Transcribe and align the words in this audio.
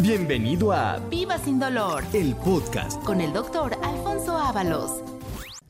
Bienvenido 0.00 0.72
a 0.72 0.98
Viva 1.10 1.38
sin 1.38 1.58
dolor 1.58 2.04
el 2.12 2.36
podcast. 2.36 3.02
con 3.02 3.20
el 3.20 3.32
doctor 3.32 3.76
Alfonso 3.82 4.38
Ábalos. 4.38 5.02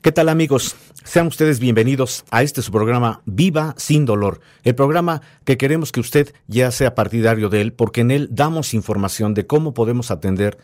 ¿Qué 0.02 0.12
tal 0.12 0.28
amigos? 0.28 0.76
Sean 1.02 1.28
ustedes 1.28 1.60
bienvenidos 1.60 2.26
a 2.30 2.42
este 2.42 2.60
su 2.60 2.70
programa 2.70 3.22
Viva 3.24 3.74
sin 3.78 4.04
dolor, 4.04 4.42
el 4.64 4.74
programa 4.74 5.22
que 5.46 5.56
queremos 5.56 5.92
que 5.92 6.00
usted 6.00 6.34
ya 6.46 6.70
sea 6.72 6.94
partidario 6.94 7.48
de 7.48 7.62
él 7.62 7.72
porque 7.72 8.02
en 8.02 8.10
él 8.10 8.28
damos 8.30 8.74
información 8.74 9.32
de 9.32 9.46
cómo 9.46 9.72
podemos 9.72 10.10
atender 10.10 10.58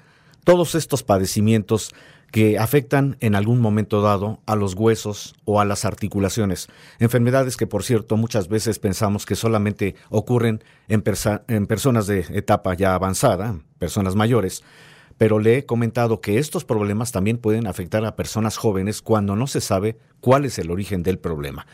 todos 0.44 0.74
estos 0.74 1.02
padecimientos 1.02 1.94
que 2.34 2.58
afectan 2.58 3.16
en 3.20 3.36
algún 3.36 3.60
momento 3.60 4.02
dado 4.02 4.40
a 4.46 4.56
los 4.56 4.74
huesos 4.74 5.36
o 5.44 5.60
a 5.60 5.64
las 5.64 5.84
articulaciones. 5.84 6.66
Enfermedades 6.98 7.56
que, 7.56 7.68
por 7.68 7.84
cierto, 7.84 8.16
muchas 8.16 8.48
veces 8.48 8.80
pensamos 8.80 9.24
que 9.24 9.36
solamente 9.36 9.94
ocurren 10.10 10.60
en, 10.88 11.02
personas 11.02 12.08
de 12.08 12.26
etapa 12.30 12.74
ya 12.74 12.96
avanzada, 12.96 13.60
personas 13.78 14.16
mayores, 14.16 14.64
pero 15.16 15.38
le 15.38 15.58
he 15.58 15.64
comentado 15.64 16.20
que 16.20 16.40
estos 16.40 16.64
problemas 16.64 17.12
también 17.12 17.38
pueden 17.38 17.68
afectar 17.68 18.04
a 18.04 18.16
personas 18.16 18.56
jóvenes 18.56 19.00
cuando 19.00 19.36
no 19.36 19.46
se 19.46 19.60
sabe 19.60 19.96
cuál 20.18 20.44
es 20.44 20.58
el 20.58 20.72
origen 20.72 21.04
del 21.04 21.20
problema. 21.20 21.68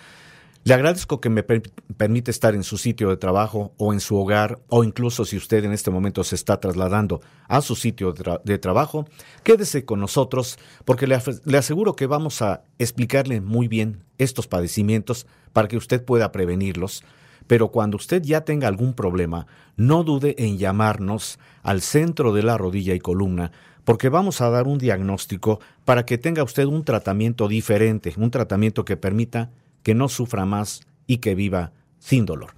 Le 0.63 0.75
agradezco 0.75 1.21
que 1.23 1.31
me 1.31 1.43
per- 1.43 1.63
permite 1.97 2.31
estar 2.31 2.55
en 2.55 2.65
su 2.65 2.77
sitio 2.77 3.09
de 3.09 3.17
trabajo 3.17 3.73
o 3.79 3.95
en 3.95 4.01
su 4.01 4.17
hogar 4.17 4.59
o 4.69 4.85
incluso 4.85 5.25
si 5.25 5.37
usted 5.39 5.65
en 5.65 5.73
este 5.73 5.91
momento 5.91 6.23
se 6.23 6.35
está 6.35 6.61
trasladando 6.61 7.23
a 7.49 7.63
su 7.63 7.75
sitio 7.75 8.13
de, 8.13 8.23
tra- 8.23 8.43
de 8.45 8.59
trabajo, 8.59 9.07
quédese 9.43 9.87
con 9.87 10.01
nosotros 10.01 10.59
porque 10.85 11.07
le 11.07 11.57
aseguro 11.59 11.97
que 11.97 12.07
vamos 12.07 12.43
a 12.43 12.63
explicarle 12.79 13.41
muy 13.41 13.69
bien 13.69 14.05
estos 14.19 14.47
padecimientos 14.49 15.27
para 15.55 15.67
que 15.67 15.79
usted 15.79 16.05
pueda 16.05 16.31
prevenirlos. 16.31 17.05
Pero 17.47 17.69
cuando 17.73 17.97
usted 17.97 18.23
ya 18.23 18.43
tenga 18.43 18.69
algún 18.69 18.93
problema, 18.93 19.47
no 19.77 20.05
dude 20.05 20.37
en 20.39 20.59
llamarnos 20.59 21.39
al 21.63 21.81
centro 21.81 22.33
de 22.35 22.43
la 22.43 22.59
rodilla 22.59 22.95
y 22.95 23.01
columna 23.01 23.51
porque 23.85 24.11
vamos 24.11 24.43
a 24.43 24.51
dar 24.51 24.67
un 24.69 24.79
diagnóstico 24.79 25.59
para 25.87 26.05
que 26.05 26.19
tenga 26.19 26.43
usted 26.45 26.67
un 26.67 26.85
tratamiento 26.85 27.49
diferente, 27.49 28.13
un 28.19 28.31
tratamiento 28.31 28.85
que 28.85 28.99
permita 28.99 29.51
que 29.83 29.95
no 29.95 30.09
sufra 30.09 30.45
más 30.45 30.87
y 31.07 31.19
que 31.19 31.35
viva 31.35 31.73
sin 31.99 32.27
dolor. 32.27 32.55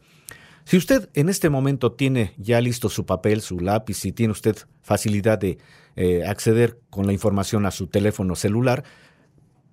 Si 0.64 0.76
usted 0.76 1.08
en 1.14 1.28
este 1.28 1.50
momento 1.50 1.92
tiene 1.92 2.34
ya 2.36 2.60
listo 2.60 2.88
su 2.88 3.04
papel, 3.04 3.40
su 3.40 3.58
lápiz, 3.58 3.94
si 3.94 4.12
tiene 4.12 4.32
usted 4.32 4.56
facilidad 4.82 5.38
de 5.38 5.58
eh, 5.96 6.24
acceder 6.26 6.78
con 6.90 7.06
la 7.06 7.12
información 7.12 7.66
a 7.66 7.70
su 7.70 7.88
teléfono 7.88 8.36
celular, 8.36 8.84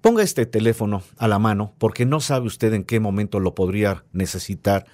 ponga 0.01 0.23
este 0.23 0.45
teléfono 0.45 1.03
a 1.17 1.27
la 1.27 1.39
mano 1.39 1.73
porque 1.77 2.05
no 2.05 2.19
sabe 2.19 2.47
usted 2.47 2.73
en 2.73 2.83
qué 2.83 2.99
momento 2.99 3.39
lo 3.39 3.53
podría 3.53 4.03
necesitar 4.13 4.85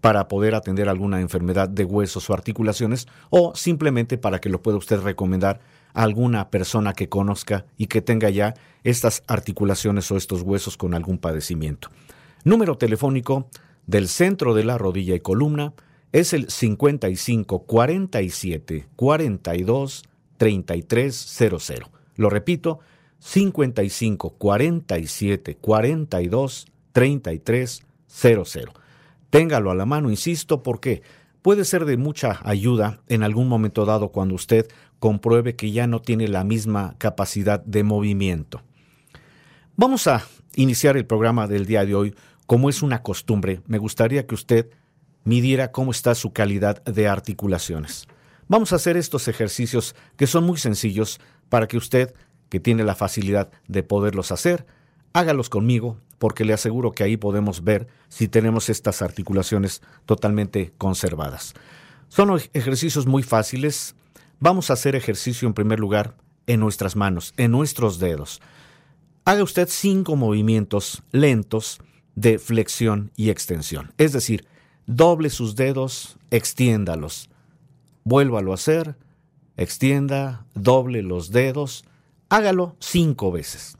para 0.00 0.28
poder 0.28 0.54
atender 0.54 0.88
alguna 0.88 1.20
enfermedad 1.20 1.68
de 1.68 1.84
huesos 1.84 2.28
o 2.28 2.34
articulaciones 2.34 3.06
o 3.30 3.54
simplemente 3.54 4.18
para 4.18 4.40
que 4.40 4.48
lo 4.48 4.62
pueda 4.62 4.78
usted 4.78 5.00
recomendar 5.00 5.60
alguna 5.94 6.50
persona 6.50 6.92
que 6.92 7.08
conozca 7.08 7.66
y 7.76 7.86
que 7.86 8.00
tenga 8.00 8.30
ya 8.30 8.54
estas 8.84 9.22
articulaciones 9.26 10.10
o 10.10 10.16
estos 10.16 10.42
huesos 10.42 10.76
con 10.76 10.94
algún 10.94 11.18
padecimiento. 11.18 11.88
Número 12.44 12.76
telefónico 12.76 13.48
del 13.86 14.08
centro 14.08 14.54
de 14.54 14.64
la 14.64 14.78
rodilla 14.78 15.14
y 15.14 15.20
columna 15.20 15.74
es 16.12 16.32
el 16.32 16.50
55 16.50 17.64
47 17.64 18.88
42 18.96 20.02
3300. 20.36 21.72
Lo 22.16 22.30
repito, 22.30 22.80
55 23.18 24.30
47 24.30 25.56
42 25.56 26.66
3300. 26.92 28.74
Téngalo 29.30 29.70
a 29.70 29.74
la 29.74 29.86
mano, 29.86 30.10
insisto, 30.10 30.62
porque 30.62 31.02
puede 31.40 31.64
ser 31.64 31.84
de 31.84 31.96
mucha 31.96 32.40
ayuda 32.44 33.00
en 33.08 33.22
algún 33.22 33.48
momento 33.48 33.84
dado 33.86 34.10
cuando 34.10 34.34
usted 34.34 34.68
compruebe 35.02 35.56
que 35.56 35.72
ya 35.72 35.88
no 35.88 36.00
tiene 36.00 36.28
la 36.28 36.44
misma 36.44 36.94
capacidad 36.98 37.58
de 37.64 37.82
movimiento. 37.82 38.62
Vamos 39.74 40.06
a 40.06 40.22
iniciar 40.54 40.96
el 40.96 41.06
programa 41.06 41.48
del 41.48 41.66
día 41.66 41.84
de 41.84 41.96
hoy. 41.96 42.14
Como 42.46 42.70
es 42.70 42.82
una 42.82 43.02
costumbre, 43.02 43.62
me 43.66 43.78
gustaría 43.78 44.28
que 44.28 44.36
usted 44.36 44.70
midiera 45.24 45.72
cómo 45.72 45.90
está 45.90 46.14
su 46.14 46.32
calidad 46.32 46.84
de 46.84 47.08
articulaciones. 47.08 48.06
Vamos 48.46 48.72
a 48.72 48.76
hacer 48.76 48.96
estos 48.96 49.26
ejercicios 49.26 49.96
que 50.16 50.28
son 50.28 50.44
muy 50.44 50.56
sencillos 50.58 51.18
para 51.48 51.66
que 51.66 51.78
usted, 51.78 52.14
que 52.48 52.60
tiene 52.60 52.84
la 52.84 52.94
facilidad 52.94 53.50
de 53.66 53.82
poderlos 53.82 54.30
hacer, 54.30 54.66
hágalos 55.14 55.48
conmigo, 55.48 55.98
porque 56.20 56.44
le 56.44 56.52
aseguro 56.52 56.92
que 56.92 57.02
ahí 57.02 57.16
podemos 57.16 57.64
ver 57.64 57.88
si 58.08 58.28
tenemos 58.28 58.68
estas 58.68 59.02
articulaciones 59.02 59.82
totalmente 60.06 60.72
conservadas. 60.78 61.54
Son 62.06 62.30
ej- 62.30 62.50
ejercicios 62.52 63.04
muy 63.08 63.24
fáciles. 63.24 63.96
Vamos 64.42 64.70
a 64.70 64.72
hacer 64.72 64.96
ejercicio 64.96 65.46
en 65.46 65.54
primer 65.54 65.78
lugar 65.78 66.16
en 66.48 66.58
nuestras 66.58 66.96
manos, 66.96 67.32
en 67.36 67.52
nuestros 67.52 68.00
dedos. 68.00 68.42
Haga 69.24 69.44
usted 69.44 69.68
cinco 69.70 70.16
movimientos 70.16 71.04
lentos 71.12 71.80
de 72.16 72.40
flexión 72.40 73.12
y 73.14 73.30
extensión. 73.30 73.94
Es 73.98 74.12
decir, 74.12 74.44
doble 74.84 75.30
sus 75.30 75.54
dedos, 75.54 76.18
extiéndalos. 76.32 77.30
Vuélvalo 78.02 78.50
a 78.50 78.56
hacer, 78.56 78.96
extienda, 79.56 80.44
doble 80.54 81.02
los 81.02 81.30
dedos. 81.30 81.84
Hágalo 82.28 82.74
cinco 82.80 83.30
veces. 83.30 83.76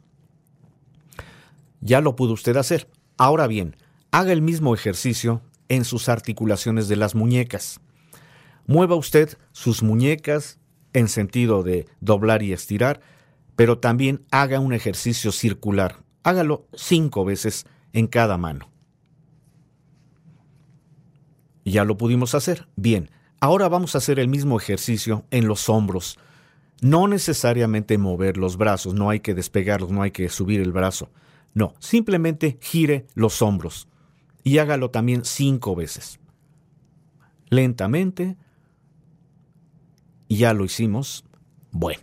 Ya 1.81 2.01
lo 2.01 2.15
pudo 2.15 2.35
usted 2.35 2.57
hacer. 2.57 2.87
Ahora 3.17 3.49
bien, 3.49 3.75
haga 4.13 4.33
el 4.33 4.43
mismo 4.43 4.77
ejercicio 4.77 5.43
en 5.69 5.85
sus 5.85 6.09
articulaciones 6.09 6.87
de 6.87 6.95
las 6.95 7.17
muñecas. 7.17 7.81
Mueva 8.67 8.97
usted 8.97 9.37
sus 9.53 9.83
muñecas 9.83 10.59
en 10.93 11.09
sentido 11.09 11.63
de 11.63 11.87
doblar 12.01 12.43
y 12.43 12.53
estirar, 12.53 13.01
pero 13.57 13.79
también 13.79 14.25
haga 14.31 14.61
un 14.61 14.73
ejercicio 14.73 15.33
circular. 15.33 16.03
Hágalo 16.23 16.67
cinco 16.75 17.25
veces 17.25 17.67
en 17.93 18.07
cada 18.07 18.39
mano. 18.39 18.71
Ya 21.65 21.85
lo 21.85 21.97
pudimos 21.97 22.35
hacer. 22.35 22.67
Bien, 22.77 23.11
ahora 23.41 23.69
vamos 23.69 23.95
a 23.95 23.99
hacer 23.99 24.19
el 24.19 24.29
mismo 24.29 24.59
ejercicio 24.59 25.25
en 25.31 25.47
los 25.47 25.69
hombros. 25.69 26.19
No 26.81 27.07
necesariamente 27.07 27.99
mover 27.99 28.37
los 28.37 28.57
brazos, 28.57 28.95
no 28.95 29.11
hay 29.11 29.21
que 29.21 29.35
despegarlos, 29.35 29.91
no 29.91 30.03
hay 30.03 30.11
que 30.11 30.29
subir 30.29 30.61
el 30.61 30.73
brazo. 30.73 31.11
No, 31.55 31.75
simplemente 31.79 32.59
gire 32.61 33.07
los 33.15 33.43
hombros 33.43 33.89
y 34.43 34.59
hágalo 34.59 34.91
también 34.91 35.25
cinco 35.25 35.75
veces. 35.77 36.19
Lentamente. 37.49 38.37
Ya 40.37 40.55
lo 40.55 40.65
hicimos. 40.65 41.25
Bueno, 41.71 42.01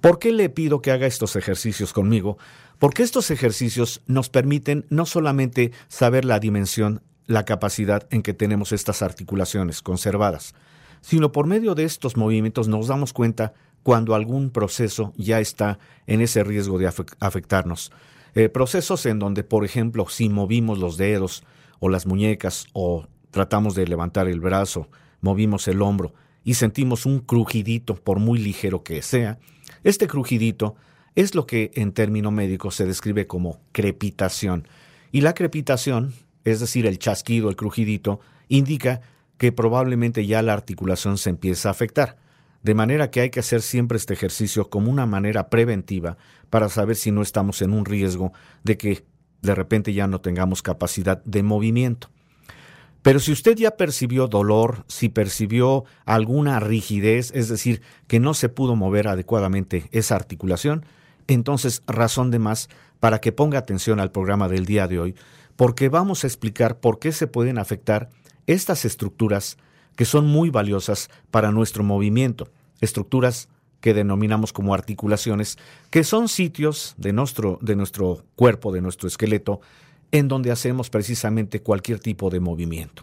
¿por 0.00 0.18
qué 0.18 0.32
le 0.32 0.48
pido 0.48 0.82
que 0.82 0.90
haga 0.90 1.06
estos 1.06 1.36
ejercicios 1.36 1.92
conmigo? 1.92 2.38
Porque 2.78 3.02
estos 3.02 3.30
ejercicios 3.30 4.02
nos 4.06 4.28
permiten 4.28 4.86
no 4.90 5.06
solamente 5.06 5.72
saber 5.88 6.24
la 6.24 6.40
dimensión, 6.40 7.02
la 7.26 7.44
capacidad 7.44 8.06
en 8.10 8.22
que 8.22 8.34
tenemos 8.34 8.72
estas 8.72 9.00
articulaciones 9.02 9.80
conservadas, 9.80 10.54
sino 11.00 11.32
por 11.32 11.46
medio 11.46 11.74
de 11.74 11.84
estos 11.84 12.16
movimientos 12.16 12.68
nos 12.68 12.88
damos 12.88 13.12
cuenta 13.12 13.54
cuando 13.82 14.14
algún 14.14 14.50
proceso 14.50 15.12
ya 15.16 15.40
está 15.40 15.78
en 16.06 16.20
ese 16.20 16.42
riesgo 16.42 16.78
de 16.78 16.88
afe- 16.88 17.14
afectarnos. 17.20 17.92
Eh, 18.34 18.48
procesos 18.48 19.06
en 19.06 19.18
donde, 19.18 19.44
por 19.44 19.64
ejemplo, 19.64 20.06
si 20.08 20.28
movimos 20.28 20.78
los 20.78 20.96
dedos 20.96 21.44
o 21.78 21.88
las 21.88 22.06
muñecas 22.06 22.66
o 22.72 23.06
tratamos 23.30 23.74
de 23.74 23.86
levantar 23.86 24.26
el 24.28 24.40
brazo, 24.40 24.88
movimos 25.20 25.68
el 25.68 25.82
hombro 25.82 26.14
y 26.44 26.54
sentimos 26.54 27.06
un 27.06 27.20
crujidito, 27.20 27.94
por 27.94 28.18
muy 28.18 28.38
ligero 28.38 28.84
que 28.84 29.02
sea, 29.02 29.38
este 29.82 30.06
crujidito 30.06 30.76
es 31.14 31.34
lo 31.34 31.46
que 31.46 31.70
en 31.74 31.92
término 31.92 32.30
médico 32.30 32.70
se 32.70 32.86
describe 32.86 33.26
como 33.26 33.60
crepitación. 33.72 34.68
Y 35.10 35.22
la 35.22 35.34
crepitación, 35.34 36.12
es 36.44 36.60
decir, 36.60 36.86
el 36.86 36.98
chasquido, 36.98 37.48
el 37.48 37.56
crujidito, 37.56 38.20
indica 38.48 39.00
que 39.38 39.52
probablemente 39.52 40.26
ya 40.26 40.42
la 40.42 40.52
articulación 40.52 41.18
se 41.18 41.30
empieza 41.30 41.68
a 41.68 41.72
afectar. 41.72 42.16
De 42.62 42.74
manera 42.74 43.10
que 43.10 43.20
hay 43.20 43.30
que 43.30 43.40
hacer 43.40 43.62
siempre 43.62 43.96
este 43.96 44.14
ejercicio 44.14 44.70
como 44.70 44.90
una 44.90 45.06
manera 45.06 45.50
preventiva 45.50 46.16
para 46.50 46.68
saber 46.68 46.96
si 46.96 47.10
no 47.10 47.22
estamos 47.22 47.62
en 47.62 47.72
un 47.72 47.84
riesgo 47.84 48.32
de 48.62 48.76
que 48.76 49.04
de 49.42 49.54
repente 49.54 49.92
ya 49.92 50.06
no 50.06 50.20
tengamos 50.20 50.62
capacidad 50.62 51.22
de 51.24 51.42
movimiento. 51.42 52.08
Pero 53.04 53.20
si 53.20 53.32
usted 53.32 53.54
ya 53.54 53.72
percibió 53.72 54.28
dolor, 54.28 54.86
si 54.88 55.10
percibió 55.10 55.84
alguna 56.06 56.58
rigidez, 56.58 57.32
es 57.34 57.50
decir, 57.50 57.82
que 58.06 58.18
no 58.18 58.32
se 58.32 58.48
pudo 58.48 58.76
mover 58.76 59.08
adecuadamente 59.08 59.90
esa 59.92 60.16
articulación, 60.16 60.86
entonces 61.26 61.82
razón 61.86 62.30
de 62.30 62.38
más 62.38 62.70
para 63.00 63.20
que 63.20 63.30
ponga 63.30 63.58
atención 63.58 64.00
al 64.00 64.10
programa 64.10 64.48
del 64.48 64.64
día 64.64 64.88
de 64.88 65.00
hoy, 65.00 65.14
porque 65.54 65.90
vamos 65.90 66.24
a 66.24 66.28
explicar 66.28 66.80
por 66.80 66.98
qué 66.98 67.12
se 67.12 67.26
pueden 67.26 67.58
afectar 67.58 68.08
estas 68.46 68.86
estructuras 68.86 69.58
que 69.96 70.06
son 70.06 70.26
muy 70.26 70.48
valiosas 70.48 71.10
para 71.30 71.52
nuestro 71.52 71.84
movimiento, 71.84 72.48
estructuras 72.80 73.50
que 73.82 73.92
denominamos 73.92 74.54
como 74.54 74.72
articulaciones, 74.72 75.58
que 75.90 76.04
son 76.04 76.26
sitios 76.26 76.94
de 76.96 77.12
nuestro, 77.12 77.58
de 77.60 77.76
nuestro 77.76 78.24
cuerpo, 78.34 78.72
de 78.72 78.80
nuestro 78.80 79.08
esqueleto, 79.08 79.60
en 80.14 80.28
donde 80.28 80.52
hacemos 80.52 80.90
precisamente 80.90 81.60
cualquier 81.60 81.98
tipo 81.98 82.30
de 82.30 82.38
movimiento. 82.38 83.02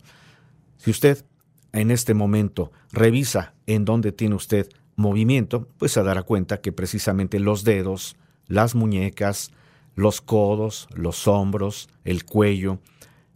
Si 0.78 0.92
usted 0.92 1.26
en 1.74 1.92
este 1.92 2.14
momento 2.14 2.72
revisa 2.94 3.54
en 3.68 3.84
dónde 3.84 4.14
tiene 4.14 4.36
usted 4.36 4.70
movimiento, 4.96 5.68
pues 5.78 5.92
se 5.92 6.04
dará 6.04 6.24
cuenta 6.24 6.62
que 6.62 6.72
precisamente 6.72 7.38
los 7.40 7.66
dedos, 7.66 8.16
las 8.48 8.76
muñecas, 8.76 9.52
los 9.94 10.22
codos, 10.22 10.88
los 10.96 11.28
hombros, 11.28 11.90
el 12.06 12.24
cuello, 12.24 12.80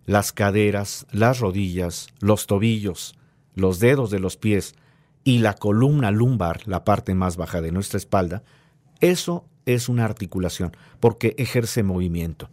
las 0.05 0.31
caderas, 0.31 1.05
las 1.11 1.41
rodillas, 1.41 2.07
los 2.21 2.47
tobillos, 2.47 3.17
los 3.55 3.81
dedos 3.81 4.09
de 4.09 4.19
los 4.19 4.37
pies 4.37 4.75
y 5.25 5.39
la 5.39 5.53
columna 5.53 6.11
lumbar, 6.11 6.65
la 6.65 6.85
parte 6.85 7.13
más 7.13 7.35
baja 7.35 7.61
de 7.61 7.73
nuestra 7.73 7.97
espalda, 7.97 8.41
eso 9.01 9.43
es 9.65 9.89
una 9.89 10.05
articulación, 10.05 10.71
porque 11.01 11.35
ejerce 11.37 11.83
movimiento. 11.83 12.49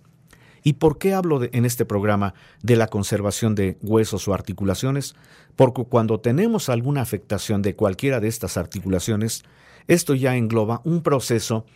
¿Y 0.62 0.74
por 0.74 0.98
qué 0.98 1.14
hablo 1.14 1.40
en 1.42 1.64
este 1.64 1.84
programa 1.84 2.34
de 2.62 2.76
la 2.76 2.86
conservación 2.86 3.54
de 3.54 3.78
huesos 3.82 4.28
o 4.28 4.34
articulaciones? 4.34 5.14
Porque 5.56 5.84
cuando 5.84 6.20
tenemos 6.20 6.68
alguna 6.68 7.00
afectación 7.02 7.62
de 7.62 7.74
cualquiera 7.74 8.20
de 8.20 8.28
estas 8.28 8.56
articulaciones, 8.56 9.42
esto 9.88 10.14
ya 10.14 10.36
engloba 10.36 10.80
un 10.84 11.02
proceso 11.02 11.66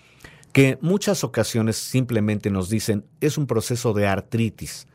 que 0.52 0.78
muchas 0.80 1.24
ocasiones 1.24 1.76
simplemente 1.76 2.50
nos 2.50 2.70
dicen 2.70 3.04
es 3.20 3.36
un 3.36 3.46
proceso 3.46 3.92
de 3.92 4.06
artritis. 4.06 4.86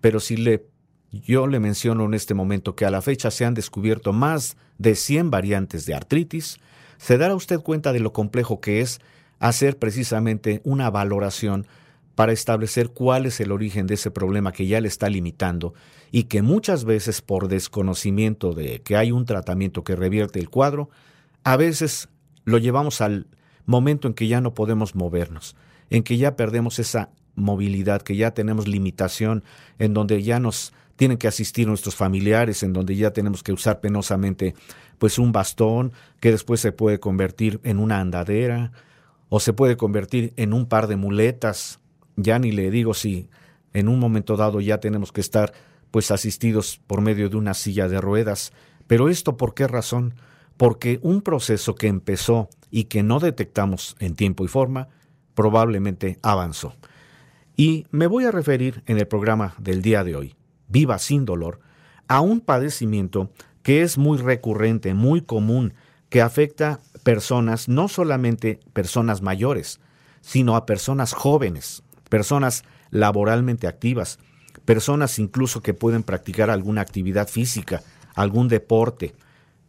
Pero 0.00 0.18
si 0.18 0.36
le, 0.36 0.66
yo 1.12 1.46
le 1.46 1.60
menciono 1.60 2.06
en 2.06 2.14
este 2.14 2.34
momento 2.34 2.74
que 2.74 2.86
a 2.86 2.90
la 2.90 3.02
fecha 3.02 3.30
se 3.30 3.44
han 3.44 3.54
descubierto 3.54 4.12
más 4.12 4.56
de 4.78 4.94
100 4.94 5.30
variantes 5.30 5.84
de 5.86 5.94
artritis, 5.94 6.58
se 6.96 7.18
dará 7.18 7.34
usted 7.34 7.60
cuenta 7.60 7.92
de 7.92 8.00
lo 8.00 8.12
complejo 8.12 8.60
que 8.60 8.80
es 8.80 9.00
hacer 9.38 9.78
precisamente 9.78 10.62
una 10.64 10.90
valoración 10.90 11.66
para 12.16 12.32
establecer 12.32 12.88
cuál 12.88 13.26
es 13.26 13.40
el 13.40 13.52
origen 13.52 13.86
de 13.86 13.94
ese 13.94 14.10
problema 14.10 14.50
que 14.50 14.66
ya 14.66 14.80
le 14.80 14.88
está 14.88 15.08
limitando 15.08 15.74
y 16.10 16.24
que 16.24 16.40
muchas 16.40 16.84
veces 16.84 17.20
por 17.20 17.46
desconocimiento 17.46 18.52
de 18.52 18.80
que 18.80 18.96
hay 18.96 19.12
un 19.12 19.26
tratamiento 19.26 19.84
que 19.84 19.94
revierte 19.94 20.40
el 20.40 20.48
cuadro, 20.48 20.88
a 21.44 21.56
veces 21.56 22.08
lo 22.44 22.56
llevamos 22.56 23.02
al 23.02 23.26
momento 23.66 24.08
en 24.08 24.14
que 24.14 24.28
ya 24.28 24.40
no 24.40 24.54
podemos 24.54 24.94
movernos, 24.94 25.56
en 25.90 26.02
que 26.02 26.16
ya 26.16 26.36
perdemos 26.36 26.78
esa 26.78 27.10
movilidad, 27.34 28.00
que 28.00 28.16
ya 28.16 28.30
tenemos 28.30 28.66
limitación, 28.66 29.44
en 29.78 29.92
donde 29.92 30.22
ya 30.22 30.40
nos 30.40 30.72
tienen 30.96 31.18
que 31.18 31.28
asistir 31.28 31.68
nuestros 31.68 31.96
familiares, 31.96 32.62
en 32.62 32.72
donde 32.72 32.96
ya 32.96 33.10
tenemos 33.10 33.42
que 33.42 33.52
usar 33.52 33.80
penosamente 33.80 34.54
pues 34.96 35.18
un 35.18 35.32
bastón 35.32 35.92
que 36.20 36.30
después 36.30 36.60
se 36.60 36.72
puede 36.72 36.98
convertir 36.98 37.60
en 37.62 37.78
una 37.78 38.00
andadera 38.00 38.72
o 39.28 39.38
se 39.38 39.52
puede 39.52 39.76
convertir 39.76 40.32
en 40.36 40.54
un 40.54 40.64
par 40.64 40.86
de 40.86 40.96
muletas 40.96 41.80
ya 42.16 42.38
ni 42.38 42.52
le 42.52 42.70
digo 42.70 42.94
si 42.94 43.28
en 43.72 43.88
un 43.88 43.98
momento 43.98 44.36
dado 44.36 44.60
ya 44.60 44.80
tenemos 44.80 45.12
que 45.12 45.20
estar 45.20 45.52
pues 45.90 46.10
asistidos 46.10 46.80
por 46.86 47.00
medio 47.00 47.28
de 47.28 47.36
una 47.36 47.54
silla 47.54 47.88
de 47.88 48.00
ruedas. 48.00 48.52
Pero 48.86 49.08
esto 49.08 49.36
por 49.36 49.54
qué 49.54 49.66
razón? 49.66 50.14
Porque 50.56 50.98
un 51.02 51.22
proceso 51.22 51.74
que 51.74 51.86
empezó 51.86 52.48
y 52.70 52.84
que 52.84 53.02
no 53.02 53.20
detectamos 53.20 53.96
en 53.98 54.14
tiempo 54.14 54.44
y 54.44 54.48
forma, 54.48 54.88
probablemente 55.34 56.18
avanzó. 56.22 56.74
Y 57.56 57.86
me 57.90 58.06
voy 58.06 58.24
a 58.24 58.30
referir 58.30 58.82
en 58.86 58.98
el 58.98 59.06
programa 59.06 59.54
del 59.58 59.82
día 59.82 60.04
de 60.04 60.16
hoy, 60.16 60.34
Viva 60.68 60.98
sin 60.98 61.24
dolor, 61.24 61.60
a 62.08 62.20
un 62.20 62.40
padecimiento 62.40 63.30
que 63.62 63.82
es 63.82 63.98
muy 63.98 64.18
recurrente, 64.18 64.94
muy 64.94 65.22
común, 65.22 65.74
que 66.08 66.20
afecta 66.20 66.80
personas, 67.02 67.68
no 67.68 67.88
solamente 67.88 68.60
personas 68.72 69.22
mayores, 69.22 69.80
sino 70.20 70.56
a 70.56 70.66
personas 70.66 71.12
jóvenes, 71.12 71.82
personas 72.08 72.64
laboralmente 72.90 73.66
activas, 73.66 74.18
personas 74.64 75.18
incluso 75.18 75.62
que 75.62 75.74
pueden 75.74 76.02
practicar 76.02 76.50
alguna 76.50 76.80
actividad 76.80 77.28
física, 77.28 77.82
algún 78.14 78.48
deporte. 78.48 79.14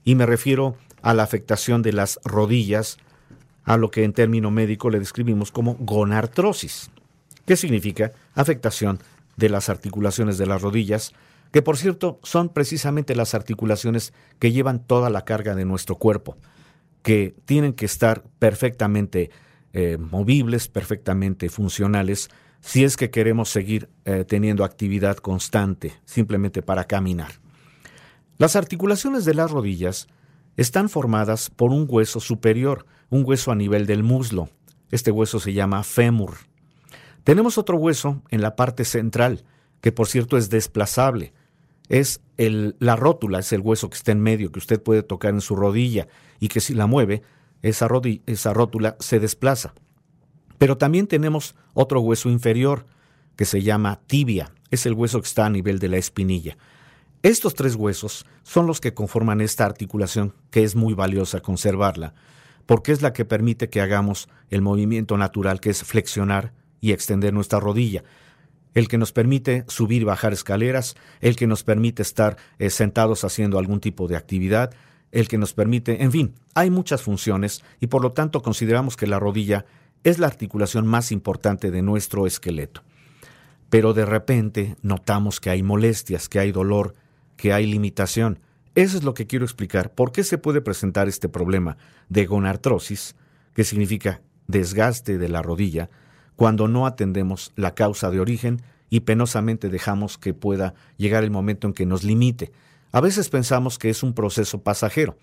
Y 0.03 0.15
me 0.15 0.25
refiero 0.25 0.75
a 1.01 1.13
la 1.13 1.23
afectación 1.23 1.81
de 1.81 1.93
las 1.93 2.19
rodillas, 2.23 2.97
a 3.63 3.77
lo 3.77 3.91
que 3.91 4.03
en 4.03 4.13
término 4.13 4.51
médico 4.51 4.89
le 4.89 4.99
describimos 4.99 5.51
como 5.51 5.75
gonartrosis, 5.75 6.89
que 7.45 7.57
significa 7.57 8.13
afectación 8.33 8.99
de 9.35 9.49
las 9.49 9.69
articulaciones 9.69 10.37
de 10.37 10.47
las 10.47 10.61
rodillas, 10.61 11.13
que 11.51 11.61
por 11.61 11.77
cierto 11.77 12.19
son 12.23 12.49
precisamente 12.49 13.15
las 13.15 13.33
articulaciones 13.33 14.13
que 14.39 14.51
llevan 14.51 14.83
toda 14.85 15.09
la 15.09 15.25
carga 15.25 15.55
de 15.55 15.65
nuestro 15.65 15.95
cuerpo, 15.95 16.37
que 17.03 17.35
tienen 17.45 17.73
que 17.73 17.85
estar 17.85 18.23
perfectamente 18.39 19.31
eh, 19.79 19.99
movibles, 19.99 20.67
perfectamente 20.67 21.49
funcionales, 21.49 22.29
si 22.61 22.83
es 22.83 22.97
que 22.97 23.11
queremos 23.11 23.49
seguir 23.49 23.89
eh, 24.05 24.25
teniendo 24.27 24.63
actividad 24.63 25.17
constante, 25.17 25.93
simplemente 26.03 26.63
para 26.63 26.85
caminar. 26.85 27.33
Las 28.39 28.55
articulaciones 28.55 29.23
de 29.23 29.35
las 29.35 29.51
rodillas 29.51 30.07
están 30.55 30.89
formadas 30.89 31.51
por 31.51 31.69
un 31.69 31.85
hueso 31.87 32.19
superior, 32.19 32.87
un 33.11 33.21
hueso 33.23 33.51
a 33.51 33.55
nivel 33.55 33.85
del 33.85 34.01
muslo. 34.01 34.49
Este 34.89 35.11
hueso 35.11 35.39
se 35.39 35.53
llama 35.53 35.83
fémur. 35.83 36.37
Tenemos 37.23 37.59
otro 37.59 37.77
hueso 37.77 38.23
en 38.31 38.41
la 38.41 38.55
parte 38.55 38.83
central, 38.83 39.43
que 39.79 39.91
por 39.91 40.07
cierto 40.07 40.37
es 40.37 40.49
desplazable. 40.49 41.33
Es 41.87 42.21
el, 42.37 42.75
la 42.79 42.95
rótula, 42.95 43.37
es 43.37 43.53
el 43.53 43.61
hueso 43.61 43.91
que 43.91 43.97
está 43.97 44.11
en 44.11 44.21
medio, 44.21 44.51
que 44.51 44.57
usted 44.57 44.81
puede 44.81 45.03
tocar 45.03 45.35
en 45.35 45.41
su 45.41 45.55
rodilla 45.55 46.07
y 46.39 46.47
que 46.47 46.61
si 46.61 46.73
la 46.73 46.87
mueve, 46.87 47.21
esa, 47.61 47.87
esa 48.25 48.53
rótula 48.53 48.95
se 48.99 49.19
desplaza. 49.19 49.73
Pero 50.57 50.77
también 50.77 51.07
tenemos 51.07 51.55
otro 51.73 52.01
hueso 52.01 52.29
inferior 52.29 52.85
que 53.35 53.45
se 53.45 53.61
llama 53.61 54.01
tibia, 54.07 54.51
es 54.71 54.85
el 54.85 54.93
hueso 54.93 55.21
que 55.21 55.27
está 55.27 55.45
a 55.45 55.49
nivel 55.49 55.79
de 55.79 55.89
la 55.89 55.97
espinilla. 55.97 56.57
Estos 57.23 57.55
tres 57.55 57.75
huesos 57.75 58.25
son 58.43 58.67
los 58.67 58.79
que 58.79 58.93
conforman 58.93 59.41
esta 59.41 59.65
articulación 59.65 60.33
que 60.49 60.63
es 60.63 60.75
muy 60.75 60.93
valiosa 60.93 61.39
conservarla, 61.39 62.13
porque 62.65 62.91
es 62.91 63.01
la 63.01 63.13
que 63.13 63.25
permite 63.25 63.69
que 63.69 63.81
hagamos 63.81 64.29
el 64.49 64.61
movimiento 64.61 65.17
natural 65.17 65.59
que 65.59 65.69
es 65.69 65.83
flexionar 65.83 66.53
y 66.79 66.91
extender 66.91 67.33
nuestra 67.33 67.59
rodilla, 67.59 68.03
el 68.73 68.87
que 68.87 68.97
nos 68.99 69.11
permite 69.11 69.65
subir 69.67 70.03
y 70.03 70.05
bajar 70.05 70.33
escaleras, 70.33 70.95
el 71.19 71.35
que 71.35 71.47
nos 71.47 71.63
permite 71.63 72.03
estar 72.03 72.37
eh, 72.59 72.69
sentados 72.69 73.23
haciendo 73.23 73.57
algún 73.57 73.79
tipo 73.79 74.07
de 74.07 74.15
actividad, 74.15 74.71
el 75.19 75.27
que 75.27 75.37
nos 75.37 75.53
permite, 75.53 76.03
en 76.03 76.11
fin, 76.11 76.35
hay 76.53 76.69
muchas 76.69 77.01
funciones 77.01 77.63
y 77.79 77.87
por 77.87 78.03
lo 78.03 78.11
tanto 78.11 78.41
consideramos 78.41 78.95
que 78.95 79.07
la 79.07 79.19
rodilla 79.19 79.65
es 80.03 80.19
la 80.19 80.27
articulación 80.27 80.85
más 80.85 81.11
importante 81.11 81.71
de 81.71 81.81
nuestro 81.81 82.27
esqueleto. 82.27 82.83
Pero 83.69 83.93
de 83.93 84.05
repente 84.05 84.75
notamos 84.81 85.39
que 85.39 85.49
hay 85.49 85.63
molestias, 85.63 86.29
que 86.29 86.39
hay 86.39 86.51
dolor, 86.51 86.93
que 87.35 87.51
hay 87.51 87.65
limitación. 87.65 88.39
Eso 88.75 88.97
es 88.97 89.03
lo 89.03 89.15
que 89.15 89.25
quiero 89.25 89.43
explicar. 89.43 89.93
¿Por 89.93 90.11
qué 90.11 90.23
se 90.23 90.37
puede 90.37 90.61
presentar 90.61 91.07
este 91.07 91.29
problema 91.29 91.77
de 92.09 92.25
gonartrosis, 92.27 93.15
que 93.55 93.63
significa 93.63 94.21
desgaste 94.45 95.17
de 95.17 95.29
la 95.29 95.41
rodilla, 95.41 95.89
cuando 96.35 96.67
no 96.67 96.85
atendemos 96.85 97.53
la 97.55 97.73
causa 97.73 98.11
de 98.11 98.19
origen 98.19 98.61
y 98.89 98.99
penosamente 98.99 99.69
dejamos 99.69 100.19
que 100.19 100.35
pueda 100.35 100.75
llegar 100.95 101.23
el 101.23 101.31
momento 101.31 101.65
en 101.65 101.73
que 101.73 101.87
nos 101.87 102.03
limite? 102.03 102.51
A 102.97 102.99
veces 102.99 103.29
pensamos 103.29 103.77
que 103.77 103.91
es 103.91 104.01
un 104.01 104.13
proceso 104.13 104.63
pasajero. 104.63 105.19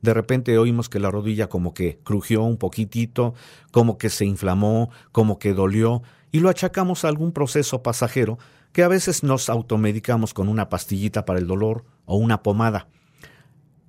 De 0.00 0.14
repente 0.14 0.56
oímos 0.56 0.88
que 0.88 0.98
la 0.98 1.10
rodilla 1.10 1.50
como 1.50 1.74
que 1.74 1.98
crujió 2.02 2.42
un 2.42 2.56
poquitito, 2.56 3.34
como 3.70 3.98
que 3.98 4.08
se 4.08 4.24
inflamó, 4.24 4.88
como 5.12 5.38
que 5.38 5.52
dolió, 5.52 6.02
y 6.32 6.40
lo 6.40 6.48
achacamos 6.48 7.04
a 7.04 7.08
algún 7.08 7.32
proceso 7.32 7.82
pasajero 7.82 8.38
que 8.72 8.82
a 8.82 8.88
veces 8.88 9.24
nos 9.24 9.50
automedicamos 9.50 10.32
con 10.32 10.48
una 10.48 10.70
pastillita 10.70 11.26
para 11.26 11.38
el 11.38 11.46
dolor 11.46 11.84
o 12.06 12.16
una 12.16 12.42
pomada. 12.42 12.88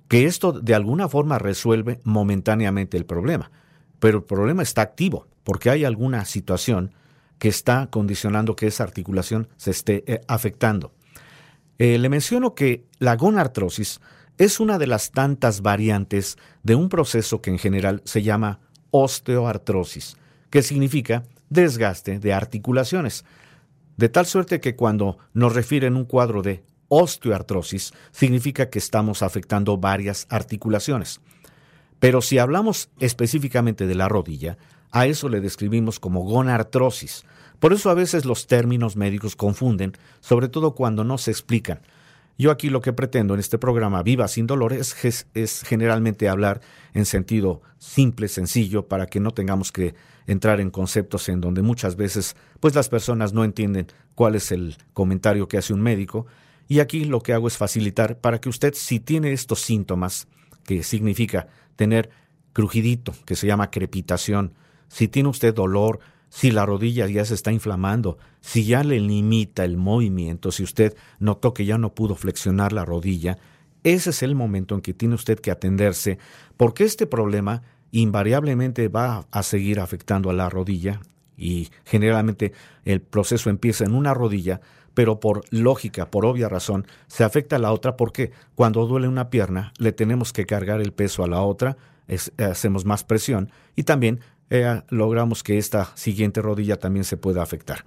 Que 0.08 0.26
esto 0.26 0.52
de 0.52 0.74
alguna 0.74 1.08
forma 1.08 1.38
resuelve 1.38 1.98
momentáneamente 2.04 2.98
el 2.98 3.06
problema, 3.06 3.50
pero 4.00 4.18
el 4.18 4.24
problema 4.24 4.62
está 4.62 4.82
activo 4.82 5.28
porque 5.44 5.70
hay 5.70 5.86
alguna 5.86 6.26
situación 6.26 6.92
que 7.38 7.48
está 7.48 7.86
condicionando 7.86 8.54
que 8.54 8.66
esa 8.66 8.84
articulación 8.84 9.48
se 9.56 9.70
esté 9.70 10.04
eh, 10.06 10.20
afectando. 10.28 10.92
Eh, 11.80 11.96
le 11.96 12.10
menciono 12.10 12.54
que 12.54 12.84
la 12.98 13.16
gonartrosis 13.16 14.02
es 14.36 14.60
una 14.60 14.76
de 14.76 14.86
las 14.86 15.12
tantas 15.12 15.62
variantes 15.62 16.36
de 16.62 16.74
un 16.74 16.90
proceso 16.90 17.40
que 17.40 17.48
en 17.48 17.58
general 17.58 18.02
se 18.04 18.22
llama 18.22 18.60
osteoartrosis, 18.90 20.18
que 20.50 20.60
significa 20.60 21.22
desgaste 21.48 22.18
de 22.18 22.34
articulaciones. 22.34 23.24
De 23.96 24.10
tal 24.10 24.26
suerte 24.26 24.60
que 24.60 24.76
cuando 24.76 25.16
nos 25.32 25.54
refieren 25.54 25.96
un 25.96 26.04
cuadro 26.04 26.42
de 26.42 26.62
osteoartrosis, 26.88 27.94
significa 28.10 28.68
que 28.68 28.78
estamos 28.78 29.22
afectando 29.22 29.78
varias 29.78 30.26
articulaciones. 30.28 31.22
Pero 31.98 32.20
si 32.20 32.36
hablamos 32.36 32.90
específicamente 32.98 33.86
de 33.86 33.94
la 33.94 34.10
rodilla, 34.10 34.58
a 34.90 35.06
eso 35.06 35.30
le 35.30 35.40
describimos 35.40 35.98
como 35.98 36.24
gonartrosis, 36.24 37.24
por 37.60 37.72
eso 37.72 37.90
a 37.90 37.94
veces 37.94 38.24
los 38.24 38.46
términos 38.46 38.96
médicos 38.96 39.36
confunden, 39.36 39.92
sobre 40.20 40.48
todo 40.48 40.74
cuando 40.74 41.04
no 41.04 41.18
se 41.18 41.30
explican. 41.30 41.80
Yo 42.38 42.50
aquí 42.50 42.70
lo 42.70 42.80
que 42.80 42.94
pretendo 42.94 43.34
en 43.34 43.40
este 43.40 43.58
programa 43.58 44.02
Viva 44.02 44.26
sin 44.26 44.46
dolor 44.46 44.72
es, 44.72 45.26
es, 45.34 45.62
generalmente 45.62 46.26
hablar 46.26 46.62
en 46.94 47.04
sentido 47.04 47.60
simple, 47.76 48.28
sencillo, 48.28 48.88
para 48.88 49.06
que 49.06 49.20
no 49.20 49.32
tengamos 49.32 49.72
que 49.72 49.94
entrar 50.26 50.58
en 50.58 50.70
conceptos 50.70 51.28
en 51.28 51.42
donde 51.42 51.60
muchas 51.60 51.96
veces 51.96 52.36
pues 52.58 52.74
las 52.74 52.88
personas 52.88 53.34
no 53.34 53.44
entienden 53.44 53.88
cuál 54.14 54.36
es 54.36 54.52
el 54.52 54.78
comentario 54.94 55.48
que 55.48 55.58
hace 55.58 55.74
un 55.74 55.82
médico 55.82 56.26
Y 56.66 56.80
aquí 56.80 57.04
lo 57.04 57.20
que 57.20 57.34
hago 57.34 57.46
es 57.46 57.58
facilitar 57.58 58.20
para 58.20 58.40
que 58.40 58.48
usted, 58.48 58.72
si 58.74 59.00
tiene 59.00 59.32
estos 59.32 59.60
síntomas, 59.60 60.26
que 60.64 60.82
significa 60.82 61.48
tener 61.76 62.08
crujidito, 62.54 63.12
que 63.26 63.36
se 63.36 63.46
llama 63.46 63.70
crepitación, 63.70 64.54
si 64.88 65.08
tiene 65.08 65.28
usted 65.28 65.54
dolor, 65.54 66.00
si 66.30 66.50
la 66.52 66.64
rodilla 66.64 67.06
ya 67.08 67.24
se 67.24 67.34
está 67.34 67.52
inflamando, 67.52 68.16
si 68.40 68.64
ya 68.64 68.82
le 68.82 68.98
limita 69.00 69.64
el 69.64 69.76
movimiento, 69.76 70.52
si 70.52 70.62
usted 70.62 70.96
notó 71.18 71.52
que 71.52 71.66
ya 71.66 71.76
no 71.76 71.92
pudo 71.92 72.14
flexionar 72.14 72.72
la 72.72 72.84
rodilla, 72.84 73.36
ese 73.82 74.10
es 74.10 74.22
el 74.22 74.34
momento 74.34 74.74
en 74.74 74.80
que 74.80 74.94
tiene 74.94 75.16
usted 75.16 75.40
que 75.40 75.50
atenderse, 75.50 76.18
porque 76.56 76.84
este 76.84 77.06
problema 77.06 77.62
invariablemente 77.90 78.88
va 78.88 79.26
a 79.30 79.42
seguir 79.42 79.80
afectando 79.80 80.30
a 80.30 80.34
la 80.34 80.48
rodilla 80.48 81.00
y 81.36 81.68
generalmente 81.84 82.52
el 82.84 83.00
proceso 83.00 83.50
empieza 83.50 83.84
en 83.84 83.94
una 83.94 84.14
rodilla, 84.14 84.60
pero 84.94 85.18
por 85.18 85.42
lógica, 85.50 86.10
por 86.10 86.24
obvia 86.26 86.48
razón, 86.48 86.86
se 87.08 87.24
afecta 87.24 87.56
a 87.56 87.58
la 87.58 87.72
otra 87.72 87.96
porque 87.96 88.30
cuando 88.54 88.86
duele 88.86 89.08
una 89.08 89.30
pierna 89.30 89.72
le 89.78 89.92
tenemos 89.92 90.32
que 90.32 90.46
cargar 90.46 90.80
el 90.80 90.92
peso 90.92 91.24
a 91.24 91.28
la 91.28 91.42
otra, 91.42 91.76
hacemos 92.38 92.84
más 92.84 93.04
presión 93.04 93.50
y 93.74 93.84
también 93.84 94.20
eh, 94.50 94.82
logramos 94.88 95.42
que 95.42 95.58
esta 95.58 95.96
siguiente 95.96 96.42
rodilla 96.42 96.76
también 96.76 97.04
se 97.04 97.16
pueda 97.16 97.42
afectar. 97.42 97.84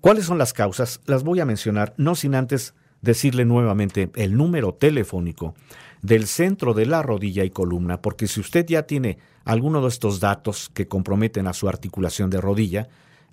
¿Cuáles 0.00 0.24
son 0.24 0.38
las 0.38 0.52
causas? 0.52 1.00
Las 1.06 1.22
voy 1.22 1.40
a 1.40 1.44
mencionar, 1.44 1.94
no 1.96 2.14
sin 2.14 2.34
antes 2.34 2.74
decirle 3.02 3.44
nuevamente 3.44 4.10
el 4.14 4.36
número 4.36 4.74
telefónico 4.74 5.54
del 6.02 6.26
centro 6.26 6.74
de 6.74 6.86
la 6.86 7.02
rodilla 7.02 7.44
y 7.44 7.50
columna, 7.50 8.00
porque 8.00 8.26
si 8.26 8.40
usted 8.40 8.66
ya 8.66 8.84
tiene 8.84 9.18
alguno 9.44 9.82
de 9.82 9.88
estos 9.88 10.20
datos 10.20 10.70
que 10.72 10.88
comprometen 10.88 11.46
a 11.46 11.52
su 11.52 11.68
articulación 11.68 12.30
de 12.30 12.40
rodilla, 12.40 12.88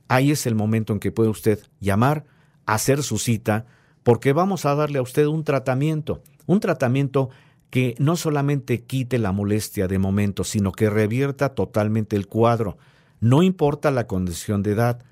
ahí 0.07 0.31
es 0.31 0.45
el 0.45 0.55
momento 0.55 0.93
en 0.93 0.99
que 0.99 1.11
puede 1.11 1.29
usted 1.29 1.59
llamar, 1.79 2.25
hacer 2.65 3.01
su 3.03 3.17
cita, 3.17 3.65
porque 4.03 4.33
vamos 4.33 4.65
a 4.65 4.75
darle 4.75 4.99
a 4.99 5.03
usted 5.03 5.25
un 5.25 5.43
tratamiento, 5.43 6.21
un 6.45 6.59
tratamiento 6.59 7.29
que 7.69 7.95
no 7.99 8.15
solamente 8.15 8.83
quite 8.83 9.19
la 9.19 9.31
molestia 9.31 9.87
de 9.87 9.99
momento, 9.99 10.43
sino 10.43 10.71
que 10.71 10.89
revierta 10.89 11.49
totalmente 11.49 12.15
el 12.15 12.27
cuadro. 12.27 12.77
No 13.19 13.43
importa 13.43 13.91
la 13.91 14.07
condición 14.07 14.63
de 14.63 14.71
edad, 14.71 15.03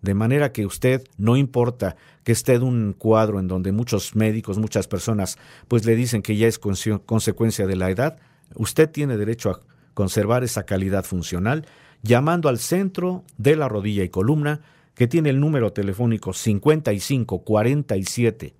de 0.00 0.14
manera 0.14 0.52
que 0.52 0.64
usted, 0.64 1.02
no 1.16 1.36
importa 1.36 1.96
que 2.22 2.32
esté 2.32 2.54
en 2.54 2.62
un 2.62 2.92
cuadro 2.92 3.40
en 3.40 3.48
donde 3.48 3.72
muchos 3.72 4.14
médicos, 4.14 4.58
muchas 4.58 4.86
personas, 4.86 5.38
pues 5.66 5.84
le 5.84 5.96
dicen 5.96 6.22
que 6.22 6.36
ya 6.36 6.46
es 6.46 6.58
consecuencia 6.58 7.66
de 7.66 7.76
la 7.76 7.90
edad, 7.90 8.18
usted 8.54 8.88
tiene 8.88 9.16
derecho 9.16 9.50
a 9.50 9.60
conservar 9.94 10.44
esa 10.44 10.64
calidad 10.64 11.04
funcional 11.04 11.66
llamando 12.02 12.48
al 12.48 12.58
centro 12.58 13.24
de 13.36 13.56
la 13.56 13.68
rodilla 13.68 14.04
y 14.04 14.08
columna, 14.08 14.60
que 14.94 15.08
tiene 15.08 15.30
el 15.30 15.40
número 15.40 15.72
telefónico 15.72 16.32
55 16.32 17.42
47 17.44 18.54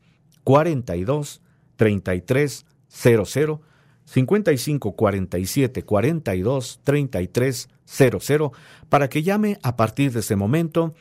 42 0.45 1.41
33 1.77 2.67
00 2.89 3.61
55 4.05 4.97
47 4.97 5.83
42 5.85 6.81
33 6.83 7.69
00 7.85 8.53
para 8.89 9.09
que 9.09 9.23
llame 9.23 9.59
a 9.63 9.77
partir 9.77 10.13
de 10.13 10.21
ese 10.21 10.37
momento 10.37 10.95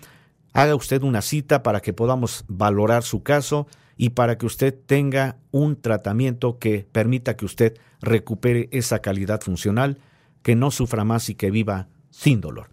haga 0.53 0.75
usted 0.75 1.03
una 1.03 1.21
cita 1.21 1.63
para 1.63 1.81
que 1.81 1.93
podamos 1.93 2.43
valorar 2.47 3.03
su 3.03 3.23
caso 3.23 3.67
y 3.95 4.09
para 4.11 4.37
que 4.37 4.45
usted 4.45 4.75
tenga 4.85 5.37
un 5.51 5.79
tratamiento 5.81 6.59
que 6.59 6.87
permita 6.91 7.35
que 7.35 7.45
usted 7.45 7.77
recupere 8.01 8.69
esa 8.71 8.99
calidad 8.99 9.41
funcional, 9.41 9.99
que 10.43 10.55
no 10.55 10.71
sufra 10.71 11.03
más 11.03 11.29
y 11.29 11.35
que 11.35 11.51
viva 11.51 11.87
sin 12.11 12.41
dolor. 12.41 12.69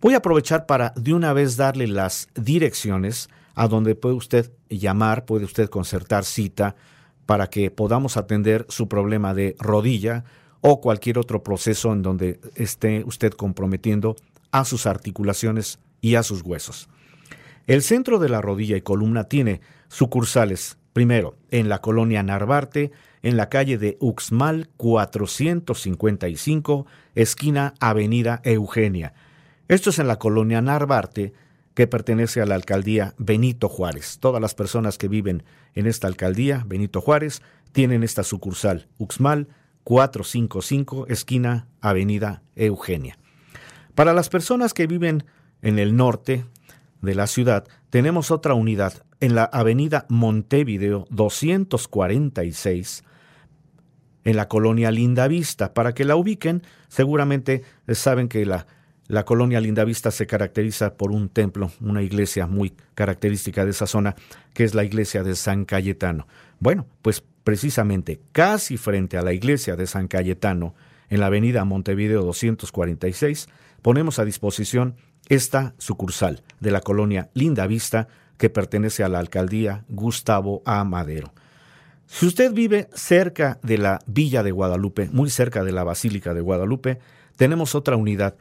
Voy 0.00 0.14
a 0.14 0.18
aprovechar 0.18 0.66
para 0.66 0.92
de 0.96 1.14
una 1.14 1.32
vez 1.32 1.56
darle 1.56 1.86
las 1.86 2.28
direcciones 2.34 3.28
a 3.54 3.68
donde 3.68 3.94
puede 3.94 4.14
usted 4.14 4.52
llamar, 4.68 5.24
puede 5.24 5.44
usted 5.44 5.68
concertar 5.68 6.24
cita 6.24 6.76
para 7.26 7.48
que 7.48 7.70
podamos 7.70 8.16
atender 8.16 8.66
su 8.68 8.88
problema 8.88 9.34
de 9.34 9.56
rodilla 9.58 10.24
o 10.60 10.80
cualquier 10.80 11.18
otro 11.18 11.42
proceso 11.42 11.92
en 11.92 12.02
donde 12.02 12.40
esté 12.54 13.02
usted 13.04 13.32
comprometiendo 13.32 14.16
a 14.50 14.64
sus 14.64 14.86
articulaciones 14.86 15.78
y 16.00 16.14
a 16.14 16.22
sus 16.22 16.42
huesos. 16.42 16.88
El 17.66 17.82
centro 17.82 18.18
de 18.18 18.28
la 18.28 18.40
rodilla 18.40 18.76
y 18.76 18.82
columna 18.82 19.24
tiene 19.24 19.60
sucursales, 19.88 20.78
primero, 20.92 21.36
en 21.50 21.68
la 21.68 21.80
colonia 21.80 22.22
Narvarte, 22.22 22.92
en 23.22 23.36
la 23.36 23.48
calle 23.48 23.78
de 23.78 23.96
Uxmal 24.00 24.68
455, 24.76 26.86
esquina 27.14 27.74
Avenida 27.80 28.40
Eugenia. 28.44 29.14
Esto 29.68 29.90
es 29.90 29.98
en 29.98 30.08
la 30.08 30.18
colonia 30.18 30.60
Narvarte, 30.60 31.32
que 31.74 31.86
pertenece 31.86 32.40
a 32.40 32.46
la 32.46 32.54
alcaldía 32.54 33.14
Benito 33.18 33.68
Juárez. 33.68 34.18
Todas 34.20 34.40
las 34.40 34.54
personas 34.54 34.96
que 34.98 35.08
viven 35.08 35.42
en 35.74 35.86
esta 35.86 36.06
alcaldía, 36.06 36.64
Benito 36.66 37.00
Juárez, 37.00 37.42
tienen 37.72 38.02
esta 38.02 38.22
sucursal, 38.22 38.88
Uxmal 38.98 39.48
455, 39.82 41.06
esquina 41.08 41.68
Avenida 41.80 42.42
Eugenia. 42.54 43.18
Para 43.94 44.14
las 44.14 44.28
personas 44.28 44.72
que 44.72 44.86
viven 44.86 45.24
en 45.62 45.78
el 45.78 45.96
norte, 45.96 46.44
de 47.04 47.14
la 47.14 47.26
ciudad, 47.26 47.64
tenemos 47.90 48.30
otra 48.30 48.54
unidad 48.54 49.04
en 49.20 49.34
la 49.34 49.44
avenida 49.44 50.06
Montevideo 50.08 51.06
246, 51.10 53.04
en 54.24 54.36
la 54.36 54.48
colonia 54.48 54.90
Lindavista. 54.90 55.74
Para 55.74 55.94
que 55.94 56.04
la 56.04 56.16
ubiquen, 56.16 56.62
seguramente 56.88 57.62
saben 57.88 58.28
que 58.28 58.44
la, 58.44 58.66
la 59.06 59.24
colonia 59.24 59.60
Lindavista 59.60 60.10
se 60.10 60.26
caracteriza 60.26 60.94
por 60.94 61.10
un 61.10 61.28
templo, 61.28 61.70
una 61.80 62.02
iglesia 62.02 62.46
muy 62.46 62.72
característica 62.94 63.64
de 63.64 63.72
esa 63.72 63.86
zona, 63.86 64.14
que 64.54 64.64
es 64.64 64.74
la 64.74 64.84
iglesia 64.84 65.22
de 65.22 65.34
San 65.34 65.64
Cayetano. 65.64 66.26
Bueno, 66.58 66.86
pues 67.02 67.22
precisamente 67.44 68.20
casi 68.32 68.76
frente 68.76 69.18
a 69.18 69.22
la 69.22 69.34
iglesia 69.34 69.76
de 69.76 69.86
San 69.86 70.08
Cayetano, 70.08 70.74
en 71.10 71.20
la 71.20 71.26
avenida 71.26 71.64
Montevideo 71.64 72.22
246, 72.22 73.48
ponemos 73.82 74.18
a 74.18 74.24
disposición 74.24 74.96
esta 75.28 75.74
sucursal 75.78 76.42
de 76.60 76.70
la 76.70 76.80
colonia 76.80 77.28
Linda 77.34 77.66
Vista 77.66 78.08
que 78.38 78.50
pertenece 78.50 79.04
a 79.04 79.08
la 79.08 79.18
alcaldía 79.18 79.84
Gustavo 79.88 80.62
A. 80.64 80.82
Madero. 80.84 81.32
Si 82.06 82.26
usted 82.26 82.52
vive 82.52 82.88
cerca 82.94 83.58
de 83.62 83.78
la 83.78 84.00
Villa 84.06 84.42
de 84.42 84.50
Guadalupe, 84.50 85.08
muy 85.12 85.30
cerca 85.30 85.62
de 85.64 85.72
la 85.72 85.84
Basílica 85.84 86.34
de 86.34 86.40
Guadalupe, 86.40 86.98
tenemos 87.36 87.74
otra 87.74 87.96
unidad 87.96 88.36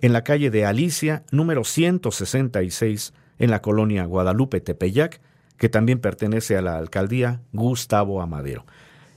en 0.00 0.12
la 0.12 0.24
calle 0.24 0.50
de 0.50 0.64
Alicia, 0.64 1.24
número 1.30 1.64
166, 1.64 3.12
en 3.38 3.50
la 3.50 3.62
colonia 3.62 4.04
Guadalupe 4.04 4.60
Tepeyac, 4.60 5.20
que 5.56 5.68
también 5.68 6.00
pertenece 6.00 6.56
a 6.56 6.62
la 6.62 6.76
alcaldía 6.76 7.40
Gustavo 7.52 8.20
Amadero. 8.20 8.66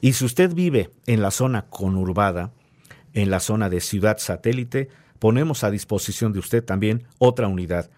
Y 0.01 0.13
si 0.13 0.25
usted 0.25 0.53
vive 0.53 0.91
en 1.05 1.21
la 1.21 1.31
zona 1.31 1.65
conurbada, 1.69 2.51
en 3.13 3.29
la 3.29 3.39
zona 3.39 3.69
de 3.69 3.81
Ciudad 3.81 4.17
Satélite, 4.19 4.89
ponemos 5.19 5.63
a 5.63 5.71
disposición 5.71 6.31
de 6.31 6.39
usted 6.39 6.63
también 6.63 7.03
otra 7.17 7.47
unidad 7.47 7.89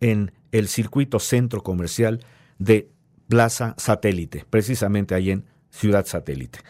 en 0.00 0.32
el 0.52 0.68
circuito 0.68 1.18
centro 1.18 1.62
comercial 1.62 2.20
de 2.58 2.88
Plaza 3.28 3.74
Satélite, 3.76 4.44
precisamente 4.48 5.14
ahí 5.14 5.30
en 5.30 5.44
Ciudad 5.70 6.06
Satélite. 6.06 6.60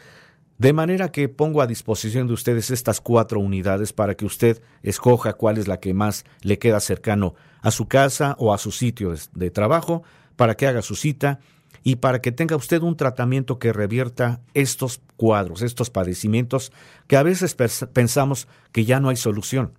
De 0.58 0.72
manera 0.72 1.12
que 1.12 1.28
pongo 1.28 1.62
a 1.62 1.68
disposición 1.68 2.26
de 2.26 2.32
ustedes 2.32 2.72
estas 2.72 3.00
cuatro 3.00 3.38
unidades 3.38 3.92
para 3.92 4.16
que 4.16 4.26
usted 4.26 4.60
escoja 4.82 5.34
cuál 5.34 5.56
es 5.56 5.68
la 5.68 5.78
que 5.78 5.94
más 5.94 6.24
le 6.42 6.58
queda 6.58 6.80
cercano 6.80 7.36
a 7.62 7.70
su 7.70 7.86
casa 7.86 8.34
o 8.40 8.52
a 8.52 8.58
su 8.58 8.72
sitio 8.72 9.14
de 9.32 9.50
trabajo, 9.52 10.02
para 10.34 10.56
que 10.56 10.66
haga 10.66 10.82
su 10.82 10.96
cita 10.96 11.38
y 11.84 11.96
para 11.96 12.20
que 12.20 12.32
tenga 12.32 12.56
usted 12.56 12.82
un 12.82 12.96
tratamiento 12.96 13.60
que 13.60 13.72
revierta 13.72 14.40
estos 14.52 15.00
cuadros, 15.16 15.62
estos 15.62 15.90
padecimientos 15.90 16.72
que 17.06 17.16
a 17.16 17.22
veces 17.22 17.54
pensamos 17.92 18.48
que 18.72 18.84
ya 18.84 18.98
no 18.98 19.10
hay 19.10 19.16
solución. 19.16 19.74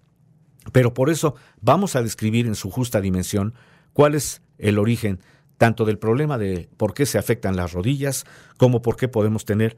Pero 0.71 0.93
por 0.93 1.09
eso 1.09 1.35
vamos 1.59 1.97
a 1.97 2.03
describir 2.03 2.47
en 2.47 2.55
su 2.55 2.71
justa 2.71 3.01
dimensión 3.01 3.53
cuál 3.91 4.15
es 4.15 4.41
el 4.57 4.79
origen 4.79 5.19
tanto 5.57 5.83
del 5.83 5.99
problema 5.99 6.37
de 6.37 6.69
por 6.77 6.93
qué 6.93 7.05
se 7.05 7.17
afectan 7.17 7.57
las 7.57 7.73
rodillas 7.73 8.25
como 8.57 8.81
por 8.81 8.95
qué 8.95 9.09
podemos 9.09 9.43
tener 9.43 9.75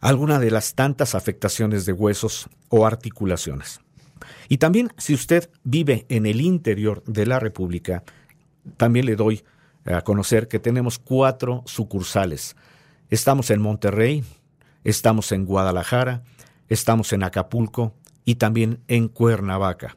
alguna 0.00 0.38
de 0.38 0.50
las 0.50 0.74
tantas 0.74 1.14
afectaciones 1.14 1.86
de 1.86 1.92
huesos 1.92 2.48
o 2.68 2.86
articulaciones. 2.86 3.80
Y 4.48 4.58
también 4.58 4.92
si 4.96 5.14
usted 5.14 5.50
vive 5.64 6.06
en 6.08 6.26
el 6.26 6.40
interior 6.40 7.02
de 7.06 7.26
la 7.26 7.38
República, 7.40 8.02
también 8.76 9.06
le 9.06 9.16
doy 9.16 9.44
a 9.84 10.02
conocer 10.02 10.48
que 10.48 10.58
tenemos 10.58 10.98
cuatro 10.98 11.62
sucursales. 11.66 12.56
Estamos 13.10 13.50
en 13.50 13.60
Monterrey, 13.60 14.24
estamos 14.84 15.32
en 15.32 15.46
Guadalajara, 15.46 16.22
estamos 16.68 17.12
en 17.12 17.22
Acapulco, 17.22 17.94
y 18.28 18.34
también 18.34 18.80
en 18.88 19.08
Cuernavaca. 19.08 19.96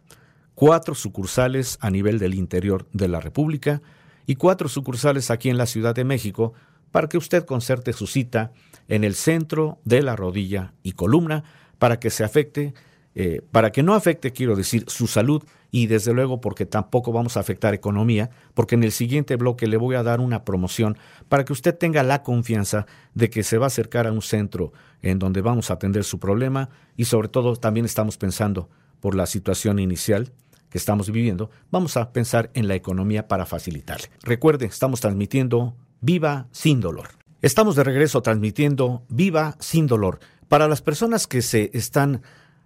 Cuatro 0.55 0.95
sucursales 0.95 1.77
a 1.81 1.89
nivel 1.89 2.17
del 2.17 2.33
interior 2.33 2.87
de 2.93 3.09
la 3.09 3.19
República 3.19 3.81
y 4.25 4.35
cuatro 4.35 4.69
sucursales 4.69 5.29
aquí 5.29 5.49
en 5.49 5.57
la 5.57 5.65
Ciudad 5.65 5.93
de 5.93 6.05
México 6.05 6.53
para 6.91 7.07
que 7.07 7.17
usted 7.17 7.45
concerte 7.45 7.93
su 7.93 8.07
cita 8.07 8.51
en 8.87 9.03
el 9.03 9.15
centro 9.15 9.79
de 9.85 10.01
la 10.01 10.15
rodilla 10.15 10.73
y 10.83 10.93
columna 10.93 11.43
para 11.79 11.99
que 11.99 12.09
se 12.09 12.23
afecte 12.23 12.73
eh, 13.13 13.41
para 13.51 13.71
que 13.71 13.83
no 13.83 13.93
afecte, 13.93 14.31
quiero 14.31 14.55
decir, 14.55 14.85
su 14.87 15.05
salud 15.05 15.43
y 15.69 15.87
desde 15.87 16.13
luego 16.13 16.39
porque 16.39 16.65
tampoco 16.65 17.11
vamos 17.11 17.35
a 17.35 17.41
afectar 17.41 17.73
economía, 17.73 18.29
porque 18.53 18.75
en 18.75 18.83
el 18.83 18.93
siguiente 18.93 19.35
bloque 19.35 19.67
le 19.67 19.75
voy 19.75 19.95
a 19.95 20.03
dar 20.03 20.21
una 20.21 20.45
promoción 20.45 20.97
para 21.27 21.43
que 21.43 21.51
usted 21.51 21.77
tenga 21.77 22.03
la 22.03 22.23
confianza 22.23 22.85
de 23.13 23.29
que 23.29 23.43
se 23.43 23.57
va 23.57 23.65
a 23.65 23.67
acercar 23.67 24.07
a 24.07 24.13
un 24.13 24.21
centro 24.21 24.71
en 25.01 25.19
donde 25.19 25.41
vamos 25.41 25.69
a 25.69 25.73
atender 25.73 26.05
su 26.05 26.19
problema 26.19 26.69
y 26.95 27.05
sobre 27.05 27.27
todo 27.27 27.57
también 27.57 27.85
estamos 27.85 28.17
pensando 28.17 28.69
por 29.01 29.13
la 29.13 29.25
situación 29.25 29.79
inicial 29.79 30.31
que 30.69 30.77
estamos 30.77 31.11
viviendo, 31.11 31.49
vamos 31.69 31.97
a 31.97 32.13
pensar 32.13 32.49
en 32.53 32.69
la 32.69 32.75
economía 32.75 33.27
para 33.27 33.45
facilitarle. 33.45 34.07
Recuerde, 34.23 34.67
estamos 34.67 35.01
transmitiendo 35.01 35.75
Viva 36.03 36.47
sin 36.51 36.79
dolor. 36.79 37.09
Estamos 37.43 37.75
de 37.75 37.83
regreso 37.83 38.23
transmitiendo 38.23 39.03
Viva 39.07 39.55
sin 39.59 39.85
dolor. 39.85 40.19
Para 40.47 40.67
las 40.67 40.81
personas 40.81 41.27
que 41.27 41.43
se 41.43 41.69
están 41.73 42.23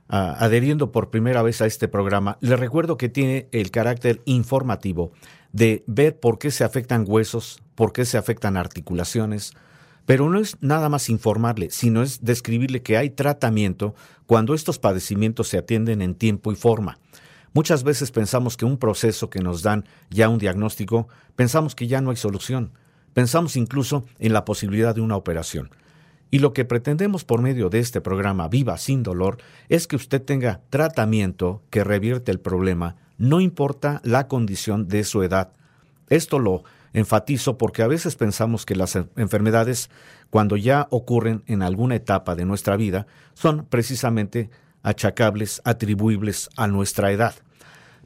ah, 0.08 0.38
adheriendo 0.40 0.94
por 0.94 1.10
primera 1.10 1.42
vez 1.42 1.62
a 1.62 1.66
este 1.66 1.90
programa, 1.90 2.38
les 2.40 2.58
recuerdo 2.58 2.96
que 2.98 3.10
tiene 3.10 3.50
el 3.52 3.72
carácter 3.72 4.22
informativo 4.24 5.12
de 5.52 5.84
ver 5.86 6.18
por 6.18 6.40
qué 6.40 6.50
se 6.50 6.64
afectan 6.64 7.04
huesos, 7.06 7.62
por 7.76 7.92
qué 7.92 8.06
se 8.06 8.18
afectan 8.18 8.56
articulaciones, 8.56 9.52
pero 10.06 10.30
no 10.30 10.40
es 10.40 10.56
nada 10.62 10.88
más 10.88 11.10
informarle, 11.10 11.72
sino 11.72 12.04
es 12.04 12.24
describirle 12.24 12.84
que 12.84 12.96
hay 12.96 13.10
tratamiento 13.10 13.96
cuando 14.28 14.54
estos 14.54 14.80
padecimientos 14.80 15.50
se 15.50 15.58
atienden 15.58 16.02
en 16.02 16.16
tiempo 16.16 16.54
y 16.54 16.56
forma. 16.56 17.00
Muchas 17.52 17.84
veces 17.84 18.12
pensamos 18.12 18.56
que 18.56 18.64
un 18.64 18.78
proceso 18.78 19.30
que 19.30 19.40
nos 19.40 19.62
dan 19.62 19.84
ya 20.10 20.30
un 20.30 20.40
diagnóstico, 20.40 21.10
pensamos 21.36 21.76
que 21.76 21.88
ya 21.88 22.00
no 22.00 22.12
hay 22.12 22.18
solución. 22.18 22.72
Pensamos 23.16 23.56
incluso 23.56 24.04
en 24.20 24.34
la 24.34 24.44
posibilidad 24.44 24.94
de 24.94 25.00
una 25.00 25.16
operación. 25.16 25.70
Y 26.32 26.40
lo 26.40 26.52
que 26.52 26.66
pretendemos 26.66 27.24
por 27.24 27.42
medio 27.42 27.70
de 27.70 27.80
este 27.80 28.02
programa 28.02 28.50
Viva 28.50 28.78
sin 28.78 29.04
dolor 29.04 29.38
es 29.70 29.88
que 29.88 29.96
usted 29.96 30.22
tenga 30.22 30.60
tratamiento 30.70 31.64
que 31.70 31.86
revierte 31.86 32.30
el 32.30 32.42
problema, 32.42 32.98
no 33.18 33.40
importa 33.40 34.02
la 34.04 34.28
condición 34.28 34.90
de 34.90 35.06
su 35.06 35.24
edad. 35.24 35.54
Esto 36.10 36.40
lo 36.40 36.66
enfatizo 36.92 37.58
porque 37.58 37.84
a 37.84 37.88
veces 37.88 38.18
pensamos 38.18 38.66
que 38.66 38.76
las 38.76 38.98
enfermedades, 38.98 39.90
cuando 40.30 40.58
ya 40.58 40.88
ocurren 40.90 41.42
en 41.48 41.62
alguna 41.62 41.96
etapa 41.96 42.36
de 42.36 42.44
nuestra 42.44 42.76
vida, 42.76 43.08
son 43.34 43.66
precisamente 43.66 44.50
achacables, 44.84 45.62
atribuibles 45.64 46.50
a 46.58 46.68
nuestra 46.68 47.14
edad. 47.14 47.34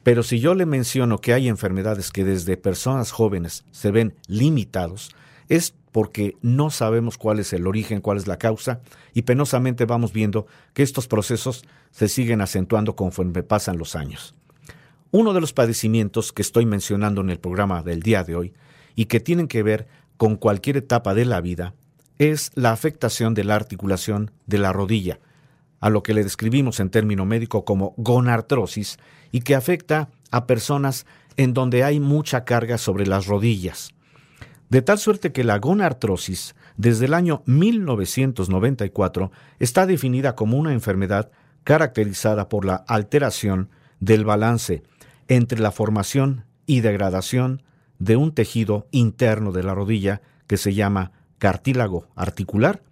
Pero 0.02 0.22
si 0.22 0.40
yo 0.40 0.54
le 0.54 0.66
menciono 0.66 1.18
que 1.18 1.34
hay 1.34 1.48
enfermedades 1.48 2.10
que 2.10 2.24
desde 2.24 2.56
personas 2.56 3.12
jóvenes 3.12 3.64
se 3.70 3.90
ven 3.90 4.14
limitados, 4.26 5.14
es 5.48 5.74
porque 5.92 6.36
no 6.40 6.70
sabemos 6.70 7.18
cuál 7.18 7.40
es 7.40 7.52
el 7.52 7.66
origen, 7.66 8.00
cuál 8.00 8.16
es 8.16 8.26
la 8.26 8.38
causa, 8.38 8.80
y 9.12 9.22
penosamente 9.22 9.84
vamos 9.84 10.12
viendo 10.12 10.46
que 10.72 10.82
estos 10.82 11.08
procesos 11.08 11.64
se 11.90 12.08
siguen 12.08 12.40
acentuando 12.40 12.94
conforme 12.96 13.42
pasan 13.42 13.76
los 13.76 13.96
años. 13.96 14.34
Uno 15.10 15.32
de 15.32 15.40
los 15.40 15.52
padecimientos 15.52 16.32
que 16.32 16.42
estoy 16.42 16.66
mencionando 16.66 17.20
en 17.20 17.30
el 17.30 17.40
programa 17.40 17.82
del 17.82 18.00
día 18.00 18.22
de 18.22 18.36
hoy 18.36 18.54
y 18.94 19.06
que 19.06 19.18
tienen 19.18 19.48
que 19.48 19.64
ver 19.64 19.88
con 20.16 20.36
cualquier 20.36 20.76
etapa 20.76 21.14
de 21.14 21.24
la 21.24 21.40
vida 21.40 21.74
es 22.18 22.52
la 22.54 22.70
afectación 22.70 23.34
de 23.34 23.44
la 23.44 23.56
articulación 23.56 24.30
de 24.46 24.58
la 24.58 24.72
rodilla, 24.72 25.18
a 25.80 25.90
lo 25.90 26.02
que 26.02 26.14
le 26.14 26.22
describimos 26.22 26.78
en 26.78 26.90
término 26.90 27.24
médico 27.24 27.64
como 27.64 27.94
gonartrosis 27.96 28.98
y 29.32 29.40
que 29.40 29.54
afecta 29.54 30.08
a 30.30 30.46
personas 30.46 31.06
en 31.36 31.54
donde 31.54 31.84
hay 31.84 32.00
mucha 32.00 32.44
carga 32.44 32.78
sobre 32.78 33.06
las 33.06 33.26
rodillas. 33.26 33.94
De 34.68 34.82
tal 34.82 34.98
suerte 34.98 35.32
que 35.32 35.42
la 35.42 35.58
gonartrosis, 35.58 36.54
desde 36.76 37.06
el 37.06 37.14
año 37.14 37.42
1994, 37.46 39.32
está 39.58 39.86
definida 39.86 40.36
como 40.36 40.58
una 40.58 40.72
enfermedad 40.72 41.30
caracterizada 41.64 42.48
por 42.48 42.64
la 42.64 42.76
alteración 42.76 43.70
del 43.98 44.24
balance 44.24 44.82
entre 45.28 45.60
la 45.60 45.72
formación 45.72 46.44
y 46.66 46.80
degradación 46.80 47.62
de 47.98 48.16
un 48.16 48.32
tejido 48.32 48.86
interno 48.92 49.52
de 49.52 49.62
la 49.62 49.74
rodilla 49.74 50.22
que 50.46 50.56
se 50.56 50.74
llama 50.74 51.12
cartílago 51.38 52.08
articular 52.14 52.82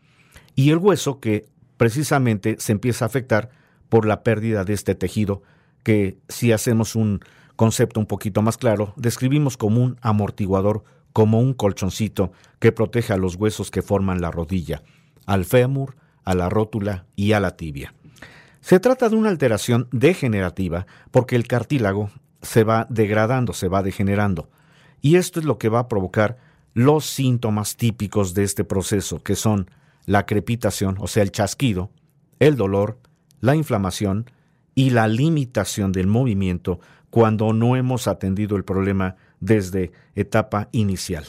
y 0.54 0.71
el 0.71 0.78
hueso 0.78 1.21
que 1.21 1.47
precisamente 1.76 2.57
se 2.59 2.73
empieza 2.73 3.04
a 3.04 3.07
afectar 3.07 3.50
por 3.88 4.07
la 4.07 4.23
pérdida 4.23 4.64
de 4.64 4.75
este 4.75 4.95
tejido 4.95 5.42
que 5.82 6.18
si 6.28 6.52
hacemos 6.52 6.94
un 6.94 7.20
concepto 7.56 7.99
un 7.99 8.06
poquito 8.06 8.43
más 8.43 8.56
claro, 8.56 8.93
describimos 8.97 9.56
como 9.56 9.82
un 9.82 9.99
amortiguador, 10.00 10.84
como 11.12 11.41
un 11.41 11.54
colchoncito 11.54 12.32
que 12.60 12.73
protege 12.73 13.12
a 13.12 13.17
los 13.17 13.34
huesos 13.34 13.71
que 13.71 13.82
forman 13.82 14.21
la 14.21 14.30
rodilla, 14.30 14.82
al 15.26 15.45
fémur, 15.45 15.97
a 16.25 16.34
la 16.34 16.49
rótula 16.49 17.06
y 17.17 17.32
a 17.32 17.41
la 17.41 17.56
tibia. 17.56 17.95
Se 18.60 18.80
trata 18.80 19.08
de 19.08 19.17
una 19.17 19.30
alteración 19.30 19.88
degenerativa 19.93 20.86
porque 21.10 21.36
el 21.36 21.47
cartílago 21.47 22.10
se 22.43 22.64
va 22.64 22.86
degradando, 22.91 23.52
se 23.52 23.69
va 23.69 23.82
degenerando. 23.82 24.50
Y 25.00 25.17
esto 25.17 25.41
es 25.41 25.47
lo 25.47 25.58
que 25.58 25.69
va 25.69 25.80
a 25.80 25.88
provocar 25.88 26.38
los 26.75 27.06
síntomas 27.06 27.76
típicos 27.76 28.34
de 28.34 28.45
este 28.45 28.64
proceso, 28.64 29.23
que 29.23 29.36
son 29.36 29.71
la 30.06 30.26
crepitación, 30.26 30.97
o 31.00 31.06
sea, 31.06 31.23
el 31.23 31.32
chasquido, 31.32 31.91
el 32.38 32.56
dolor, 32.56 32.99
la 33.41 33.54
inflamación 33.54 34.30
y 34.78 34.91
la 34.91 35.08
limitación 35.08 35.91
del 35.91 36.06
movimiento 36.06 36.78
cuando 37.10 37.52
no 37.52 37.75
hemos 37.75 38.06
atendido 38.06 38.56
el 38.56 38.62
problema 38.62 39.17
desde 39.41 39.91
etapa 40.14 40.69
inicial. 40.71 41.26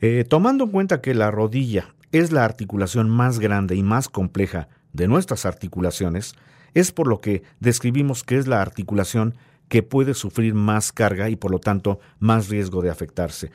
Eh, 0.00 0.24
tomando 0.28 0.62
en 0.62 0.70
cuenta 0.70 1.00
que 1.00 1.12
la 1.12 1.32
rodilla 1.32 1.92
es 2.12 2.30
la 2.30 2.44
articulación 2.44 3.10
más 3.10 3.40
grande 3.40 3.74
y 3.74 3.82
más 3.82 4.08
compleja 4.08 4.68
de 4.92 5.08
nuestras 5.08 5.44
articulaciones, 5.44 6.36
es 6.72 6.92
por 6.92 7.08
lo 7.08 7.20
que 7.20 7.42
describimos 7.58 8.22
que 8.22 8.38
es 8.38 8.46
la 8.46 8.62
articulación 8.62 9.34
que 9.68 9.82
puede 9.82 10.14
sufrir 10.14 10.54
más 10.54 10.92
carga 10.92 11.28
y 11.28 11.34
por 11.34 11.50
lo 11.50 11.58
tanto 11.58 11.98
más 12.20 12.48
riesgo 12.48 12.80
de 12.80 12.90
afectarse. 12.90 13.50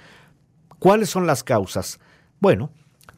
¿Cuáles 0.80 1.10
son 1.10 1.26
las 1.26 1.46
causas? 1.46 2.02
Bueno, 2.42 2.72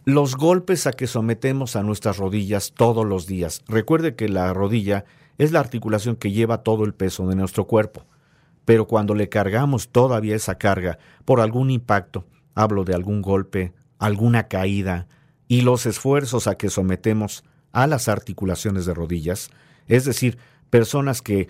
los 0.05 0.35
golpes 0.35 0.85
a 0.85 0.93
que 0.93 1.07
sometemos 1.07 1.75
a 1.75 1.81
nuestras 1.81 2.17
rodillas 2.17 2.73
todos 2.75 3.07
los 3.07 3.25
días. 3.25 3.63
Recuerde 3.67 4.15
que 4.15 4.29
la 4.29 4.53
rodilla 4.53 5.05
es 5.37 5.51
la 5.51 5.59
articulación 5.59 6.15
que 6.15 6.31
lleva 6.31 6.63
todo 6.63 6.85
el 6.85 6.93
peso 6.93 7.27
de 7.27 7.35
nuestro 7.35 7.65
cuerpo. 7.65 8.05
Pero 8.65 8.87
cuando 8.87 9.13
le 9.13 9.29
cargamos 9.29 9.89
todavía 9.89 10.35
esa 10.35 10.57
carga 10.57 10.97
por 11.25 11.41
algún 11.41 11.69
impacto, 11.69 12.25
hablo 12.55 12.83
de 12.83 12.93
algún 12.93 13.21
golpe, 13.21 13.73
alguna 13.99 14.47
caída, 14.47 15.07
y 15.47 15.61
los 15.61 15.85
esfuerzos 15.85 16.47
a 16.47 16.55
que 16.55 16.69
sometemos 16.69 17.43
a 17.71 17.87
las 17.87 18.07
articulaciones 18.07 18.85
de 18.85 18.93
rodillas, 18.93 19.49
es 19.87 20.05
decir, 20.05 20.37
personas 20.69 21.21
que 21.21 21.49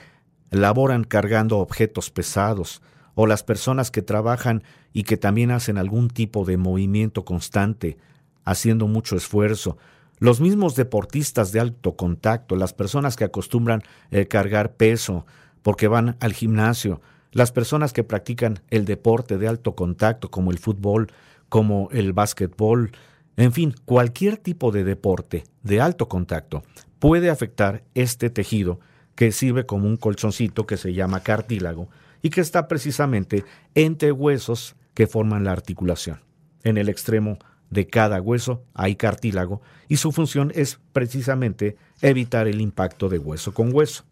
laboran 0.50 1.04
cargando 1.04 1.60
objetos 1.60 2.10
pesados, 2.10 2.82
o 3.16 3.28
las 3.28 3.44
personas 3.44 3.92
que 3.92 4.02
trabajan 4.02 4.64
y 4.92 5.04
que 5.04 5.18
también 5.18 5.52
hacen 5.52 5.78
algún 5.78 6.10
tipo 6.10 6.46
de 6.46 6.58
movimiento 6.58 7.26
constante, 7.26 7.98
haciendo 8.44 8.88
mucho 8.88 9.16
esfuerzo, 9.16 9.78
los 10.20 10.40
mismos 10.42 10.76
deportistas 10.76 11.52
de 11.52 11.60
alto 11.60 11.96
contacto, 11.96 12.56
las 12.56 12.74
personas 12.74 13.16
que 13.16 13.24
acostumbran 13.24 13.84
eh, 14.12 14.28
cargar 14.28 14.76
peso 14.76 15.26
porque 15.62 15.88
van 15.88 16.18
al 16.20 16.34
gimnasio, 16.34 17.02
las 17.32 17.52
personas 17.52 17.94
que 17.94 18.04
practican 18.04 18.62
el 18.70 18.86
deporte 18.86 19.38
de 19.38 19.48
alto 19.48 19.76
contacto 19.76 20.30
como 20.30 20.52
el 20.52 20.60
fútbol, 20.60 21.12
como 21.50 21.90
el 21.92 22.14
básquetbol, 22.14 22.92
en 23.38 23.52
fin, 23.52 23.74
cualquier 23.86 24.38
tipo 24.38 24.72
de 24.72 24.84
deporte 24.84 25.44
de 25.64 25.82
alto 25.82 26.08
contacto 26.08 26.64
puede 27.00 27.30
afectar 27.30 27.84
este 27.96 28.30
tejido 28.30 28.80
que 29.16 29.32
sirve 29.32 29.66
como 29.66 29.88
un 29.88 29.98
colchoncito 29.98 30.66
que 30.66 30.78
se 30.78 30.94
llama 30.94 31.22
cartílago 31.22 31.90
y 32.22 32.30
que 32.30 32.42
está 32.42 32.68
precisamente 32.68 33.44
entre 33.76 34.12
huesos 34.12 34.76
que 34.94 35.08
forman 35.08 35.44
la 35.44 35.52
articulación. 35.52 36.22
En 36.64 36.78
el 36.78 36.90
extremo 36.90 37.40
de 37.74 37.88
cada 37.88 38.22
hueso 38.22 38.64
hay 38.74 38.96
cartílago 38.96 39.62
y 39.88 39.98
su 39.98 40.12
función 40.12 40.52
es 40.56 40.80
precisamente 40.94 41.76
evitar 42.02 42.48
el 42.48 42.62
impacto 42.62 43.10
de 43.10 43.18
hueso 43.18 43.54
con 43.54 43.74
hueso. 43.74 44.06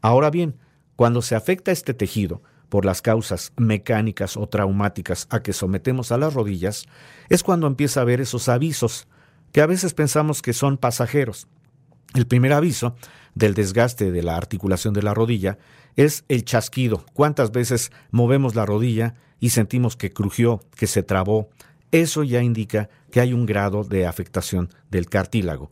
Ahora 0.00 0.30
bien, 0.30 0.56
cuando 0.96 1.22
se 1.22 1.34
afecta 1.34 1.70
este 1.70 1.94
tejido 1.94 2.42
por 2.68 2.84
las 2.84 3.02
causas 3.02 3.52
mecánicas 3.56 4.36
o 4.36 4.46
traumáticas 4.48 5.26
a 5.30 5.42
que 5.42 5.52
sometemos 5.52 6.10
a 6.10 6.18
las 6.18 6.34
rodillas, 6.34 6.86
es 7.28 7.42
cuando 7.42 7.66
empieza 7.66 8.00
a 8.00 8.02
haber 8.02 8.20
esos 8.20 8.48
avisos 8.48 9.06
que 9.52 9.60
a 9.60 9.66
veces 9.66 9.92
pensamos 9.92 10.40
que 10.40 10.54
son 10.54 10.78
pasajeros. 10.78 11.46
El 12.14 12.26
primer 12.26 12.52
aviso 12.52 12.96
del 13.34 13.54
desgaste 13.54 14.10
de 14.10 14.22
la 14.22 14.36
articulación 14.36 14.94
de 14.94 15.02
la 15.02 15.14
rodilla 15.14 15.58
es 15.96 16.24
el 16.28 16.44
chasquido. 16.44 17.04
¿Cuántas 17.12 17.52
veces 17.52 17.92
movemos 18.10 18.54
la 18.54 18.64
rodilla 18.64 19.14
y 19.38 19.50
sentimos 19.50 19.96
que 19.96 20.12
crujió, 20.12 20.62
que 20.76 20.86
se 20.86 21.02
trabó? 21.02 21.50
Eso 21.92 22.24
ya 22.24 22.42
indica 22.42 22.88
que 23.10 23.20
hay 23.20 23.32
un 23.32 23.46
grado 23.46 23.84
de 23.84 24.06
afectación 24.06 24.70
del 24.90 25.08
cartílago. 25.08 25.70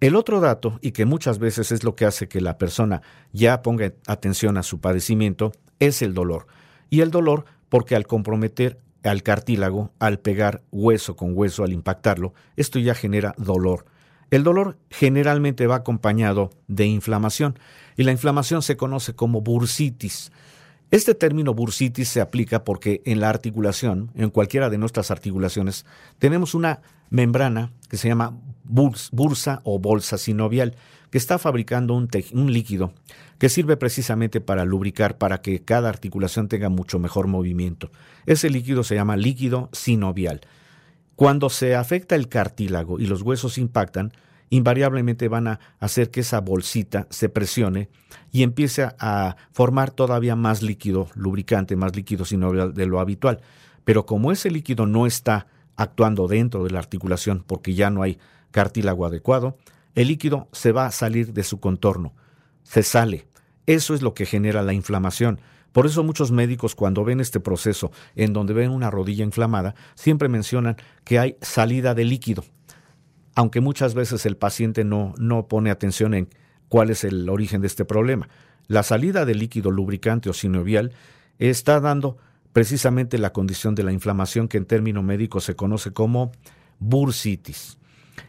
El 0.00 0.14
otro 0.14 0.40
dato, 0.40 0.78
y 0.82 0.92
que 0.92 1.06
muchas 1.06 1.38
veces 1.38 1.72
es 1.72 1.82
lo 1.82 1.96
que 1.96 2.04
hace 2.04 2.28
que 2.28 2.42
la 2.42 2.58
persona 2.58 3.00
ya 3.32 3.62
ponga 3.62 3.94
atención 4.06 4.58
a 4.58 4.62
su 4.62 4.80
padecimiento, 4.80 5.52
es 5.80 6.02
el 6.02 6.12
dolor. 6.12 6.46
Y 6.90 7.00
el 7.00 7.10
dolor 7.10 7.46
porque 7.68 7.96
al 7.96 8.06
comprometer 8.06 8.78
al 9.02 9.22
cartílago, 9.22 9.92
al 9.98 10.18
pegar 10.18 10.62
hueso 10.70 11.16
con 11.16 11.32
hueso, 11.34 11.64
al 11.64 11.72
impactarlo, 11.72 12.34
esto 12.56 12.78
ya 12.78 12.94
genera 12.94 13.34
dolor. 13.38 13.86
El 14.30 14.42
dolor 14.42 14.76
generalmente 14.90 15.66
va 15.66 15.76
acompañado 15.76 16.50
de 16.66 16.86
inflamación 16.86 17.58
y 17.96 18.02
la 18.02 18.12
inflamación 18.12 18.62
se 18.62 18.76
conoce 18.76 19.14
como 19.14 19.40
bursitis. 19.40 20.32
Este 20.90 21.14
término 21.14 21.52
bursitis 21.52 22.08
se 22.08 22.20
aplica 22.20 22.62
porque 22.62 23.02
en 23.04 23.20
la 23.20 23.28
articulación, 23.28 24.12
en 24.14 24.30
cualquiera 24.30 24.70
de 24.70 24.78
nuestras 24.78 25.10
articulaciones, 25.10 25.84
tenemos 26.18 26.54
una 26.54 26.80
membrana 27.10 27.72
que 27.88 27.96
se 27.96 28.08
llama 28.08 28.38
bursa 28.64 29.60
o 29.64 29.78
bolsa 29.78 30.16
sinovial, 30.16 30.76
que 31.10 31.18
está 31.18 31.38
fabricando 31.38 31.94
un, 31.94 32.52
líquido 32.52 32.92
que 33.38 33.48
sirve 33.48 33.76
precisamente 33.76 34.40
para 34.40 34.64
lubricar, 34.64 35.18
para 35.18 35.40
que 35.40 35.60
cada 35.62 35.88
articulación 35.88 36.48
tenga 36.48 36.68
mucho 36.68 36.98
mejor 36.98 37.26
movimiento. 37.26 37.90
Ese 38.24 38.50
líquido 38.50 38.84
se 38.84 38.94
llama 38.94 39.16
líquido 39.16 39.68
sinovial. 39.72 40.40
Cuando 41.16 41.48
se 41.50 41.74
afecta 41.74 42.14
el 42.14 42.28
cartílago 42.28 43.00
y 43.00 43.06
los 43.06 43.22
huesos 43.22 43.58
impactan, 43.58 44.12
invariablemente 44.50 45.28
van 45.28 45.48
a 45.48 45.60
hacer 45.80 46.10
que 46.10 46.20
esa 46.20 46.40
bolsita 46.40 47.06
se 47.10 47.28
presione 47.28 47.88
y 48.30 48.42
empiece 48.42 48.88
a 48.98 49.36
formar 49.52 49.90
todavía 49.90 50.36
más 50.36 50.62
líquido 50.62 51.08
lubricante, 51.14 51.76
más 51.76 51.96
líquido 51.96 52.24
sinovial 52.24 52.74
de 52.74 52.86
lo 52.86 53.00
habitual. 53.00 53.40
Pero 53.84 54.06
como 54.06 54.32
ese 54.32 54.50
líquido 54.50 54.86
no 54.86 55.06
está 55.06 55.46
actuando 55.76 56.28
dentro 56.28 56.64
de 56.64 56.70
la 56.70 56.78
articulación 56.78 57.44
porque 57.46 57.74
ya 57.74 57.90
no 57.90 58.02
hay 58.02 58.18
cartílago 58.50 59.06
adecuado, 59.06 59.58
el 59.94 60.08
líquido 60.08 60.48
se 60.52 60.72
va 60.72 60.86
a 60.86 60.90
salir 60.90 61.32
de 61.32 61.42
su 61.42 61.60
contorno, 61.60 62.14
se 62.62 62.82
sale. 62.82 63.28
Eso 63.66 63.94
es 63.94 64.02
lo 64.02 64.14
que 64.14 64.26
genera 64.26 64.62
la 64.62 64.72
inflamación. 64.72 65.40
Por 65.72 65.86
eso 65.86 66.02
muchos 66.04 66.30
médicos 66.30 66.74
cuando 66.74 67.04
ven 67.04 67.20
este 67.20 67.40
proceso 67.40 67.90
en 68.14 68.32
donde 68.32 68.54
ven 68.54 68.70
una 68.70 68.90
rodilla 68.90 69.24
inflamada, 69.24 69.74
siempre 69.94 70.28
mencionan 70.28 70.76
que 71.04 71.18
hay 71.18 71.36
salida 71.42 71.94
de 71.94 72.04
líquido 72.04 72.44
aunque 73.36 73.60
muchas 73.60 73.94
veces 73.94 74.26
el 74.26 74.36
paciente 74.36 74.82
no, 74.82 75.14
no 75.18 75.46
pone 75.46 75.70
atención 75.70 76.14
en 76.14 76.28
cuál 76.68 76.90
es 76.90 77.04
el 77.04 77.28
origen 77.28 77.60
de 77.60 77.68
este 77.68 77.84
problema. 77.84 78.28
La 78.66 78.82
salida 78.82 79.24
de 79.24 79.34
líquido 79.34 79.70
lubricante 79.70 80.28
o 80.28 80.32
sinovial 80.32 80.92
está 81.38 81.78
dando 81.78 82.16
precisamente 82.52 83.18
la 83.18 83.34
condición 83.34 83.74
de 83.74 83.82
la 83.82 83.92
inflamación 83.92 84.48
que 84.48 84.56
en 84.56 84.64
término 84.64 85.02
médico 85.02 85.40
se 85.40 85.54
conoce 85.54 85.92
como 85.92 86.32
bursitis. 86.78 87.78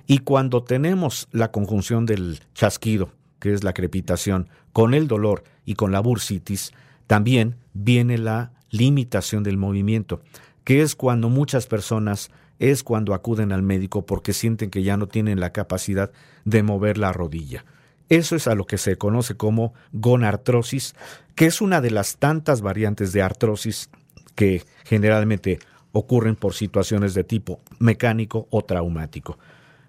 Y 0.06 0.20
cuando 0.20 0.64
tenemos 0.64 1.30
la 1.32 1.52
conjunción 1.54 2.06
del 2.06 2.42
chasquido, 2.54 3.10
que 3.40 3.54
es 3.54 3.64
la 3.64 3.74
crepitación, 3.74 4.50
con 4.74 4.94
el 4.94 5.08
dolor 5.08 5.46
y 5.66 5.76
con 5.76 5.94
la 5.94 6.02
bursitis, 6.02 6.74
también 7.08 7.56
viene 7.74 8.18
la 8.18 8.52
limitación 8.70 9.44
del 9.44 9.56
movimiento, 9.56 10.22
que 10.66 10.82
es 10.82 10.96
cuando 10.96 11.30
muchas 11.30 11.66
personas 11.66 12.30
es 12.60 12.84
cuando 12.84 13.14
acuden 13.14 13.52
al 13.52 13.62
médico 13.62 14.06
porque 14.06 14.34
sienten 14.34 14.70
que 14.70 14.84
ya 14.84 14.98
no 14.98 15.08
tienen 15.08 15.40
la 15.40 15.52
capacidad 15.52 16.12
de 16.46 16.64
mover 16.64 16.98
la 16.98 17.14
rodilla. 17.14 17.66
Eso 18.10 18.36
es 18.36 18.48
a 18.48 18.56
lo 18.56 18.66
que 18.66 18.78
se 18.78 18.98
conoce 18.98 19.36
como 19.36 19.74
gonartrosis, 19.92 20.96
que 21.36 21.46
es 21.46 21.62
una 21.62 21.82
de 21.82 21.92
las 21.92 22.18
tantas 22.18 22.62
variantes 22.62 23.12
de 23.12 23.22
artrosis 23.22 23.90
que 24.36 24.64
generalmente 24.86 25.60
ocurren 25.92 26.36
por 26.36 26.54
situaciones 26.54 27.14
de 27.14 27.24
tipo 27.24 27.60
mecánico 27.80 28.48
o 28.50 28.64
traumático. 28.64 29.38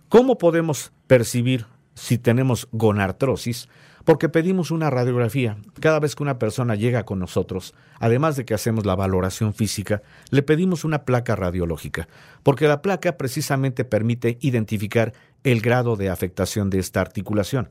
¿Cómo 0.09 0.39
podemos 0.39 0.91
percibir 1.07 1.67
si 1.99 2.19
tenemos 2.19 2.69
gonartrosis? 2.73 3.69
porque 4.09 4.31
pedimos 4.31 4.71
una 4.71 4.89
radiografía. 4.89 5.59
Cada 5.81 6.01
vez 6.01 6.17
que 6.17 6.23
una 6.23 6.39
persona 6.39 6.75
llega 6.77 7.05
con 7.05 7.19
nosotros, 7.19 7.75
además 8.01 8.37
de 8.37 8.47
que 8.47 8.55
hacemos 8.55 8.87
la 8.87 8.95
valoración 8.95 9.53
física, 9.53 10.01
le 10.31 10.43
pedimos 10.43 10.87
una 10.87 11.05
placa 11.05 11.37
radiológica, 11.37 12.09
porque 12.43 12.69
la 12.69 12.81
placa 12.81 13.19
precisamente 13.19 13.85
permite 13.85 14.39
identificar 14.41 15.13
el 15.45 15.61
grado 15.61 15.95
de 15.97 16.09
afectación 16.09 16.71
de 16.71 16.79
esta 16.79 17.03
articulación. 17.03 17.69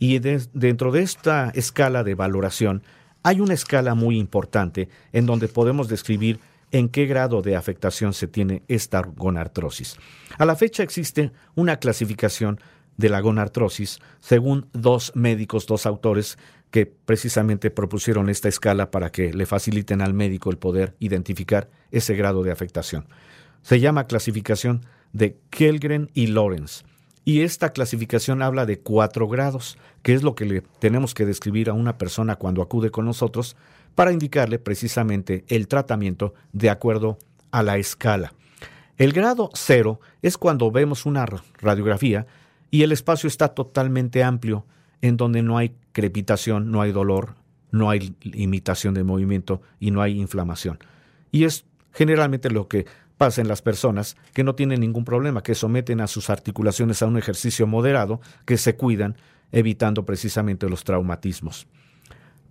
Y 0.00 0.18
dentro 0.18 0.90
de 0.90 1.02
esta 1.02 1.52
escala 1.54 2.02
de 2.02 2.16
valoración 2.16 2.82
hay 3.22 3.40
una 3.40 3.54
escala 3.54 3.94
muy 3.94 4.18
importante 4.18 4.88
en 5.12 5.24
donde 5.26 5.46
podemos 5.46 5.86
describir 5.86 6.40
en 6.72 6.88
qué 6.88 7.06
grado 7.06 7.42
de 7.42 7.54
afectación 7.54 8.12
se 8.12 8.26
tiene 8.26 8.64
esta 8.66 9.02
gonartrosis. 9.02 9.96
A 10.36 10.44
la 10.44 10.56
fecha 10.56 10.82
existe 10.82 11.30
una 11.54 11.76
clasificación 11.76 12.58
de 12.96 13.08
la 13.08 13.20
gonartrosis, 13.20 14.00
según 14.20 14.66
dos 14.72 15.12
médicos, 15.14 15.66
dos 15.66 15.86
autores 15.86 16.38
que 16.70 16.86
precisamente 16.86 17.70
propusieron 17.70 18.28
esta 18.28 18.48
escala 18.48 18.90
para 18.90 19.10
que 19.10 19.32
le 19.32 19.46
faciliten 19.46 20.00
al 20.02 20.14
médico 20.14 20.50
el 20.50 20.58
poder 20.58 20.94
identificar 20.98 21.68
ese 21.90 22.14
grado 22.16 22.42
de 22.42 22.52
afectación. 22.52 23.06
Se 23.62 23.80
llama 23.80 24.06
clasificación 24.06 24.84
de 25.12 25.38
Kellgren 25.50 26.10
y 26.14 26.28
Lawrence. 26.28 26.84
Y 27.24 27.40
esta 27.40 27.72
clasificación 27.72 28.40
habla 28.40 28.66
de 28.66 28.78
cuatro 28.78 29.26
grados, 29.26 29.78
que 30.02 30.14
es 30.14 30.22
lo 30.22 30.34
que 30.34 30.44
le 30.44 30.60
tenemos 30.78 31.12
que 31.12 31.26
describir 31.26 31.68
a 31.68 31.72
una 31.72 31.98
persona 31.98 32.36
cuando 32.36 32.62
acude 32.62 32.90
con 32.90 33.04
nosotros 33.04 33.56
para 33.96 34.12
indicarle 34.12 34.60
precisamente 34.60 35.44
el 35.48 35.66
tratamiento 35.66 36.34
de 36.52 36.70
acuerdo 36.70 37.18
a 37.50 37.62
la 37.64 37.78
escala. 37.78 38.32
El 38.96 39.12
grado 39.12 39.50
cero 39.54 40.00
es 40.22 40.38
cuando 40.38 40.70
vemos 40.70 41.04
una 41.04 41.26
radiografía 41.58 42.26
y 42.70 42.82
el 42.82 42.92
espacio 42.92 43.28
está 43.28 43.48
totalmente 43.48 44.22
amplio, 44.22 44.66
en 45.00 45.16
donde 45.16 45.42
no 45.42 45.58
hay 45.58 45.74
crepitación, 45.92 46.70
no 46.70 46.82
hay 46.82 46.92
dolor, 46.92 47.34
no 47.70 47.90
hay 47.90 48.14
imitación 48.22 48.94
de 48.94 49.04
movimiento 49.04 49.62
y 49.78 49.90
no 49.90 50.02
hay 50.02 50.18
inflamación. 50.18 50.78
Y 51.30 51.44
es 51.44 51.64
generalmente 51.92 52.50
lo 52.50 52.68
que 52.68 52.86
pasa 53.16 53.40
en 53.40 53.48
las 53.48 53.62
personas 53.62 54.16
que 54.32 54.44
no 54.44 54.54
tienen 54.54 54.80
ningún 54.80 55.04
problema, 55.04 55.42
que 55.42 55.54
someten 55.54 56.00
a 56.00 56.06
sus 56.06 56.30
articulaciones 56.30 57.02
a 57.02 57.06
un 57.06 57.16
ejercicio 57.16 57.66
moderado, 57.66 58.20
que 58.44 58.56
se 58.58 58.76
cuidan, 58.76 59.16
evitando 59.52 60.04
precisamente 60.04 60.68
los 60.68 60.84
traumatismos. 60.84 61.66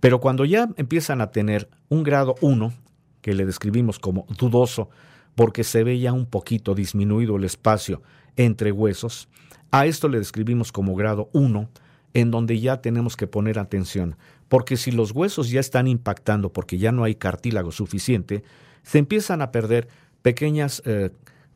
Pero 0.00 0.20
cuando 0.20 0.44
ya 0.44 0.68
empiezan 0.76 1.20
a 1.20 1.30
tener 1.30 1.68
un 1.88 2.02
grado 2.02 2.34
1, 2.40 2.72
que 3.20 3.34
le 3.34 3.46
describimos 3.46 3.98
como 3.98 4.26
dudoso, 4.38 4.88
porque 5.36 5.62
se 5.62 5.84
ve 5.84 6.00
ya 6.00 6.12
un 6.12 6.26
poquito 6.26 6.74
disminuido 6.74 7.36
el 7.36 7.44
espacio 7.44 8.02
entre 8.34 8.72
huesos, 8.72 9.28
a 9.70 9.86
esto 9.86 10.08
le 10.08 10.18
describimos 10.18 10.72
como 10.72 10.96
grado 10.96 11.28
1, 11.32 11.68
en 12.14 12.30
donde 12.30 12.58
ya 12.58 12.80
tenemos 12.80 13.16
que 13.16 13.26
poner 13.26 13.58
atención, 13.58 14.16
porque 14.48 14.76
si 14.76 14.90
los 14.90 15.12
huesos 15.12 15.50
ya 15.50 15.60
están 15.60 15.86
impactando 15.86 16.52
porque 16.52 16.78
ya 16.78 16.90
no 16.90 17.04
hay 17.04 17.14
cartílago 17.14 17.70
suficiente, 17.70 18.42
se 18.82 18.98
empiezan 18.98 19.42
a 19.42 19.52
perder 19.52 19.88
pequeñas, 20.22 20.82
eh, 20.86 21.10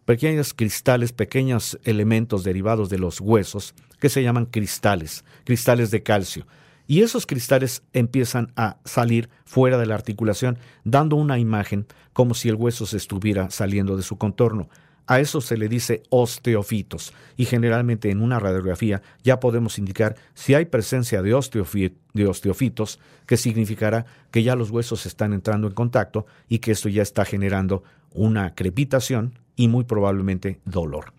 pequeños 0.04 0.52
cristales, 0.52 1.12
pequeños 1.12 1.78
elementos 1.84 2.44
derivados 2.44 2.90
de 2.90 2.98
los 2.98 3.20
huesos 3.20 3.74
que 3.98 4.10
se 4.10 4.22
llaman 4.22 4.46
cristales, 4.46 5.24
cristales 5.44 5.90
de 5.90 6.02
calcio. 6.02 6.46
Y 6.90 7.02
esos 7.02 7.24
cristales 7.24 7.84
empiezan 7.92 8.52
a 8.56 8.78
salir 8.84 9.30
fuera 9.44 9.78
de 9.78 9.86
la 9.86 9.94
articulación, 9.94 10.58
dando 10.82 11.14
una 11.14 11.38
imagen 11.38 11.86
como 12.12 12.34
si 12.34 12.48
el 12.48 12.56
hueso 12.56 12.84
se 12.84 12.96
estuviera 12.96 13.48
saliendo 13.50 13.96
de 13.96 14.02
su 14.02 14.18
contorno. 14.18 14.68
A 15.06 15.20
eso 15.20 15.40
se 15.40 15.56
le 15.56 15.68
dice 15.68 16.02
osteofitos 16.10 17.12
y 17.36 17.44
generalmente 17.44 18.10
en 18.10 18.20
una 18.20 18.40
radiografía 18.40 19.02
ya 19.22 19.38
podemos 19.38 19.78
indicar 19.78 20.16
si 20.34 20.54
hay 20.54 20.64
presencia 20.64 21.22
de, 21.22 21.32
osteofitos, 21.32 22.98
que 23.24 23.36
significará 23.36 24.06
que 24.32 24.42
ya 24.42 24.56
los 24.56 24.72
huesos 24.72 25.06
están 25.06 25.32
entrando 25.32 25.68
en 25.68 25.74
contacto 25.74 26.26
y 26.48 26.58
que 26.58 26.72
esto 26.72 26.88
ya 26.88 27.02
está 27.02 27.24
generando 27.24 27.84
una 28.14 28.56
crepitación 28.56 29.38
y 29.54 29.68
muy 29.68 29.84
probablemente 29.84 30.58
dolor. 30.64 31.12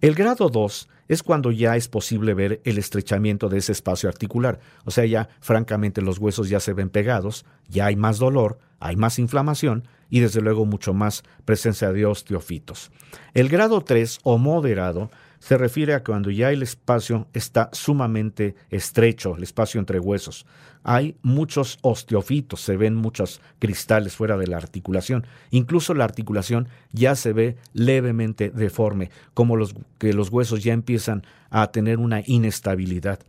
El 0.00 0.16
grado 0.16 0.48
2 0.48 0.88
es 1.08 1.22
cuando 1.22 1.50
ya 1.50 1.76
es 1.76 1.88
posible 1.88 2.34
ver 2.34 2.60
el 2.64 2.78
estrechamiento 2.78 3.48
de 3.48 3.58
ese 3.58 3.72
espacio 3.72 4.08
articular, 4.08 4.60
o 4.84 4.90
sea, 4.90 5.04
ya 5.06 5.28
francamente 5.40 6.02
los 6.02 6.18
huesos 6.18 6.48
ya 6.48 6.60
se 6.60 6.72
ven 6.72 6.90
pegados, 6.90 7.44
ya 7.68 7.86
hay 7.86 7.96
más 7.96 8.18
dolor, 8.18 8.58
hay 8.80 8.96
más 8.96 9.18
inflamación 9.18 9.88
y 10.10 10.20
desde 10.20 10.40
luego 10.40 10.64
mucho 10.64 10.94
más 10.94 11.22
presencia 11.44 11.92
de 11.92 12.06
osteofitos. 12.06 12.90
El 13.34 13.48
grado 13.48 13.80
3 13.80 14.20
o 14.22 14.38
moderado 14.38 15.10
se 15.46 15.56
refiere 15.56 15.94
a 15.94 16.02
cuando 16.02 16.32
ya 16.32 16.50
el 16.50 16.64
espacio 16.64 17.28
está 17.32 17.70
sumamente 17.72 18.56
estrecho, 18.68 19.36
el 19.36 19.44
espacio 19.44 19.78
entre 19.78 20.00
huesos. 20.00 20.44
Hay 20.82 21.18
muchos 21.22 21.78
osteofitos, 21.82 22.60
se 22.62 22.76
ven 22.76 22.96
muchos 22.96 23.40
cristales 23.60 24.16
fuera 24.16 24.36
de 24.36 24.48
la 24.48 24.56
articulación. 24.56 25.24
Incluso 25.52 25.94
la 25.94 26.02
articulación 26.02 26.66
ya 26.90 27.14
se 27.14 27.32
ve 27.32 27.56
levemente 27.74 28.50
deforme, 28.50 29.10
como 29.34 29.54
los, 29.54 29.76
que 29.98 30.12
los 30.12 30.30
huesos 30.30 30.64
ya 30.64 30.72
empiezan 30.72 31.22
a 31.48 31.70
tener 31.70 32.00
una 32.00 32.24
inestabilidad. 32.26 33.20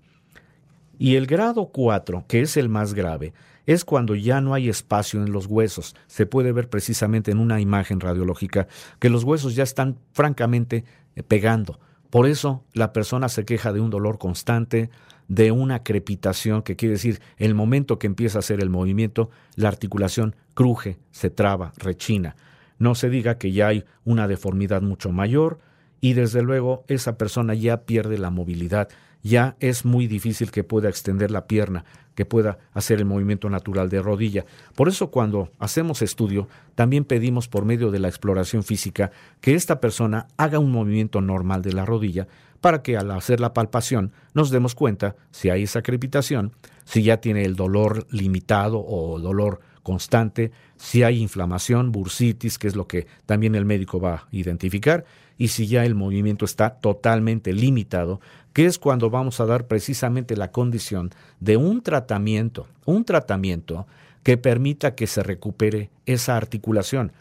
Y 0.97 1.17
el 1.17 1.27
grado 1.27 1.67
4, 1.67 2.25
que 2.27 2.41
es 2.41 2.58
el 2.58 2.67
más 2.67 2.95
grave, 2.95 3.34
es 3.67 3.86
cuando 3.86 4.15
ya 4.15 4.41
no 4.41 4.56
hay 4.56 4.69
espacio 4.69 5.21
en 5.23 5.32
los 5.32 5.45
huesos. 5.45 5.95
Se 6.08 6.25
puede 6.25 6.51
ver 6.51 6.67
precisamente 6.67 7.30
en 7.30 7.38
una 7.38 7.62
imagen 7.62 7.99
radiológica 7.99 8.67
que 8.97 9.12
los 9.12 9.23
huesos 9.23 9.53
ya 9.53 9.62
están 9.62 9.99
francamente 10.13 10.84
eh, 11.15 11.21
pegando. 11.21 11.80
Por 12.10 12.28
eso 12.28 12.63
la 12.74 12.93
persona 12.93 13.30
se 13.30 13.46
queja 13.46 13.74
de 13.74 13.82
un 13.82 13.89
dolor 13.89 14.17
constante, 14.17 14.89
de 15.28 15.52
una 15.52 15.84
crepitación, 15.84 16.62
que 16.62 16.76
quiere 16.76 16.93
decir 16.93 17.22
el 17.38 17.54
momento 17.54 18.00
que 18.00 18.08
empieza 18.08 18.38
a 18.38 18.39
hacer 18.39 18.62
el 18.62 18.70
movimiento, 18.70 19.30
la 19.56 19.67
articulación 19.67 20.36
cruje, 20.54 20.98
se 21.12 21.30
traba, 21.30 21.74
rechina. 21.78 22.36
No 22.80 22.96
se 22.96 23.10
diga 23.10 23.38
que 23.38 23.52
ya 23.52 23.67
hay 23.67 23.84
una 24.06 24.28
deformidad 24.28 24.82
mucho 24.82 25.12
mayor 25.12 25.60
y 26.00 26.13
desde 26.13 26.41
luego 26.41 26.86
esa 26.88 27.17
persona 27.17 27.54
ya 27.56 27.86
pierde 27.86 28.17
la 28.17 28.30
movilidad, 28.30 28.88
ya 29.24 29.58
es 29.60 29.84
muy 29.84 30.08
difícil 30.08 30.52
que 30.52 30.63
pueda 30.63 30.89
extender 30.89 31.32
la 31.32 31.48
pierna, 31.48 31.84
que 32.17 32.25
pueda 32.25 32.58
hacer 32.73 32.97
el 32.97 33.06
movimiento 33.06 33.47
natural 33.47 33.89
de 33.89 34.01
rodilla. 34.01 34.43
Por 34.73 34.89
eso 34.89 35.12
cuando 35.12 35.51
hacemos 35.60 36.01
estudio, 36.01 36.47
también 36.73 37.06
pedimos 37.06 37.47
por 37.47 37.63
medio 37.63 37.91
de 37.91 37.99
la 37.99 38.08
exploración 38.08 38.63
física 38.63 39.12
que 39.39 39.53
esta 39.53 39.80
persona 39.80 40.25
haga 40.36 40.58
un 40.58 40.71
movimiento 40.71 41.21
normal 41.21 41.62
de 41.62 41.73
la 41.73 41.86
rodilla 41.86 42.27
para 42.60 42.82
que 42.82 42.97
al 42.97 43.12
hacer 43.12 43.39
la 43.39 43.53
palpación 43.53 44.13
nos 44.34 44.49
demos 44.49 44.73
cuenta 44.73 45.15
si 45.30 45.51
hay 45.51 45.62
esa 45.62 45.84
crepitación, 45.84 46.53
si 46.86 47.03
ya 47.03 47.17
tiene 47.17 47.45
el 47.45 47.56
dolor 47.56 48.08
limitado 48.10 48.84
o 48.84 49.19
dolor 49.19 49.60
constante, 49.84 50.51
si 50.75 51.03
hay 51.03 51.21
inflamación, 51.21 51.91
bursitis, 51.91 52.58
que 52.58 52.67
es 52.67 52.75
lo 52.75 52.88
que 52.88 53.06
también 53.27 53.53
el 53.53 53.65
médico 53.65 53.99
va 53.99 54.13
a 54.15 54.27
identificar, 54.32 55.06
y 55.38 55.50
si 55.50 55.67
ya 55.67 55.86
el 55.86 55.95
movimiento 55.95 56.45
está 56.45 56.71
totalmente 56.80 57.54
limitado, 57.54 58.19
que 58.54 58.65
es 58.65 58.80
cuando 58.80 59.10
vamos 59.10 59.39
a 59.39 59.45
dar 59.45 59.67
precisamente 59.67 60.36
la 60.36 60.52
condición 60.52 61.12
de 61.39 61.58
un 61.58 61.82
tratamiento, 61.82 62.67
un 62.86 63.06
tratamiento 63.06 63.86
que 64.23 64.38
permita 64.38 64.95
que 64.95 65.08
se 65.08 65.23
recupere 65.23 65.91
esa 66.06 66.36
articulación. 66.36 67.12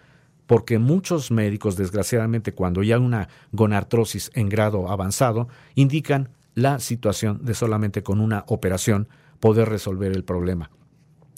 Porque 0.46 0.79
muchos 0.79 1.31
médicos, 1.31 1.76
desgraciadamente, 1.76 2.52
cuando 2.52 2.83
ya 2.83 2.96
hay 2.96 3.02
una 3.02 3.29
gonartrosis 3.52 4.31
en 4.35 4.48
grado 4.48 4.88
avanzado, 4.88 5.48
indican 5.74 6.31
la 6.55 6.79
situación 6.81 7.44
de 7.44 7.55
solamente 7.55 8.02
con 8.02 8.20
una 8.20 8.44
operación 8.46 9.09
poder 9.40 9.68
resolver 9.68 10.12
el 10.12 10.24
problema. 10.24 10.70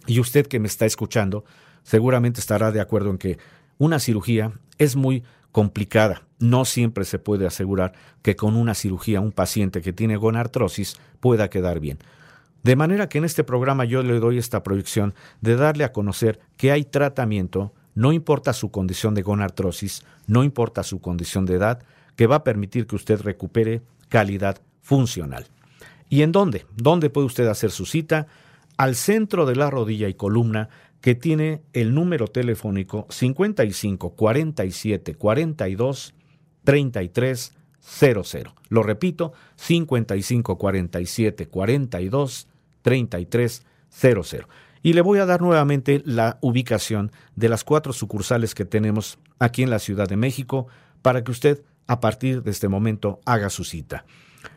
Y 0.07 0.21
usted 0.21 0.47
que 0.47 0.61
me 0.61 0.69
está 0.69 0.87
escuchando, 0.87 1.45
seguramente 1.83 2.41
estará 2.41 2.71
de 2.71 2.81
acuerdo 2.81 3.11
en 3.11 3.19
que 3.19 3.39
una 3.79 3.99
cirugía 3.99 4.53
es 4.79 4.95
muy 4.95 5.25
complicada. 5.53 6.28
No 6.39 6.65
siempre 6.65 7.05
se 7.05 7.19
puede 7.19 7.47
asegurar 7.47 7.93
que 8.23 8.37
con 8.37 8.57
una 8.57 8.75
cirugía 8.75 9.21
un 9.21 9.33
paciente 9.33 9.83
que 9.83 9.93
tiene 9.93 10.17
gonartrosis 10.17 10.97
pueda 11.21 11.51
quedar 11.51 11.81
bien. 11.81 11.99
De 12.63 12.77
manera 12.77 13.09
que 13.09 13.19
en 13.19 13.25
este 13.25 13.45
programa 13.45 13.85
yo 13.85 14.03
le 14.03 14.19
doy 14.19 14.39
esta 14.39 14.63
proyección 14.63 15.15
de 15.41 15.57
darle 15.57 15.85
a 15.85 15.93
conocer 15.93 16.41
que 16.57 16.73
hay 16.73 16.85
tratamiento, 16.85 17.73
no 17.95 18.13
importa 18.13 18.53
su 18.53 18.71
condición 18.71 19.15
de 19.15 19.23
gonartrosis, 19.23 20.03
no 20.27 20.45
importa 20.45 20.83
su 20.83 21.01
condición 21.01 21.47
de 21.47 21.55
edad, 21.55 21.83
que 22.17 22.27
va 22.27 22.37
a 22.37 22.45
permitir 22.45 22.87
que 22.87 22.97
usted 22.97 23.21
recupere 23.21 23.83
calidad 24.09 24.61
funcional. 24.83 25.47
¿Y 26.09 26.23
en 26.23 26.33
dónde? 26.33 26.67
¿Dónde 26.77 27.11
puede 27.11 27.27
usted 27.27 27.47
hacer 27.47 27.71
su 27.71 27.87
cita? 27.87 28.27
Al 28.77 28.95
centro 28.95 29.47
de 29.47 29.57
la 29.57 29.71
rodilla 29.71 30.09
y 30.09 30.15
columna 30.15 30.69
que 31.01 31.15
tiene 31.15 31.63
el 31.73 31.95
número 31.95 32.27
telefónico 32.27 33.07
55 33.09 34.11
47 34.11 35.15
42 35.15 36.15
33 36.65 37.53
00. 37.81 38.25
Lo 38.69 38.83
repito, 38.83 39.33
55 39.57 40.59
47 40.59 41.49
42 41.49 42.49
33 42.83 43.67
00. 43.91 44.49
Y 44.83 44.93
le 44.93 45.01
voy 45.01 45.19
a 45.19 45.27
dar 45.27 45.41
nuevamente 45.41 46.03
la 46.05 46.39
ubicación 46.41 47.11
de 47.35 47.49
las 47.49 47.65
cuatro 47.65 47.93
sucursales 47.93 48.55
que 48.55 48.65
tenemos 48.65 49.19
aquí 49.39 49.63
en 49.63 49.71
la 49.71 49.79
Ciudad 49.79 50.09
de 50.09 50.17
México 50.17 50.69
para 51.03 51.25
que 51.25 51.31
usted 51.31 51.63
a 51.87 52.01
partir 52.01 52.43
de 52.43 52.51
este 52.51 52.69
momento 52.69 53.21
haga 53.25 53.51
su 53.51 53.65
cita. 53.65 54.05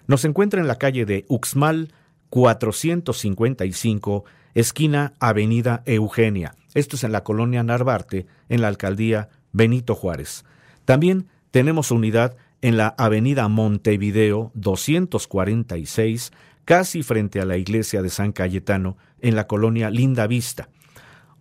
Nos 0.07 0.25
encuentra 0.25 0.61
en 0.61 0.67
la 0.67 0.77
calle 0.77 1.05
de 1.05 1.25
Uxmal 1.27 1.93
455 2.29 4.25
esquina 4.53 5.13
Avenida 5.19 5.81
Eugenia. 5.85 6.55
Esto 6.73 6.95
es 6.95 7.03
en 7.03 7.11
la 7.11 7.23
colonia 7.23 7.63
Narvarte, 7.63 8.27
en 8.49 8.61
la 8.61 8.67
alcaldía 8.67 9.29
Benito 9.51 9.95
Juárez. 9.95 10.45
También 10.85 11.27
tenemos 11.51 11.91
unidad 11.91 12.35
en 12.61 12.77
la 12.77 12.95
Avenida 12.97 13.47
Montevideo 13.47 14.51
246, 14.55 16.31
casi 16.65 17.03
frente 17.03 17.41
a 17.41 17.45
la 17.45 17.57
iglesia 17.57 18.01
de 18.01 18.09
San 18.09 18.31
Cayetano, 18.31 18.97
en 19.19 19.35
la 19.35 19.47
colonia 19.47 19.89
Linda 19.89 20.27
Vista. 20.27 20.69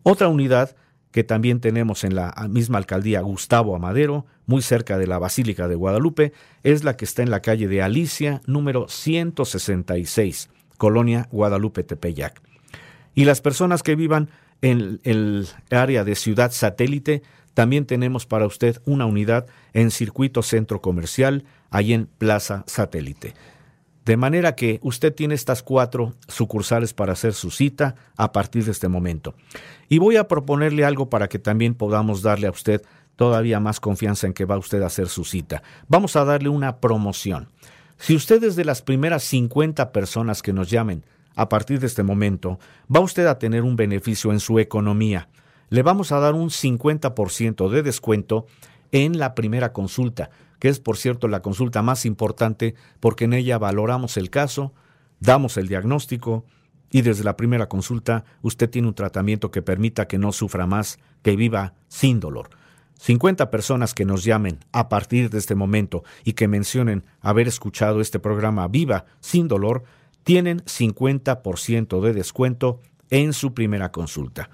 Otra 0.02 0.28
unidad 0.28 0.76
que 1.10 1.24
también 1.24 1.60
tenemos 1.60 2.04
en 2.04 2.14
la 2.14 2.32
misma 2.48 2.78
alcaldía 2.78 3.20
Gustavo 3.20 3.74
Amadero, 3.74 4.26
muy 4.46 4.62
cerca 4.62 4.96
de 4.96 5.06
la 5.06 5.18
Basílica 5.18 5.68
de 5.68 5.74
Guadalupe, 5.74 6.32
es 6.62 6.84
la 6.84 6.96
que 6.96 7.04
está 7.04 7.22
en 7.22 7.30
la 7.30 7.42
calle 7.42 7.68
de 7.68 7.82
Alicia, 7.82 8.40
número 8.46 8.88
166, 8.88 10.50
colonia 10.78 11.28
Guadalupe 11.30 11.82
Tepeyac. 11.82 12.40
Y 13.14 13.24
las 13.24 13.40
personas 13.40 13.82
que 13.82 13.96
vivan 13.96 14.30
en 14.62 15.00
el 15.04 15.48
área 15.70 16.04
de 16.04 16.14
ciudad 16.14 16.52
satélite, 16.52 17.22
también 17.54 17.86
tenemos 17.86 18.26
para 18.26 18.46
usted 18.46 18.80
una 18.84 19.06
unidad 19.06 19.46
en 19.72 19.90
Circuito 19.90 20.42
Centro 20.42 20.80
Comercial, 20.80 21.44
ahí 21.70 21.92
en 21.92 22.06
Plaza 22.06 22.64
Satélite. 22.66 23.34
De 24.04 24.16
manera 24.16 24.54
que 24.54 24.80
usted 24.82 25.14
tiene 25.14 25.34
estas 25.34 25.62
cuatro 25.62 26.14
sucursales 26.26 26.94
para 26.94 27.12
hacer 27.12 27.34
su 27.34 27.50
cita 27.50 27.94
a 28.16 28.32
partir 28.32 28.64
de 28.64 28.72
este 28.72 28.88
momento. 28.88 29.34
Y 29.88 29.98
voy 29.98 30.16
a 30.16 30.26
proponerle 30.26 30.84
algo 30.84 31.10
para 31.10 31.28
que 31.28 31.38
también 31.38 31.74
podamos 31.74 32.22
darle 32.22 32.46
a 32.46 32.50
usted 32.50 32.82
todavía 33.16 33.60
más 33.60 33.80
confianza 33.80 34.26
en 34.26 34.32
que 34.32 34.46
va 34.46 34.56
usted 34.56 34.82
a 34.82 34.86
hacer 34.86 35.08
su 35.08 35.24
cita. 35.24 35.62
Vamos 35.88 36.16
a 36.16 36.24
darle 36.24 36.48
una 36.48 36.78
promoción. 36.78 37.50
Si 37.98 38.16
usted 38.16 38.42
es 38.42 38.56
de 38.56 38.64
las 38.64 38.80
primeras 38.80 39.22
50 39.24 39.92
personas 39.92 40.40
que 40.40 40.54
nos 40.54 40.70
llamen 40.70 41.04
a 41.36 41.50
partir 41.50 41.80
de 41.80 41.86
este 41.86 42.02
momento, 42.02 42.58
va 42.94 43.00
usted 43.00 43.26
a 43.26 43.38
tener 43.38 43.62
un 43.62 43.76
beneficio 43.76 44.32
en 44.32 44.40
su 44.40 44.58
economía. 44.58 45.28
Le 45.70 45.82
vamos 45.82 46.10
a 46.10 46.18
dar 46.18 46.34
un 46.34 46.50
50% 46.50 47.68
de 47.68 47.82
descuento 47.84 48.46
en 48.90 49.20
la 49.20 49.36
primera 49.36 49.72
consulta, 49.72 50.30
que 50.58 50.68
es 50.68 50.80
por 50.80 50.96
cierto 50.96 51.28
la 51.28 51.42
consulta 51.42 51.80
más 51.80 52.04
importante 52.04 52.74
porque 52.98 53.26
en 53.26 53.34
ella 53.34 53.56
valoramos 53.56 54.16
el 54.16 54.30
caso, 54.30 54.74
damos 55.20 55.56
el 55.56 55.68
diagnóstico 55.68 56.44
y 56.90 57.02
desde 57.02 57.22
la 57.22 57.36
primera 57.36 57.68
consulta 57.68 58.24
usted 58.42 58.68
tiene 58.68 58.88
un 58.88 58.94
tratamiento 58.94 59.52
que 59.52 59.62
permita 59.62 60.08
que 60.08 60.18
no 60.18 60.32
sufra 60.32 60.66
más, 60.66 60.98
que 61.22 61.36
viva 61.36 61.74
sin 61.86 62.18
dolor. 62.18 62.50
50 62.98 63.48
personas 63.52 63.94
que 63.94 64.04
nos 64.04 64.24
llamen 64.24 64.58
a 64.72 64.88
partir 64.88 65.30
de 65.30 65.38
este 65.38 65.54
momento 65.54 66.02
y 66.24 66.32
que 66.32 66.48
mencionen 66.48 67.04
haber 67.20 67.46
escuchado 67.46 68.00
este 68.00 68.18
programa 68.18 68.66
Viva 68.66 69.06
sin 69.20 69.46
dolor, 69.46 69.84
tienen 70.24 70.64
50% 70.64 72.00
de 72.00 72.12
descuento 72.12 72.80
en 73.08 73.32
su 73.32 73.54
primera 73.54 73.92
consulta. 73.92 74.50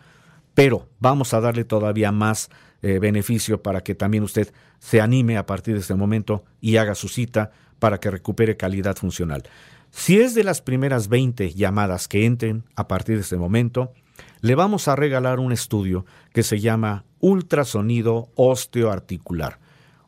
Pero 0.56 0.88
vamos 1.00 1.34
a 1.34 1.40
darle 1.42 1.64
todavía 1.64 2.12
más 2.12 2.48
eh, 2.80 2.98
beneficio 2.98 3.62
para 3.62 3.82
que 3.82 3.94
también 3.94 4.22
usted 4.22 4.54
se 4.78 5.02
anime 5.02 5.36
a 5.36 5.44
partir 5.44 5.74
de 5.74 5.80
este 5.80 5.94
momento 5.94 6.46
y 6.62 6.78
haga 6.78 6.94
su 6.94 7.08
cita 7.08 7.50
para 7.78 8.00
que 8.00 8.10
recupere 8.10 8.56
calidad 8.56 8.96
funcional. 8.96 9.42
Si 9.90 10.18
es 10.18 10.34
de 10.34 10.44
las 10.44 10.62
primeras 10.62 11.08
20 11.08 11.52
llamadas 11.52 12.08
que 12.08 12.24
entren 12.24 12.64
a 12.74 12.88
partir 12.88 13.16
de 13.16 13.20
este 13.20 13.36
momento, 13.36 13.92
le 14.40 14.54
vamos 14.54 14.88
a 14.88 14.96
regalar 14.96 15.40
un 15.40 15.52
estudio 15.52 16.06
que 16.32 16.42
se 16.42 16.58
llama 16.58 17.04
ultrasonido 17.20 18.30
osteoarticular. 18.34 19.58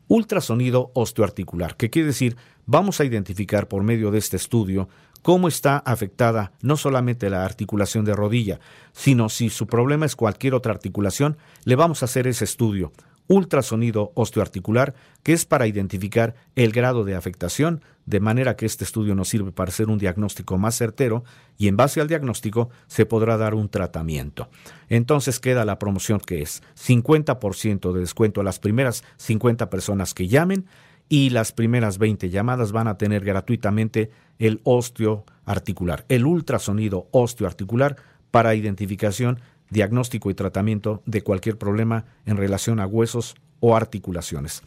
Ultrasonido 0.07 0.89
osteoarticular, 0.95 1.75
que 1.75 1.91
quiere 1.91 2.07
decir, 2.07 2.37
vamos 2.65 2.99
a 2.99 3.05
identificar 3.05 3.67
por 3.67 3.83
medio 3.83 4.09
de 4.09 4.17
este 4.17 4.37
estudio 4.37 4.89
cómo 5.21 5.47
está 5.47 5.77
afectada 5.77 6.51
no 6.61 6.77
solamente 6.77 7.29
la 7.29 7.45
articulación 7.45 8.05
de 8.05 8.15
rodilla, 8.15 8.59
sino 8.91 9.29
si 9.29 9.49
su 9.49 9.67
problema 9.67 10.05
es 10.05 10.15
cualquier 10.15 10.53
otra 10.53 10.73
articulación, 10.73 11.37
le 11.65 11.75
vamos 11.75 12.01
a 12.01 12.05
hacer 12.05 12.27
ese 12.27 12.45
estudio, 12.45 12.91
ultrasonido 13.29 14.11
osteoarticular, 14.15 14.95
que 15.21 15.33
es 15.33 15.45
para 15.45 15.67
identificar 15.67 16.33
el 16.55 16.71
grado 16.71 17.05
de 17.05 17.15
afectación, 17.15 17.81
de 18.07 18.19
manera 18.19 18.55
que 18.55 18.65
este 18.65 18.83
estudio 18.83 19.13
nos 19.13 19.29
sirve 19.29 19.51
para 19.51 19.69
hacer 19.69 19.87
un 19.87 19.99
diagnóstico 19.99 20.57
más 20.57 20.75
certero 20.75 21.23
y 21.55 21.67
en 21.67 21.77
base 21.77 22.01
al 22.01 22.07
diagnóstico 22.07 22.69
se 22.87 23.05
podrá 23.05 23.37
dar 23.37 23.53
un 23.53 23.69
tratamiento. 23.69 24.49
Entonces 24.89 25.39
queda 25.39 25.63
la 25.63 25.77
promoción 25.77 26.19
que 26.19 26.41
es 26.41 26.63
50% 26.75 27.93
de 27.93 27.99
descuento 27.99 28.41
a 28.41 28.43
las 28.43 28.57
primeras 28.57 29.03
50 29.17 29.69
personas 29.69 30.15
que 30.15 30.27
llamen 30.27 30.65
y 31.09 31.31
las 31.31 31.51
primeras 31.51 31.97
20 31.97 32.29
llamadas 32.29 32.71
van 32.71 32.87
a 32.87 32.97
tener 32.97 33.25
gratuitamente 33.25 34.11
el 34.37 34.61
osteoarticular, 34.63 36.05
el 36.07 36.25
ultrasonido 36.25 37.07
osteoarticular 37.11 37.97
para 38.31 38.53
identificación, 38.53 39.39
diagnóstico 39.71 40.29
y 40.29 40.35
tratamiento 40.35 41.01
de 41.05 41.23
cualquier 41.23 41.57
problema 41.57 42.05
en 42.25 42.37
relación 42.37 42.79
a 42.79 42.85
huesos 42.85 43.35
o 43.59 43.75
articulaciones. 43.75 44.63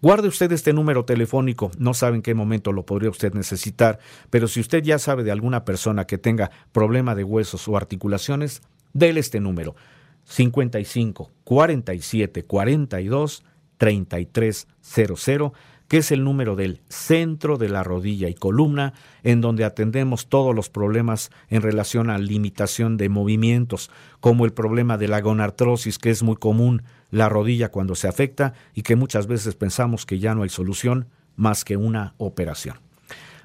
Guarde 0.00 0.26
usted 0.26 0.50
este 0.50 0.72
número 0.72 1.04
telefónico, 1.04 1.70
no 1.78 1.94
sabe 1.94 2.16
en 2.16 2.22
qué 2.22 2.34
momento 2.34 2.72
lo 2.72 2.84
podría 2.84 3.10
usted 3.10 3.34
necesitar, 3.34 4.00
pero 4.30 4.48
si 4.48 4.58
usted 4.58 4.82
ya 4.82 4.98
sabe 4.98 5.22
de 5.22 5.30
alguna 5.30 5.64
persona 5.64 6.06
que 6.06 6.18
tenga 6.18 6.50
problema 6.72 7.14
de 7.14 7.22
huesos 7.22 7.68
o 7.68 7.76
articulaciones, 7.76 8.62
déle 8.94 9.20
este 9.20 9.38
número 9.38 9.76
55 10.24 11.30
47 11.44 12.44
42 12.44 13.44
3300 13.82 15.52
que 15.88 15.98
es 15.98 16.12
el 16.12 16.22
número 16.22 16.54
del 16.54 16.80
centro 16.88 17.58
de 17.58 17.68
la 17.68 17.82
rodilla 17.82 18.28
y 18.28 18.34
columna, 18.34 18.94
en 19.24 19.40
donde 19.40 19.64
atendemos 19.64 20.28
todos 20.28 20.54
los 20.54 20.70
problemas 20.70 21.30
en 21.50 21.62
relación 21.62 22.08
a 22.08 22.16
limitación 22.16 22.96
de 22.96 23.08
movimientos, 23.08 23.90
como 24.20 24.44
el 24.46 24.52
problema 24.52 24.98
de 24.98 25.08
la 25.08 25.20
gonartrosis, 25.20 25.98
que 25.98 26.10
es 26.10 26.22
muy 26.22 26.36
común 26.36 26.84
la 27.10 27.28
rodilla 27.28 27.70
cuando 27.70 27.96
se 27.96 28.06
afecta 28.08 28.54
y 28.72 28.82
que 28.82 28.94
muchas 28.94 29.26
veces 29.26 29.56
pensamos 29.56 30.06
que 30.06 30.20
ya 30.20 30.34
no 30.34 30.44
hay 30.44 30.48
solución 30.48 31.08
más 31.34 31.64
que 31.64 31.76
una 31.76 32.14
operación. 32.18 32.76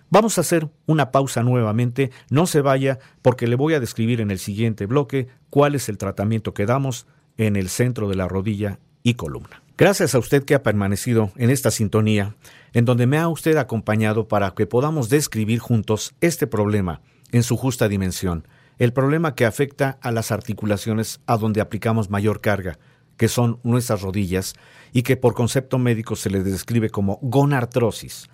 Vamos 0.10 0.38
a 0.38 0.41
hacer 0.41 0.69
una 0.86 1.12
pausa 1.12 1.41
nuevamente, 1.41 2.12
no 2.30 2.45
se 2.45 2.62
vaya 2.62 3.00
porque 3.23 3.47
le 3.47 3.56
voy 3.56 3.73
a 3.73 3.82
describir 3.82 4.21
en 4.21 4.30
el 4.32 4.39
siguiente 4.39 4.86
bloque 4.86 5.28
cuál 5.50 5.73
es 5.73 5.89
el 5.89 5.97
tratamiento 5.97 6.54
que 6.54 6.67
damos 6.67 7.08
en 7.38 7.56
el 7.56 7.67
centro 7.67 8.08
de 8.08 8.15
la 8.15 8.28
rodilla 8.28 8.80
y 9.04 9.15
columna. 9.15 9.63
Gracias 9.77 10.15
a 10.15 10.19
usted 10.19 10.43
que 10.43 10.55
ha 10.55 10.63
permanecido 10.63 11.31
en 11.35 11.51
esta 11.51 11.69
sintonía, 11.69 12.35
en 12.73 12.85
donde 12.85 13.05
me 13.05 13.19
ha 13.19 13.27
usted 13.27 13.57
acompañado 13.57 14.27
para 14.27 14.55
que 14.55 14.65
podamos 14.65 15.07
describir 15.07 15.59
juntos 15.59 16.15
este 16.19 16.47
problema 16.47 17.01
en 17.31 17.43
su 17.43 17.57
justa 17.57 17.87
dimensión, 17.87 18.47
el 18.79 18.91
problema 18.91 19.35
que 19.35 19.45
afecta 19.45 19.99
a 20.01 20.11
las 20.11 20.31
articulaciones 20.31 21.19
a 21.27 21.37
donde 21.37 21.61
aplicamos 21.61 22.09
mayor 22.09 22.41
carga, 22.41 22.79
que 23.17 23.27
son 23.27 23.59
nuestras 23.61 24.01
rodillas, 24.01 24.55
y 24.93 25.03
que 25.03 25.15
por 25.15 25.35
concepto 25.35 25.77
médico 25.77 26.15
se 26.15 26.31
le 26.31 26.41
describe 26.41 26.89
como 26.89 27.19
gonartrosis. 27.21 28.31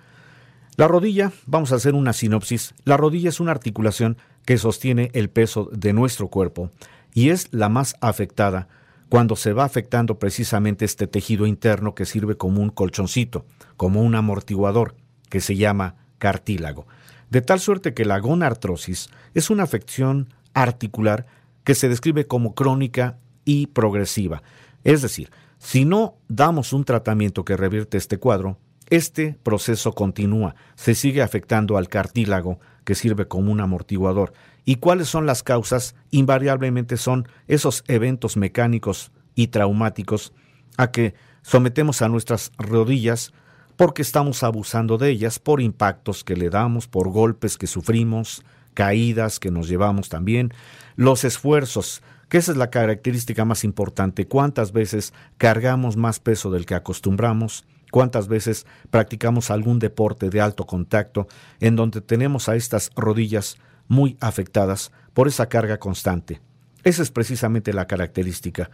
La 0.77 0.88
rodilla, 0.88 1.34
vamos 1.45 1.73
a 1.73 1.75
hacer 1.75 1.93
una 1.93 2.13
sinopsis, 2.13 2.73
la 2.86 2.95
rodilla 2.95 3.27
es 3.27 3.41
una 3.41 3.51
articulación 3.51 4.15
que 4.45 4.58
sostiene 4.58 5.12
el 5.12 5.29
peso 5.29 5.69
de 5.73 5.91
nuestro 5.91 6.29
cuerpo 6.29 6.71
y 7.13 7.32
es 7.32 7.49
la 7.51 7.67
más 7.67 7.97
afectada 7.99 8.69
cuando 9.10 9.36
se 9.36 9.54
va 9.54 9.63
afectando 9.63 10.20
precisamente 10.20 10.86
este 10.86 11.08
tejido 11.08 11.46
interno 11.46 11.96
que 11.96 12.06
sirve 12.06 12.36
como 12.36 12.62
un 12.62 12.70
colchoncito, 12.70 13.46
como 13.78 14.02
un 14.02 14.16
amortiguador, 14.16 14.96
que 15.30 15.42
se 15.42 15.56
llama 15.56 15.96
cartílago. 16.18 16.88
De 17.30 17.42
tal 17.42 17.60
suerte 17.60 17.94
que 17.94 18.06
la 18.06 18.20
gonartrosis 18.20 19.10
es 19.34 19.50
una 19.50 19.63
afección 19.63 20.34
articular 20.54 21.26
que 21.63 21.76
se 21.76 21.89
describe 21.89 22.28
como 22.28 22.54
crónica 22.54 23.18
y 23.46 23.68
progresiva. 23.68 24.44
Es 24.84 25.02
decir, 25.02 25.32
si 25.58 25.86
no 25.86 26.18
damos 26.28 26.74
un 26.74 26.84
tratamiento 26.84 27.46
que 27.46 27.58
revierte 27.58 27.98
este 27.98 28.18
cuadro, 28.18 28.58
este 28.89 29.38
proceso 29.42 29.94
continúa, 29.94 30.56
se 30.76 30.94
sigue 30.94 31.22
afectando 31.22 31.78
al 31.78 31.88
cartílago, 31.88 32.60
que 32.84 32.96
sirve 32.96 33.28
como 33.28 33.52
un 33.52 33.62
amortiguador. 33.62 34.34
¿Y 34.65 34.78
cuáles 34.78 35.10
son 35.10 35.26
las 35.26 35.43
causas? 35.43 35.95
Invariablemente 36.12 36.97
son 36.97 37.28
esos 37.47 37.84
eventos 37.88 38.38
mecánicos 38.38 39.12
y 39.36 39.47
traumáticos 39.47 40.34
a 40.78 40.91
que 40.91 41.13
sometemos 41.41 42.02
a 42.02 42.10
nuestras 42.10 42.52
rodillas 42.58 43.34
porque 43.76 44.02
estamos 44.02 44.43
abusando 44.43 44.97
de 44.97 45.10
ellas 45.10 45.39
por 45.39 45.62
impactos 45.62 46.23
que 46.23 46.36
le 46.36 46.49
damos, 46.49 46.88
por 46.88 47.10
golpes 47.10 47.58
que 47.58 47.67
sufrimos, 47.67 48.43
caídas 48.73 49.39
que 49.39 49.52
nos 49.52 49.67
llevamos 49.67 50.10
también, 50.10 50.54
los 50.95 51.23
esfuerzos, 51.23 52.02
que 52.30 52.38
esa 52.38 52.52
es 52.52 52.58
la 52.58 52.69
característica 52.69 53.45
más 53.45 53.63
importante, 53.63 54.28
cuántas 54.28 54.71
veces 54.71 55.13
cargamos 55.38 55.97
más 55.97 56.19
peso 56.19 56.52
del 56.52 56.65
que 56.65 56.76
acostumbramos, 56.76 57.65
cuántas 57.91 58.28
veces 58.28 58.65
practicamos 58.89 59.52
algún 59.52 59.80
deporte 59.80 60.30
de 60.30 60.41
alto 60.41 60.65
contacto 60.65 61.28
en 61.60 61.76
donde 61.76 62.02
tenemos 62.02 62.49
a 62.49 62.56
estas 62.56 62.89
rodillas 62.95 63.58
muy 63.88 64.17
afectadas 64.19 64.91
por 65.13 65.28
esa 65.28 65.48
carga 65.48 65.78
constante. 65.78 66.41
Esa 66.84 67.02
es 67.02 67.12
precisamente 67.12 67.74
la 67.74 67.88
característica, 67.88 68.69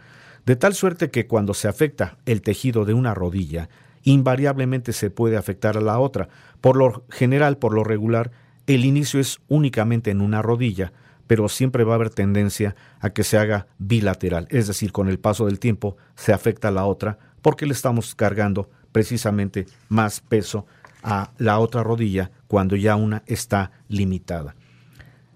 de 0.46 0.56
tal 0.56 0.74
suerte 0.74 1.10
que 1.10 1.26
cuando 1.26 1.54
se 1.54 1.68
afecta 1.68 2.18
el 2.26 2.42
tejido 2.42 2.84
de 2.84 2.94
una 2.94 3.14
rodilla, 3.14 3.68
invariablemente 4.02 4.92
se 4.92 5.10
puede 5.10 5.36
afectar 5.36 5.76
a 5.76 5.82
la 5.82 5.98
otra. 5.98 6.28
Por 6.60 6.76
lo 6.76 7.04
general, 7.10 7.58
por 7.58 7.74
lo 7.74 7.84
regular, 7.84 8.30
el 8.66 8.84
inicio 8.84 9.20
es 9.20 9.40
únicamente 9.48 10.10
en 10.10 10.20
una 10.20 10.42
rodilla, 10.42 10.92
pero 11.26 11.48
siempre 11.48 11.84
va 11.84 11.92
a 11.92 11.94
haber 11.96 12.10
tendencia 12.10 12.74
a 13.00 13.10
que 13.10 13.22
se 13.22 13.38
haga 13.38 13.66
bilateral, 13.78 14.48
es 14.50 14.66
decir, 14.66 14.90
con 14.92 15.08
el 15.08 15.18
paso 15.18 15.46
del 15.46 15.60
tiempo 15.60 15.96
se 16.16 16.32
afecta 16.32 16.68
a 16.68 16.72
la 16.72 16.86
otra 16.86 17.18
porque 17.42 17.66
le 17.66 17.72
estamos 17.72 18.14
cargando 18.14 18.68
precisamente 18.92 19.66
más 19.88 20.20
peso 20.20 20.66
a 21.02 21.30
la 21.38 21.58
otra 21.58 21.82
rodilla 21.82 22.30
cuando 22.48 22.76
ya 22.76 22.96
una 22.96 23.22
está 23.26 23.70
limitada. 23.88 24.54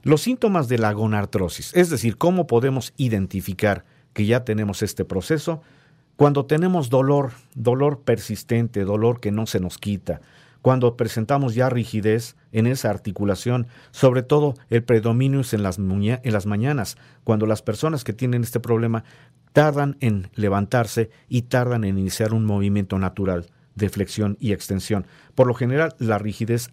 Los 0.05 0.21
síntomas 0.21 0.69
de 0.69 0.77
la 0.77 0.93
gonartrosis, 0.93 1.73
es 1.75 1.89
decir, 1.89 2.19
cómo 2.19 2.47
podemos 2.47 2.93
identificar 2.99 3.87
que 4.13 4.27
ya 4.27 4.45
tenemos 4.45 4.83
este 4.83 5.07
proceso, 5.07 5.63
cuando 6.17 6.45
tenemos 6.45 6.91
dolor, 6.91 7.33
dolor 7.55 8.03
persistente, 8.03 8.85
dolor 8.85 9.19
que 9.21 9.33
no 9.33 9.47
se 9.47 9.61
nos 9.61 9.79
quita, 9.79 10.21
cuando 10.61 10.99
presentamos 10.99 11.55
ya 11.55 11.71
rigidez 11.71 12.37
en 12.53 12.67
esa 12.67 12.91
articulación, 12.91 13.67
sobre 13.93 14.23
todo 14.23 14.53
el 14.69 14.85
predominio 14.85 15.41
es 15.41 15.55
en 15.55 15.63
las, 15.63 15.79
en 15.79 16.33
las 16.33 16.45
mañanas, 16.45 16.99
cuando 17.25 17.47
las 17.47 17.63
personas 17.63 18.05
que 18.05 18.13
tienen 18.13 18.43
este 18.43 18.61
problema 18.61 19.05
tardan 19.55 19.97
en 20.01 20.29
levantarse 20.35 21.09
y 21.31 21.43
tardan 21.43 21.83
en 21.83 21.97
iniciar 21.97 22.35
un 22.35 22.45
movimiento 22.45 22.99
natural 22.99 23.47
de 23.75 23.89
flexión 23.89 24.37
y 24.39 24.53
extensión. 24.53 25.07
Por 25.35 25.47
lo 25.47 25.55
general, 25.55 25.95
la 25.99 26.19
rigidez 26.19 26.69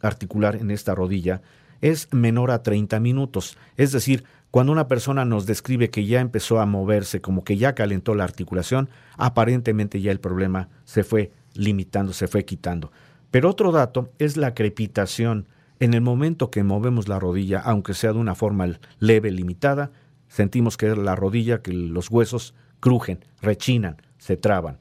articular 0.00 0.56
en 0.56 0.72
esta 0.72 0.96
rodilla 0.96 1.42
es 1.82 2.08
menor 2.12 2.50
a 2.50 2.62
30 2.62 2.98
minutos. 3.00 3.58
Es 3.76 3.92
decir, 3.92 4.24
cuando 4.50 4.72
una 4.72 4.88
persona 4.88 5.24
nos 5.24 5.44
describe 5.44 5.90
que 5.90 6.06
ya 6.06 6.20
empezó 6.20 6.60
a 6.60 6.66
moverse, 6.66 7.20
como 7.20 7.44
que 7.44 7.58
ya 7.58 7.74
calentó 7.74 8.14
la 8.14 8.24
articulación, 8.24 8.88
aparentemente 9.18 10.00
ya 10.00 10.12
el 10.12 10.20
problema 10.20 10.68
se 10.84 11.04
fue 11.04 11.32
limitando, 11.54 12.12
se 12.12 12.28
fue 12.28 12.44
quitando. 12.44 12.92
Pero 13.30 13.50
otro 13.50 13.72
dato 13.72 14.10
es 14.18 14.36
la 14.36 14.54
crepitación. 14.54 15.48
En 15.80 15.94
el 15.94 16.00
momento 16.00 16.50
que 16.50 16.62
movemos 16.62 17.08
la 17.08 17.18
rodilla, 17.18 17.60
aunque 17.60 17.94
sea 17.94 18.12
de 18.12 18.18
una 18.18 18.34
forma 18.34 18.78
leve, 18.98 19.30
limitada, 19.30 19.90
sentimos 20.28 20.76
que 20.76 20.94
la 20.94 21.16
rodilla, 21.16 21.62
que 21.62 21.72
los 21.72 22.10
huesos 22.10 22.54
crujen, 22.78 23.24
rechinan, 23.40 23.96
se 24.18 24.36
traban. 24.36 24.78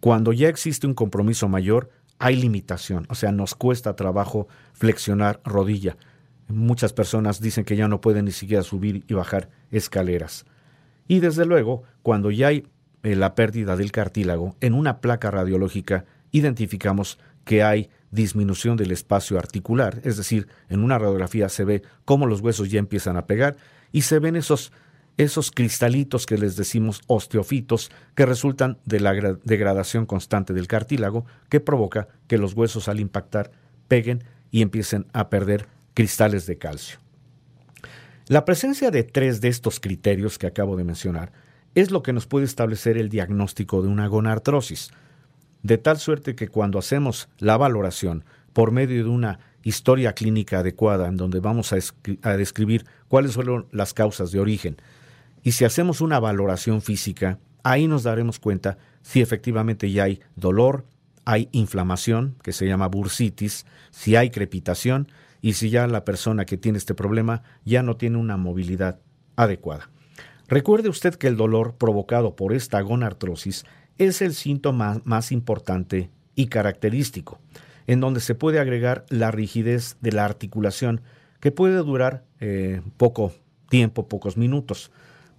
Cuando 0.00 0.32
ya 0.32 0.48
existe 0.48 0.86
un 0.86 0.94
compromiso 0.94 1.48
mayor, 1.48 1.90
hay 2.22 2.36
limitación, 2.36 3.04
o 3.08 3.16
sea, 3.16 3.32
nos 3.32 3.56
cuesta 3.56 3.96
trabajo 3.96 4.46
flexionar 4.74 5.40
rodilla. 5.44 5.96
Muchas 6.46 6.92
personas 6.92 7.40
dicen 7.40 7.64
que 7.64 7.74
ya 7.74 7.88
no 7.88 8.00
pueden 8.00 8.26
ni 8.26 8.30
siquiera 8.30 8.62
subir 8.62 9.02
y 9.08 9.14
bajar 9.14 9.50
escaleras. 9.72 10.46
Y 11.08 11.18
desde 11.18 11.46
luego, 11.46 11.82
cuando 12.04 12.30
ya 12.30 12.46
hay 12.46 12.68
eh, 13.02 13.16
la 13.16 13.34
pérdida 13.34 13.74
del 13.74 13.90
cartílago, 13.90 14.54
en 14.60 14.74
una 14.74 15.00
placa 15.00 15.32
radiológica 15.32 16.04
identificamos 16.30 17.18
que 17.44 17.64
hay 17.64 17.90
disminución 18.12 18.76
del 18.76 18.92
espacio 18.92 19.36
articular, 19.36 20.00
es 20.04 20.16
decir, 20.16 20.46
en 20.68 20.84
una 20.84 20.98
radiografía 20.98 21.48
se 21.48 21.64
ve 21.64 21.82
cómo 22.04 22.26
los 22.26 22.40
huesos 22.40 22.70
ya 22.70 22.78
empiezan 22.78 23.16
a 23.16 23.26
pegar 23.26 23.56
y 23.90 24.02
se 24.02 24.20
ven 24.20 24.36
esos, 24.36 24.70
esos 25.18 25.50
cristalitos 25.50 26.26
que 26.26 26.38
les 26.38 26.56
decimos 26.56 27.02
osteofitos 27.06 27.90
que 28.14 28.26
resultan 28.26 28.78
de 28.84 29.00
la 29.00 29.12
degradación 29.44 30.06
constante 30.06 30.52
del 30.52 30.66
cartílago 30.66 31.26
que 31.48 31.60
provoca 31.60 32.08
que 32.26 32.38
los 32.38 32.54
huesos 32.54 32.88
al 32.88 33.00
impactar 33.00 33.52
peguen 33.88 34.24
y 34.50 34.62
empiecen 34.62 35.06
a 35.12 35.28
perder 35.28 35.66
cristales 35.94 36.46
de 36.46 36.58
calcio. 36.58 36.98
La 38.28 38.44
presencia 38.44 38.90
de 38.90 39.02
tres 39.02 39.40
de 39.40 39.48
estos 39.48 39.80
criterios 39.80 40.38
que 40.38 40.46
acabo 40.46 40.76
de 40.76 40.84
mencionar 40.84 41.32
es 41.74 41.90
lo 41.90 42.02
que 42.02 42.12
nos 42.12 42.26
puede 42.26 42.44
establecer 42.44 42.96
el 42.96 43.08
diagnóstico 43.08 43.82
de 43.82 43.88
una 43.88 44.06
gonartrosis, 44.06 44.90
de 45.62 45.78
tal 45.78 45.98
suerte 45.98 46.34
que 46.34 46.48
cuando 46.48 46.78
hacemos 46.78 47.28
la 47.38 47.56
valoración 47.56 48.24
por 48.52 48.72
medio 48.72 49.04
de 49.04 49.10
una 49.10 49.38
historia 49.62 50.12
clínica 50.12 50.58
adecuada 50.58 51.08
en 51.08 51.16
donde 51.16 51.40
vamos 51.40 51.72
a, 51.72 52.36
describir 52.36 52.84
cuáles 53.08 53.34
fueron 53.34 53.66
las 53.70 53.94
causas 53.94 54.32
de 54.32 54.40
origen. 54.40 54.76
Y 55.42 55.52
si 55.52 55.64
hacemos 55.64 56.00
una 56.00 56.20
valoración 56.20 56.82
física, 56.82 57.38
ahí 57.62 57.86
nos 57.86 58.02
daremos 58.02 58.38
cuenta 58.38 58.78
si 59.02 59.20
efectivamente 59.20 59.90
ya 59.90 60.04
hay 60.04 60.20
dolor, 60.36 60.86
hay 61.24 61.48
inflamación, 61.52 62.36
que 62.42 62.52
se 62.52 62.66
llama 62.66 62.88
bursitis, 62.88 63.66
si 63.90 64.16
hay 64.16 64.30
crepitación 64.30 65.08
y 65.40 65.54
si 65.54 65.70
ya 65.70 65.86
la 65.86 66.04
persona 66.04 66.44
que 66.44 66.56
tiene 66.56 66.78
este 66.78 66.94
problema 66.94 67.42
ya 67.64 67.82
no 67.82 67.96
tiene 67.96 68.18
una 68.18 68.36
movilidad 68.36 69.00
adecuada. 69.36 69.90
Recuerde 70.48 70.88
usted 70.88 71.14
que 71.14 71.28
el 71.28 71.36
dolor 71.36 71.76
provocado 71.76 72.36
por 72.36 72.52
esta 72.52 72.80
gonartrosis 72.80 73.64
es 73.98 74.22
el 74.22 74.34
síntoma 74.34 75.00
más 75.04 75.32
importante 75.32 76.10
y 76.34 76.46
característico 76.46 77.40
en 77.86 78.00
donde 78.00 78.20
se 78.20 78.34
puede 78.34 78.58
agregar 78.58 79.04
la 79.08 79.30
rigidez 79.30 79.96
de 80.00 80.12
la 80.12 80.24
articulación, 80.24 81.00
que 81.40 81.50
puede 81.50 81.76
durar 81.76 82.24
eh, 82.40 82.82
poco 82.96 83.32
tiempo, 83.68 84.08
pocos 84.08 84.36
minutos, 84.36 84.90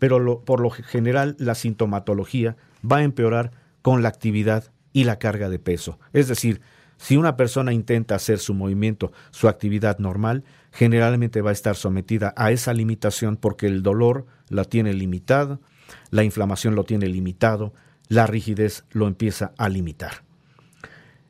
pero 0.04 0.44
por 0.44 0.60
lo 0.60 0.70
general 0.70 1.38
la 1.40 1.56
sintomatología 1.56 2.58
va 2.84 2.98
a 2.98 3.04
empeorar 3.04 3.52
con 3.82 4.04
la 4.04 4.10
actividad 4.10 4.66
y 4.92 5.06
la 5.06 5.18
carga 5.18 5.48
de 5.48 5.60
peso. 5.60 5.98
Es 6.12 6.28
decir, 6.28 6.60
si 6.98 7.16
una 7.16 7.38
persona 7.38 7.72
intenta 7.72 8.14
hacer 8.14 8.40
su 8.40 8.54
movimiento, 8.54 9.14
su 9.32 9.48
actividad 9.48 10.00
normal, 10.00 10.44
generalmente 10.74 11.40
va 11.40 11.52
a 11.52 11.54
estar 11.54 11.78
sometida 11.78 12.34
a 12.36 12.52
esa 12.52 12.74
limitación 12.74 13.38
porque 13.38 13.66
el 13.66 13.82
dolor 13.82 14.26
la 14.50 14.66
tiene 14.66 14.92
limitada, 14.92 15.62
la 16.12 16.26
inflamación 16.26 16.76
lo 16.76 16.84
tiene 16.84 17.08
limitado, 17.08 17.74
la 18.10 18.28
rigidez 18.28 18.84
lo 18.92 19.08
empieza 19.08 19.54
a 19.58 19.70
limitar. 19.70 20.26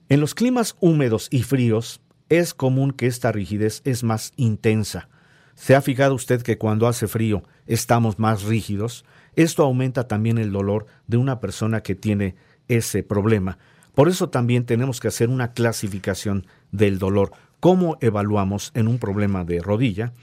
En 0.09 0.19
los 0.19 0.33
climas 0.33 0.77
húmedos 0.79 1.27
y 1.29 1.43
fríos 1.43 2.01
es 2.29 2.55
común 2.55 2.89
que 2.89 3.05
esta 3.05 3.31
rigidez 3.31 3.83
es 3.85 4.03
más 4.03 4.33
intensa. 4.35 5.09
¿Se 5.55 5.75
ha 5.75 5.81
fijado 5.81 6.15
usted 6.15 6.41
que 6.41 6.57
cuando 6.57 6.87
hace 6.87 7.07
frío 7.07 7.43
estamos 7.67 8.19
más 8.19 8.43
rígidos? 8.43 9.05
Esto 9.35 9.63
aumenta 9.63 10.07
también 10.07 10.37
el 10.37 10.51
dolor 10.51 10.87
de 11.07 11.17
una 11.17 11.39
persona 11.39 11.81
que 11.81 11.95
tiene 11.95 12.35
ese 12.67 13.03
problema. 13.03 13.57
Por 13.93 14.09
eso 14.09 14.29
también 14.29 14.65
tenemos 14.65 14.99
que 14.99 15.07
hacer 15.07 15.29
una 15.29 15.53
clasificación 15.53 16.47
del 16.71 16.97
dolor. 16.97 17.31
¿Cómo 17.59 17.97
evaluamos 18.01 18.71
en 18.73 18.87
un 18.87 18.97
problema 18.97 19.45
de 19.45 19.59
rodilla? 19.59 20.13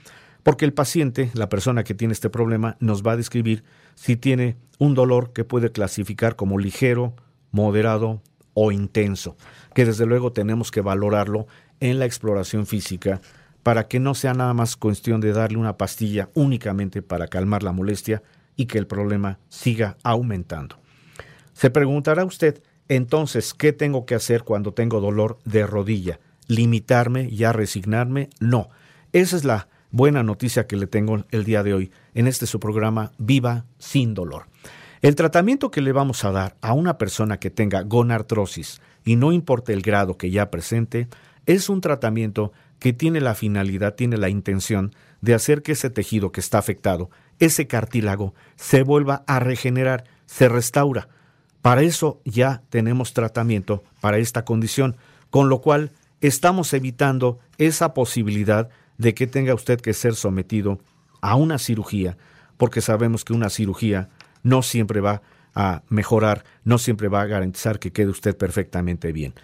Porque 0.43 0.65
el 0.65 0.73
paciente, 0.73 1.31
la 1.33 1.49
persona 1.49 1.83
que 1.83 1.93
tiene 1.93 2.13
este 2.13 2.29
problema, 2.29 2.75
nos 2.79 3.03
va 3.03 3.13
a 3.13 3.17
describir 3.17 3.63
si 3.95 4.17
tiene 4.17 4.57
un 4.79 4.95
dolor 4.95 5.31
que 5.33 5.43
puede 5.43 5.71
clasificar 5.71 6.35
como 6.35 6.59
ligero, 6.59 7.15
moderado 7.51 8.21
o 8.53 8.71
intenso, 8.71 9.37
que 9.73 9.85
desde 9.85 10.05
luego 10.05 10.33
tenemos 10.33 10.71
que 10.71 10.81
valorarlo 10.81 11.47
en 11.79 11.99
la 11.99 12.05
exploración 12.05 12.65
física 12.65 13.21
para 13.63 13.87
que 13.87 13.99
no 13.99 14.15
sea 14.15 14.33
nada 14.33 14.53
más 14.53 14.75
cuestión 14.75 15.21
de 15.21 15.33
darle 15.33 15.57
una 15.57 15.77
pastilla 15.77 16.29
únicamente 16.33 17.01
para 17.01 17.27
calmar 17.27 17.63
la 17.63 17.71
molestia 17.71 18.23
y 18.55 18.65
que 18.65 18.77
el 18.77 18.87
problema 18.87 19.39
siga 19.49 19.97
aumentando. 20.03 20.77
Se 21.53 21.69
preguntará 21.69 22.25
usted, 22.25 22.61
entonces, 22.87 23.53
¿qué 23.53 23.71
tengo 23.71 24.05
que 24.05 24.15
hacer 24.15 24.43
cuando 24.43 24.73
tengo 24.73 24.99
dolor 24.99 25.39
de 25.45 25.65
rodilla? 25.65 26.19
¿Limitarme 26.47 27.29
y 27.29 27.43
a 27.43 27.53
resignarme? 27.53 28.29
No. 28.39 28.69
Esa 29.13 29.37
es 29.37 29.45
la 29.45 29.67
buena 29.91 30.23
noticia 30.23 30.67
que 30.67 30.75
le 30.75 30.87
tengo 30.87 31.23
el 31.31 31.43
día 31.43 31.63
de 31.63 31.73
hoy 31.73 31.91
en 32.13 32.27
este 32.27 32.47
su 32.47 32.59
programa 32.59 33.11
Viva 33.17 33.65
sin 33.77 34.13
dolor. 34.13 34.47
El 35.01 35.15
tratamiento 35.15 35.71
que 35.71 35.81
le 35.81 35.91
vamos 35.91 36.23
a 36.25 36.31
dar 36.31 36.57
a 36.61 36.73
una 36.73 36.97
persona 36.97 37.39
que 37.39 37.49
tenga 37.49 37.81
gonartrosis 37.81 38.81
y 39.03 39.15
no 39.15 39.31
importa 39.31 39.73
el 39.73 39.81
grado 39.81 40.17
que 40.17 40.29
ya 40.29 40.51
presente, 40.51 41.07
es 41.45 41.69
un 41.69 41.81
tratamiento 41.81 42.51
que 42.81 42.93
tiene 42.93 43.21
la 43.21 43.35
finalidad, 43.35 43.93
tiene 43.93 44.17
la 44.17 44.29
intención 44.29 44.95
de 45.21 45.35
hacer 45.35 45.61
que 45.61 45.73
ese 45.73 45.91
tejido 45.91 46.31
que 46.31 46.39
está 46.39 46.57
afectado, 46.57 47.11
ese 47.37 47.67
cartílago, 47.67 48.33
se 48.55 48.81
vuelva 48.81 49.23
a 49.27 49.39
regenerar, 49.39 50.05
se 50.25 50.49
restaura. 50.49 51.07
Para 51.61 51.83
eso 51.83 52.21
ya 52.25 52.63
tenemos 52.71 53.13
tratamiento 53.13 53.83
para 54.01 54.17
esta 54.17 54.45
condición, 54.45 54.97
con 55.29 55.47
lo 55.47 55.61
cual 55.61 55.91
estamos 56.21 56.73
evitando 56.73 57.37
esa 57.59 57.93
posibilidad 57.93 58.69
de 58.97 59.13
que 59.13 59.27
tenga 59.27 59.53
usted 59.53 59.79
que 59.79 59.93
ser 59.93 60.15
sometido 60.15 60.79
a 61.21 61.35
una 61.35 61.59
cirugía, 61.59 62.17
porque 62.57 62.81
sabemos 62.81 63.23
que 63.23 63.33
una 63.33 63.51
cirugía 63.51 64.09
no 64.41 64.63
siempre 64.63 65.01
va 65.01 65.21
a 65.53 65.83
mejorar, 65.87 66.45
no 66.63 66.79
siempre 66.79 67.09
va 67.09 67.21
a 67.21 67.27
garantizar 67.27 67.77
que 67.77 67.91
quede 67.91 68.09
usted 68.09 68.35
perfectamente 68.35 69.11
bien. 69.11 69.35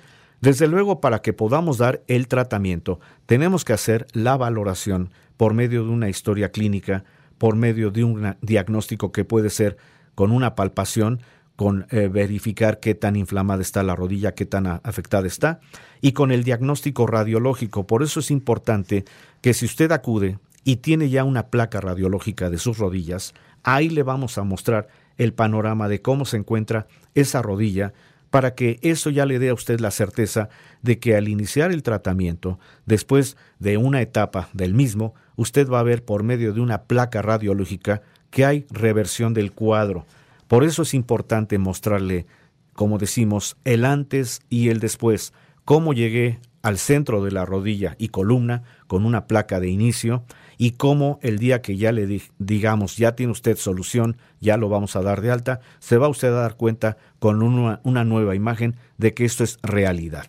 Desde 0.41 0.67
luego, 0.67 1.01
para 1.01 1.19
que 1.21 1.33
podamos 1.33 1.77
dar 1.77 2.03
el 2.07 2.27
tratamiento, 2.27 2.99
tenemos 3.25 3.65
que 3.65 3.73
hacer 3.73 4.05
la 4.13 4.37
valoración 4.37 5.11
por 5.35 5.53
medio 5.53 5.83
de 5.83 5.89
una 5.89 6.09
historia 6.09 6.51
clínica, 6.51 7.03
por 7.37 7.55
medio 7.55 7.91
de 7.91 8.03
un 8.03 8.35
diagnóstico 8.41 9.11
que 9.11 9.25
puede 9.25 9.49
ser 9.49 9.77
con 10.15 10.31
una 10.31 10.55
palpación, 10.55 11.21
con 11.55 11.87
eh, 11.89 12.07
verificar 12.07 12.79
qué 12.79 12.93
tan 12.93 13.15
inflamada 13.15 13.61
está 13.61 13.81
la 13.81 13.95
rodilla, 13.95 14.35
qué 14.35 14.45
tan 14.45 14.67
afectada 14.67 15.25
está, 15.25 15.59
y 16.01 16.11
con 16.11 16.31
el 16.31 16.43
diagnóstico 16.43 17.07
radiológico. 17.07 17.87
Por 17.87 18.03
eso 18.03 18.19
es 18.19 18.29
importante 18.29 19.05
que 19.41 19.55
si 19.55 19.65
usted 19.65 19.91
acude 19.91 20.37
y 20.63 20.77
tiene 20.77 21.09
ya 21.09 21.23
una 21.23 21.47
placa 21.47 21.81
radiológica 21.81 22.51
de 22.51 22.59
sus 22.59 22.77
rodillas, 22.77 23.33
ahí 23.63 23.89
le 23.89 24.03
vamos 24.03 24.37
a 24.37 24.43
mostrar 24.43 24.87
el 25.17 25.33
panorama 25.33 25.87
de 25.87 26.01
cómo 26.01 26.25
se 26.25 26.37
encuentra 26.37 26.87
esa 27.15 27.41
rodilla, 27.41 27.93
para 28.29 28.55
que 28.55 28.79
eso 28.81 29.09
ya 29.09 29.25
le 29.25 29.39
dé 29.39 29.49
a 29.49 29.53
usted 29.53 29.79
la 29.79 29.91
certeza 29.91 30.49
de 30.81 30.99
que 30.99 31.15
al 31.15 31.27
iniciar 31.27 31.71
el 31.71 31.83
tratamiento, 31.83 32.59
después 32.85 33.37
de 33.59 33.77
una 33.77 34.01
etapa 34.01 34.49
del 34.53 34.73
mismo, 34.73 35.13
usted 35.35 35.69
va 35.69 35.79
a 35.79 35.83
ver 35.83 36.03
por 36.03 36.23
medio 36.23 36.53
de 36.53 36.61
una 36.61 36.83
placa 36.83 37.21
radiológica 37.21 38.01
que 38.29 38.45
hay 38.45 38.65
reversión 38.69 39.33
del 39.33 39.51
cuadro. 39.51 40.05
Por 40.47 40.63
eso 40.63 40.83
es 40.83 40.93
importante 40.93 41.57
mostrarle, 41.57 42.25
como 42.73 42.97
decimos, 42.97 43.57
el 43.63 43.85
antes 43.85 44.41
y 44.49 44.69
el 44.69 44.79
después, 44.79 45.33
cómo 45.65 45.93
llegué 45.93 46.39
al 46.61 46.77
centro 46.77 47.23
de 47.23 47.31
la 47.31 47.45
rodilla 47.45 47.95
y 47.97 48.09
columna 48.09 48.63
con 48.87 49.05
una 49.05 49.27
placa 49.27 49.59
de 49.59 49.69
inicio 49.69 50.23
y 50.57 50.71
cómo 50.71 51.19
el 51.21 51.37
día 51.37 51.61
que 51.61 51.77
ya 51.77 51.91
le 51.91 52.21
digamos 52.39 52.97
ya 52.97 53.15
tiene 53.15 53.31
usted 53.31 53.57
solución, 53.57 54.17
ya 54.39 54.57
lo 54.57 54.69
vamos 54.69 54.95
a 54.95 55.01
dar 55.01 55.21
de 55.21 55.31
alta, 55.31 55.59
se 55.79 55.97
va 55.97 56.07
usted 56.07 56.29
a 56.29 56.41
dar 56.41 56.55
cuenta 56.55 56.97
con 57.19 57.43
una, 57.43 57.79
una 57.83 58.03
nueva 58.03 58.35
imagen 58.35 58.75
de 58.97 59.13
que 59.13 59.25
esto 59.25 59.43
es 59.43 59.59
realidad. 59.61 60.25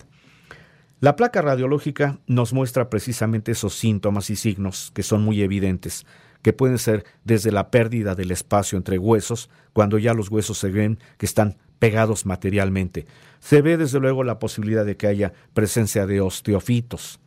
La 1.00 1.16
placa 1.16 1.42
radiológica 1.42 2.18
nos 2.26 2.52
muestra 2.52 2.90
precisamente 2.90 3.52
esos 3.52 3.74
síntomas 3.74 4.30
y 4.30 4.36
signos 4.36 4.90
que 4.94 5.02
son 5.02 5.22
muy 5.22 5.42
evidentes 5.42 6.04
que 6.42 6.52
pueden 6.52 6.78
ser 6.78 7.04
desde 7.24 7.52
la 7.52 7.70
pérdida 7.70 8.14
del 8.14 8.30
espacio 8.30 8.78
entre 8.78 8.98
huesos, 8.98 9.50
cuando 9.72 9.98
ya 9.98 10.14
los 10.14 10.30
huesos 10.30 10.58
se 10.58 10.70
ven 10.70 10.98
que 11.16 11.26
están 11.26 11.56
pegados 11.78 12.26
materialmente. 12.26 13.06
Se 13.40 13.62
ve 13.62 13.76
desde 13.76 14.00
luego 14.00 14.24
la 14.24 14.38
posibilidad 14.38 14.84
de 14.84 14.96
que 14.96 15.06
haya 15.06 15.32
presencia 15.54 16.06
de 16.06 16.20
osteofitos, 16.20 17.20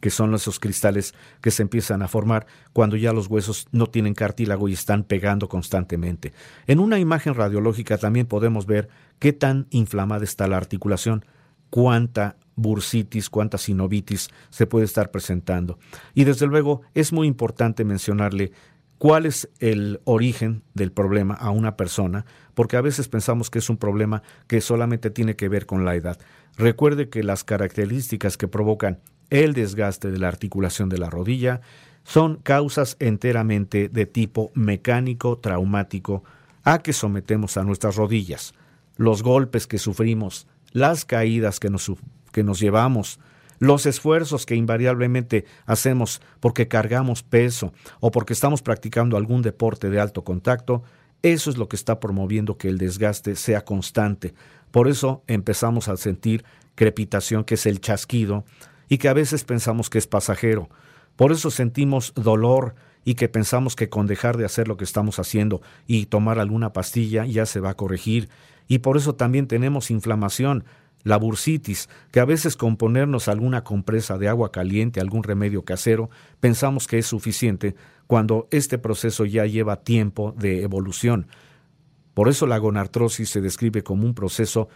que 0.00 0.10
son 0.10 0.34
esos 0.34 0.60
cristales 0.60 1.14
que 1.40 1.50
se 1.50 1.62
empiezan 1.62 2.02
a 2.02 2.08
formar 2.08 2.46
cuando 2.72 2.96
ya 2.96 3.12
los 3.12 3.28
huesos 3.28 3.66
no 3.72 3.86
tienen 3.86 4.14
cartílago 4.14 4.68
y 4.68 4.72
están 4.72 5.04
pegando 5.04 5.48
constantemente. 5.48 6.32
En 6.66 6.78
una 6.80 6.98
imagen 6.98 7.34
radiológica 7.34 7.98
también 7.98 8.26
podemos 8.26 8.66
ver 8.66 8.88
qué 9.18 9.32
tan 9.32 9.66
inflamada 9.70 10.24
está 10.24 10.46
la 10.46 10.56
articulación, 10.56 11.24
cuánta 11.70 12.36
bursitis, 12.56 13.30
cuánta 13.30 13.58
sinovitis 13.58 14.28
se 14.50 14.66
puede 14.66 14.84
estar 14.84 15.10
presentando. 15.10 15.78
Y 16.14 16.24
desde 16.24 16.46
luego 16.46 16.82
es 16.94 17.12
muy 17.12 17.26
importante 17.26 17.84
mencionarle 17.84 18.52
cuál 18.98 19.26
es 19.26 19.48
el 19.60 20.00
origen 20.04 20.62
del 20.74 20.92
problema 20.92 21.34
a 21.34 21.50
una 21.50 21.76
persona, 21.76 22.26
porque 22.54 22.76
a 22.76 22.80
veces 22.80 23.08
pensamos 23.08 23.48
que 23.48 23.60
es 23.60 23.70
un 23.70 23.76
problema 23.76 24.22
que 24.48 24.60
solamente 24.60 25.10
tiene 25.10 25.36
que 25.36 25.48
ver 25.48 25.66
con 25.66 25.84
la 25.84 25.94
edad. 25.94 26.18
Recuerde 26.56 27.08
que 27.08 27.22
las 27.22 27.44
características 27.44 28.36
que 28.36 28.48
provocan 28.48 28.98
el 29.30 29.52
desgaste 29.54 30.10
de 30.10 30.18
la 30.18 30.28
articulación 30.28 30.88
de 30.88 30.98
la 30.98 31.10
rodilla 31.10 31.60
son 32.04 32.36
causas 32.36 32.96
enteramente 33.00 33.88
de 33.88 34.06
tipo 34.06 34.50
mecánico 34.54 35.38
traumático 35.38 36.24
a 36.64 36.78
que 36.78 36.92
sometemos 36.92 37.56
a 37.56 37.64
nuestras 37.64 37.96
rodillas. 37.96 38.54
Los 38.96 39.22
golpes 39.22 39.66
que 39.66 39.78
sufrimos, 39.78 40.46
las 40.72 41.04
caídas 41.04 41.60
que 41.60 41.70
nos, 41.70 41.92
que 42.32 42.42
nos 42.42 42.60
llevamos, 42.60 43.20
los 43.58 43.86
esfuerzos 43.86 44.46
que 44.46 44.54
invariablemente 44.54 45.44
hacemos 45.66 46.22
porque 46.40 46.68
cargamos 46.68 47.22
peso 47.22 47.72
o 48.00 48.10
porque 48.10 48.32
estamos 48.32 48.62
practicando 48.62 49.16
algún 49.16 49.42
deporte 49.42 49.90
de 49.90 50.00
alto 50.00 50.24
contacto, 50.24 50.82
eso 51.22 51.50
es 51.50 51.58
lo 51.58 51.68
que 51.68 51.76
está 51.76 51.98
promoviendo 52.00 52.56
que 52.56 52.68
el 52.68 52.78
desgaste 52.78 53.34
sea 53.34 53.64
constante. 53.64 54.34
Por 54.70 54.88
eso 54.88 55.24
empezamos 55.26 55.88
a 55.88 55.96
sentir 55.96 56.44
crepitación, 56.74 57.44
que 57.44 57.54
es 57.54 57.66
el 57.66 57.80
chasquido, 57.80 58.44
y 58.88 58.98
que 58.98 59.08
a 59.08 59.12
veces 59.12 59.44
pensamos 59.44 59.90
que 59.90 59.98
es 59.98 60.06
pasajero. 60.06 60.68
Por 61.16 61.32
eso 61.32 61.50
sentimos 61.50 62.12
dolor 62.14 62.74
y 63.04 63.14
que 63.14 63.28
pensamos 63.28 63.74
que 63.74 63.88
con 63.88 64.06
dejar 64.06 64.36
de 64.36 64.44
hacer 64.44 64.68
lo 64.68 64.76
que 64.76 64.84
estamos 64.84 65.18
haciendo 65.18 65.62
y 65.86 66.06
tomar 66.06 66.38
alguna 66.38 66.72
pastilla 66.72 67.24
ya 67.24 67.46
se 67.46 67.60
va 67.60 67.70
a 67.70 67.76
corregir. 67.76 68.28
Y 68.66 68.78
por 68.78 68.96
eso 68.96 69.14
también 69.14 69.46
tenemos 69.46 69.90
inflamación, 69.90 70.64
la 71.04 71.16
bursitis, 71.16 71.88
que 72.10 72.20
a 72.20 72.24
veces 72.24 72.56
con 72.56 72.76
ponernos 72.76 73.28
alguna 73.28 73.64
compresa 73.64 74.18
de 74.18 74.28
agua 74.28 74.52
caliente, 74.52 75.00
algún 75.00 75.22
remedio 75.22 75.64
casero, 75.64 76.10
pensamos 76.40 76.86
que 76.86 76.98
es 76.98 77.06
suficiente 77.06 77.74
cuando 78.06 78.46
este 78.50 78.78
proceso 78.78 79.24
ya 79.24 79.46
lleva 79.46 79.82
tiempo 79.82 80.34
de 80.36 80.62
evolución. 80.62 81.28
Por 82.14 82.28
eso 82.28 82.46
la 82.46 82.58
gonartrosis 82.58 83.30
se 83.30 83.40
describe 83.40 83.82
como 83.82 84.04
un 84.04 84.14
proceso 84.14 84.68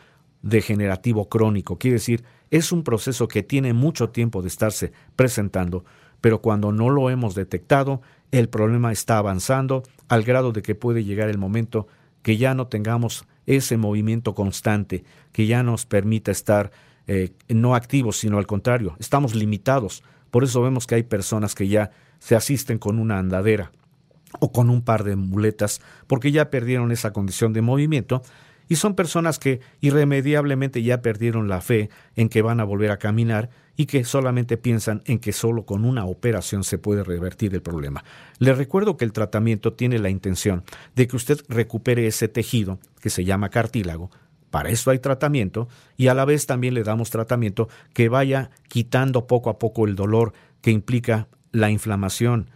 degenerativo 0.43 1.29
crónico, 1.29 1.79
quiere 1.79 1.95
decir, 1.95 2.25
es 2.51 2.73
un 2.73 2.85
proceso 2.85 3.29
que 3.29 3.43
tiene 3.43 3.73
mucho 3.73 4.11
tiempo 4.11 4.43
de 4.43 4.49
estarse 4.49 4.93
presentando, 5.17 5.85
pero 6.21 6.43
cuando 6.43 6.73
no 6.73 6.91
lo 6.91 7.11
hemos 7.11 7.35
detectado, 7.35 8.03
el 8.31 8.49
problema 8.49 8.93
está 8.93 9.19
avanzando 9.19 9.83
al 10.09 10.23
grado 10.23 10.53
de 10.53 10.63
que 10.63 10.75
puede 10.75 11.05
llegar 11.05 11.29
el 11.29 11.39
momento 11.39 11.87
que 12.23 12.37
ya 12.37 12.55
no 12.55 12.67
tengamos 12.67 13.25
ese 13.47 13.77
movimiento 13.77 14.35
constante 14.35 15.05
que 15.33 15.47
ya 15.47 15.63
nos 15.63 15.87
permita 15.87 16.31
estar 16.31 16.71
eh, 17.07 17.33
no 17.49 17.75
activos, 17.75 18.19
sino 18.19 18.39
al 18.39 18.47
contrario, 18.47 18.97
estamos 19.01 19.35
limitados. 19.35 20.03
Por 20.31 20.45
eso 20.45 20.63
vemos 20.63 20.87
que 20.87 20.95
hay 20.95 21.03
personas 21.03 21.55
que 21.55 21.69
ya 21.69 21.91
se 22.21 22.37
asisten 22.37 22.79
con 22.79 22.99
una 22.99 23.19
andadera 23.19 23.73
o 24.41 24.53
con 24.53 24.71
un 24.71 24.83
par 24.83 25.05
de 25.05 25.17
muletas 25.17 25.81
porque 26.07 26.33
ya 26.33 26.51
perdieron 26.51 26.93
esa 26.93 27.13
condición 27.13 27.53
de 27.53 27.61
movimiento 27.61 28.23
y 28.73 28.77
son 28.77 28.95
personas 28.95 29.39
que 29.39 29.61
irremediablemente 29.83 30.83
ya 30.83 31.03
perdieron 31.03 31.47
la 31.47 31.61
fe 31.61 31.91
en 32.17 32.31
que 32.31 32.41
van 32.41 32.59
a 32.59 32.65
volver 32.65 32.91
a 32.91 32.97
caminar 32.97 33.51
y 33.77 33.85
que 33.85 34.03
solamente 34.03 34.57
piensan 34.57 35.03
en 35.05 35.19
que 35.19 35.35
solo 35.35 35.67
con 35.67 35.85
una 35.85 36.07
operación 36.07 36.65
se 36.65 36.79
puede 36.79 37.05
revertir 37.05 37.53
el 37.53 37.61
problema. 37.61 38.03
Les 38.39 38.57
recuerdo 38.57 38.97
que 38.97 39.05
el 39.05 39.13
tratamiento 39.13 39.75
tiene 39.75 39.99
la 39.99 40.09
intención 40.09 40.65
de 40.97 41.07
que 41.07 41.17
usted 41.17 41.41
recupere 41.51 42.07
ese 42.07 42.29
tejido, 42.29 42.79
que 43.03 43.11
se 43.11 43.27
llama 43.27 43.51
cartílago, 43.51 44.11
Para 44.51 44.71
eso 44.71 44.91
hay 44.91 45.01
tratamiento 45.01 45.69
y 45.99 46.07
a 46.07 46.15
la 46.15 46.25
vez 46.25 46.47
también 46.47 46.73
le 46.73 46.83
damos 46.83 47.11
tratamiento 47.11 47.69
que 47.93 48.09
vaya 48.09 48.53
quitando 48.69 49.27
poco 49.27 49.51
a 49.51 49.59
poco 49.59 49.87
el 49.87 49.97
dolor 49.97 50.33
que 50.63 50.71
implica 50.71 51.29
la 51.51 51.71
inflamación. 51.71 52.49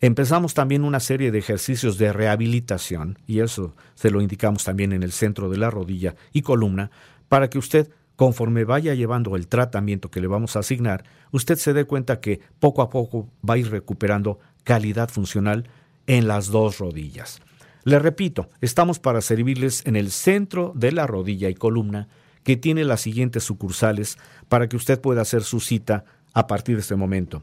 Empezamos 0.00 0.54
también 0.54 0.84
una 0.84 1.00
serie 1.00 1.30
de 1.30 1.38
ejercicios 1.38 1.96
de 1.96 2.12
rehabilitación 2.12 3.18
y 3.26 3.40
eso 3.40 3.74
se 3.94 4.10
lo 4.10 4.20
indicamos 4.20 4.64
también 4.64 4.92
en 4.92 5.02
el 5.02 5.12
centro 5.12 5.48
de 5.48 5.56
la 5.56 5.70
rodilla 5.70 6.14
y 6.32 6.42
columna 6.42 6.90
para 7.28 7.48
que 7.48 7.58
usted 7.58 7.90
conforme 8.16 8.64
vaya 8.64 8.94
llevando 8.94 9.36
el 9.36 9.46
tratamiento 9.46 10.10
que 10.10 10.20
le 10.20 10.26
vamos 10.26 10.56
a 10.56 10.60
asignar, 10.60 11.04
usted 11.30 11.56
se 11.56 11.74
dé 11.74 11.84
cuenta 11.84 12.20
que 12.20 12.40
poco 12.58 12.82
a 12.82 12.90
poco 12.90 13.28
va 13.48 13.54
a 13.54 13.58
ir 13.58 13.70
recuperando 13.70 14.40
calidad 14.64 15.10
funcional 15.10 15.68
en 16.06 16.26
las 16.26 16.48
dos 16.48 16.78
rodillas. 16.78 17.40
Le 17.84 17.98
repito, 17.98 18.48
estamos 18.60 18.98
para 18.98 19.20
servirles 19.20 19.86
en 19.86 19.94
el 19.94 20.10
centro 20.10 20.72
de 20.74 20.92
la 20.92 21.06
rodilla 21.06 21.48
y 21.48 21.54
columna, 21.54 22.08
que 22.42 22.56
tiene 22.56 22.84
las 22.84 23.00
siguientes 23.00 23.44
sucursales 23.44 24.18
para 24.48 24.68
que 24.68 24.76
usted 24.76 25.00
pueda 25.00 25.22
hacer 25.22 25.42
su 25.42 25.60
cita 25.60 26.04
a 26.32 26.46
partir 26.46 26.76
de 26.76 26.80
este 26.80 26.96
momento. 26.96 27.42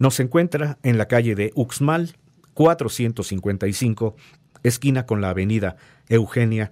Nos 0.00 0.18
encuentra 0.18 0.78
en 0.82 0.96
la 0.96 1.08
calle 1.08 1.34
de 1.34 1.52
Uxmal, 1.54 2.16
455, 2.54 4.16
esquina 4.62 5.04
con 5.04 5.20
la 5.20 5.28
avenida 5.28 5.76
Eugenia, 6.08 6.70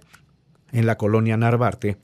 en 0.71 0.87
la 0.87 0.97
colonia 0.97 1.37
Narvarte, 1.37 1.99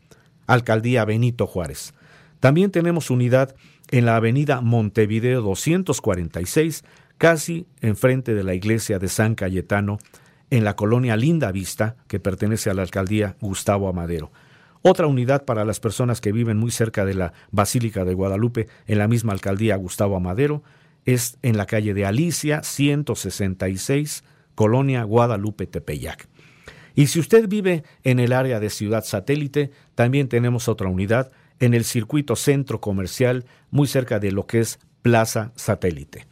alcaldía 0.46 1.04
Benito 1.04 1.48
Juárez. 1.48 1.96
También 2.40 2.70
tenemos 2.70 3.10
unidad 3.10 3.56
en 3.90 4.06
la 4.06 4.18
avenida 4.18 4.62
Montevideo 4.62 5.42
246, 5.42 6.84
casi 7.18 7.66
enfrente 7.82 8.36
de 8.36 8.44
la 8.44 8.54
iglesia 8.54 9.00
de 9.00 9.08
San 9.08 9.34
Cayetano, 9.34 9.98
en 10.52 10.64
la 10.64 10.76
colonia 10.76 11.18
Linda 11.18 11.52
Vista, 11.52 11.96
que 12.08 12.20
pertenece 12.20 12.70
a 12.70 12.76
la 12.76 12.84
alcaldía 12.84 13.36
Gustavo 13.42 13.90
Amadero. 13.90 14.32
Otra 14.84 15.08
unidad 15.08 15.44
para 15.44 15.66
las 15.66 15.80
personas 15.80 16.22
que 16.22 16.32
viven 16.32 16.58
muy 16.58 16.70
cerca 16.70 17.04
de 17.04 17.16
la 17.16 17.34
Basílica 17.50 18.06
de 18.06 18.14
Guadalupe, 18.14 18.68
en 18.86 19.00
la 19.00 19.08
misma 19.08 19.34
alcaldía 19.34 19.76
Gustavo 19.76 20.16
Amadero, 20.16 20.62
es 21.06 21.38
en 21.42 21.58
la 21.58 21.66
calle 21.66 21.94
de 21.94 22.06
Alicia 22.06 22.64
166, 22.64 24.24
colonia 24.56 25.04
Guadalupe 25.04 25.68
Tepeyac. 25.68 26.28
Y 26.96 27.08
si 27.08 27.20
usted 27.20 27.48
vive 27.48 27.84
en 28.04 28.20
el 28.20 28.34
área 28.34 28.60
de 28.60 28.70
Ciudad 28.70 29.04
Satélite, 29.04 29.72
también 29.96 30.30
tenemos 30.30 30.68
otra 30.68 30.88
unidad 30.88 31.32
en 31.60 31.74
el 31.74 31.84
circuito 31.84 32.36
centro 32.36 32.82
comercial, 32.82 33.46
muy 33.70 33.88
cerca 33.88 34.20
de 34.20 34.32
lo 34.32 34.48
que 34.48 34.60
es 34.60 34.80
Plaza 35.02 35.52
Satélite. 35.56 36.26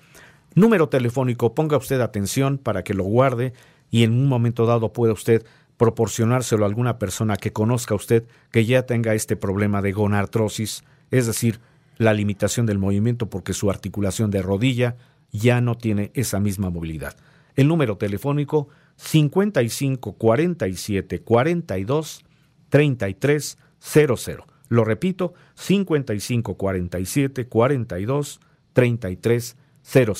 Número 0.55 0.87
telefónico, 0.89 1.53
ponga 1.53 1.77
usted 1.77 1.99
atención 2.01 2.57
para 2.57 2.83
que 2.83 2.93
lo 2.93 3.03
guarde 3.03 3.53
y 3.89 4.03
en 4.03 4.11
un 4.11 4.27
momento 4.27 4.65
dado 4.65 4.93
pueda 4.93 5.13
usted 5.13 5.45
proporcionárselo 5.77 6.63
a 6.63 6.67
alguna 6.67 6.99
persona 6.99 7.37
que 7.37 7.51
conozca 7.51 7.95
usted 7.95 8.25
que 8.51 8.65
ya 8.65 8.85
tenga 8.85 9.15
este 9.15 9.35
problema 9.35 9.81
de 9.81 9.91
gonartrosis, 9.91 10.83
es 11.11 11.27
decir, 11.27 11.59
la 11.97 12.13
limitación 12.13 12.65
del 12.65 12.79
movimiento 12.79 13.29
porque 13.29 13.53
su 13.53 13.69
articulación 13.69 14.31
de 14.31 14.41
rodilla 14.41 14.95
ya 15.31 15.61
no 15.61 15.75
tiene 15.75 16.11
esa 16.13 16.39
misma 16.39 16.69
movilidad. 16.69 17.15
El 17.55 17.67
número 17.67 17.97
telefónico 17.97 18.69
55 18.95 20.13
47 20.13 21.21
42 21.21 22.25
33 22.69 23.57
00. 23.79 24.47
Lo 24.69 24.85
repito, 24.85 25.33
55 25.55 26.55
47 26.55 27.47
42 27.47 28.39
33 28.73 29.57
00. 29.83 30.13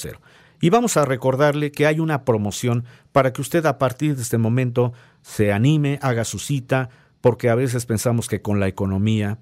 Y 0.62 0.70
vamos 0.70 0.96
a 0.96 1.06
recordarle 1.06 1.72
que 1.72 1.88
hay 1.88 2.00
una 2.00 2.24
promoción 2.24 2.86
para 3.12 3.34
que 3.34 3.42
usted 3.42 3.66
a 3.66 3.78
partir 3.78 4.16
de 4.16 4.22
este 4.22 4.38
momento 4.38 4.94
se 5.22 5.52
anime, 5.52 6.00
haga 6.02 6.24
su 6.24 6.40
cita, 6.40 6.90
porque 7.22 7.50
a 7.50 7.56
veces 7.56 7.86
pensamos 7.86 8.28
que 8.28 8.42
con 8.42 8.60
la 8.60 8.68
economía 8.68 9.40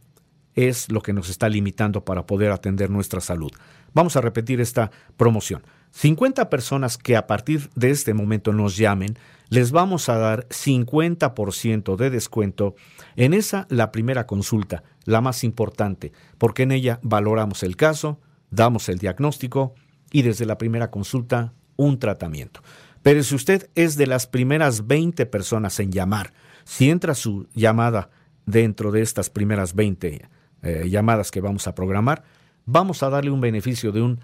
es 0.55 0.91
lo 0.91 1.01
que 1.01 1.13
nos 1.13 1.29
está 1.29 1.49
limitando 1.49 2.03
para 2.03 2.25
poder 2.25 2.51
atender 2.51 2.89
nuestra 2.89 3.21
salud. 3.21 3.51
Vamos 3.93 4.15
a 4.15 4.21
repetir 4.21 4.61
esta 4.61 4.91
promoción. 5.17 5.63
50 5.91 6.49
personas 6.49 6.97
que 6.97 7.17
a 7.17 7.27
partir 7.27 7.69
de 7.75 7.91
este 7.91 8.13
momento 8.13 8.53
nos 8.53 8.77
llamen, 8.77 9.17
les 9.49 9.71
vamos 9.71 10.07
a 10.07 10.17
dar 10.17 10.47
50% 10.47 11.97
de 11.97 12.09
descuento 12.09 12.75
en 13.17 13.33
esa, 13.33 13.67
la 13.69 13.91
primera 13.91 14.25
consulta, 14.25 14.83
la 15.03 15.19
más 15.19 15.43
importante, 15.43 16.13
porque 16.37 16.63
en 16.63 16.71
ella 16.71 16.99
valoramos 17.03 17.63
el 17.63 17.75
caso, 17.75 18.21
damos 18.49 18.87
el 18.87 18.99
diagnóstico 18.99 19.75
y 20.11 20.21
desde 20.21 20.45
la 20.45 20.57
primera 20.57 20.89
consulta 20.89 21.53
un 21.75 21.99
tratamiento. 21.99 22.61
Pero 23.01 23.23
si 23.23 23.35
usted 23.35 23.69
es 23.75 23.97
de 23.97 24.07
las 24.07 24.27
primeras 24.27 24.87
20 24.87 25.25
personas 25.25 25.79
en 25.79 25.91
llamar, 25.91 26.33
si 26.63 26.89
entra 26.89 27.15
su 27.15 27.47
llamada 27.53 28.09
dentro 28.45 28.91
de 28.91 29.01
estas 29.01 29.29
primeras 29.29 29.75
20 29.75 30.29
eh, 30.63 30.87
llamadas 30.89 31.31
que 31.31 31.41
vamos 31.41 31.67
a 31.67 31.75
programar, 31.75 32.23
vamos 32.65 33.03
a 33.03 33.09
darle 33.09 33.31
un 33.31 33.41
beneficio 33.41 33.91
de 33.91 34.01
un 34.01 34.19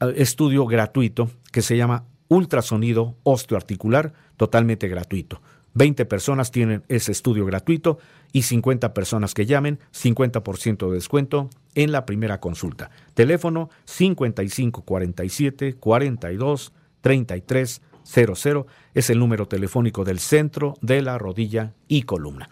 eh, 0.00 0.14
estudio 0.16 0.66
gratuito 0.66 1.30
que 1.52 1.62
se 1.62 1.76
llama 1.76 2.04
ultrasonido 2.28 3.16
osteoarticular 3.24 4.12
totalmente 4.36 4.88
gratuito. 4.88 5.40
20 5.74 6.04
personas 6.06 6.50
tienen 6.50 6.82
ese 6.88 7.12
estudio 7.12 7.46
gratuito 7.46 7.98
y 8.32 8.42
50 8.42 8.92
personas 8.92 9.34
que 9.34 9.46
llamen, 9.46 9.78
50% 9.92 10.88
de 10.88 10.94
descuento 10.94 11.48
en 11.74 11.92
la 11.92 12.06
primera 12.06 12.40
consulta. 12.40 12.90
Teléfono 13.14 13.70
5547 13.84 15.74
42 15.74 16.72
33 17.00 17.82
00 18.02 18.66
es 18.94 19.10
el 19.10 19.18
número 19.18 19.46
telefónico 19.46 20.04
del 20.04 20.18
centro 20.18 20.74
de 20.80 21.02
la 21.02 21.18
rodilla 21.18 21.74
y 21.86 22.02
columna. 22.02 22.48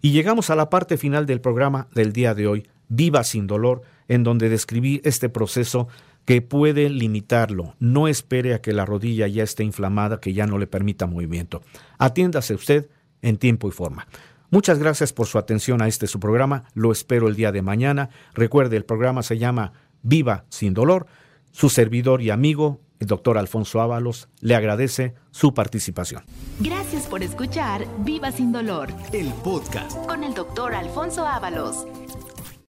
Y 0.00 0.12
llegamos 0.12 0.50
a 0.50 0.56
la 0.56 0.70
parte 0.70 0.96
final 0.96 1.26
del 1.26 1.40
programa 1.40 1.88
del 1.94 2.12
día 2.12 2.34
de 2.34 2.46
hoy, 2.46 2.68
Viva 2.88 3.24
sin 3.24 3.46
dolor, 3.46 3.82
en 4.08 4.22
donde 4.22 4.48
describí 4.48 5.00
este 5.04 5.28
proceso 5.28 5.88
que 6.24 6.42
puede 6.42 6.90
limitarlo. 6.90 7.74
No 7.78 8.08
espere 8.08 8.54
a 8.54 8.60
que 8.60 8.72
la 8.72 8.84
rodilla 8.84 9.26
ya 9.28 9.42
esté 9.42 9.64
inflamada, 9.64 10.20
que 10.20 10.32
ya 10.32 10.46
no 10.46 10.58
le 10.58 10.66
permita 10.66 11.06
movimiento. 11.06 11.62
Atiéndase 11.98 12.54
usted 12.54 12.90
en 13.22 13.36
tiempo 13.38 13.68
y 13.68 13.72
forma. 13.72 14.06
Muchas 14.50 14.78
gracias 14.78 15.12
por 15.12 15.26
su 15.26 15.38
atención 15.38 15.82
a 15.82 15.88
este 15.88 16.06
su 16.06 16.20
programa. 16.20 16.64
Lo 16.74 16.92
espero 16.92 17.28
el 17.28 17.36
día 17.36 17.52
de 17.52 17.62
mañana. 17.62 18.10
Recuerde, 18.34 18.76
el 18.76 18.84
programa 18.84 19.22
se 19.22 19.38
llama 19.38 19.72
Viva 20.02 20.44
sin 20.48 20.74
dolor. 20.74 21.06
Su 21.50 21.68
servidor 21.68 22.22
y 22.22 22.30
amigo, 22.30 22.80
el 23.00 23.06
doctor 23.06 23.38
Alfonso 23.38 23.80
Ábalos, 23.80 24.28
le 24.40 24.54
agradece 24.54 25.14
su 25.30 25.54
participación. 25.54 26.24
Gracias 26.60 27.06
por 27.06 27.22
escuchar 27.22 27.86
Viva 27.98 28.32
sin 28.32 28.52
dolor. 28.52 28.88
El 29.12 29.28
podcast 29.44 29.96
con 30.06 30.24
el 30.24 30.34
doctor 30.34 30.74
Alfonso 30.74 31.26
Ábalos. 31.26 31.86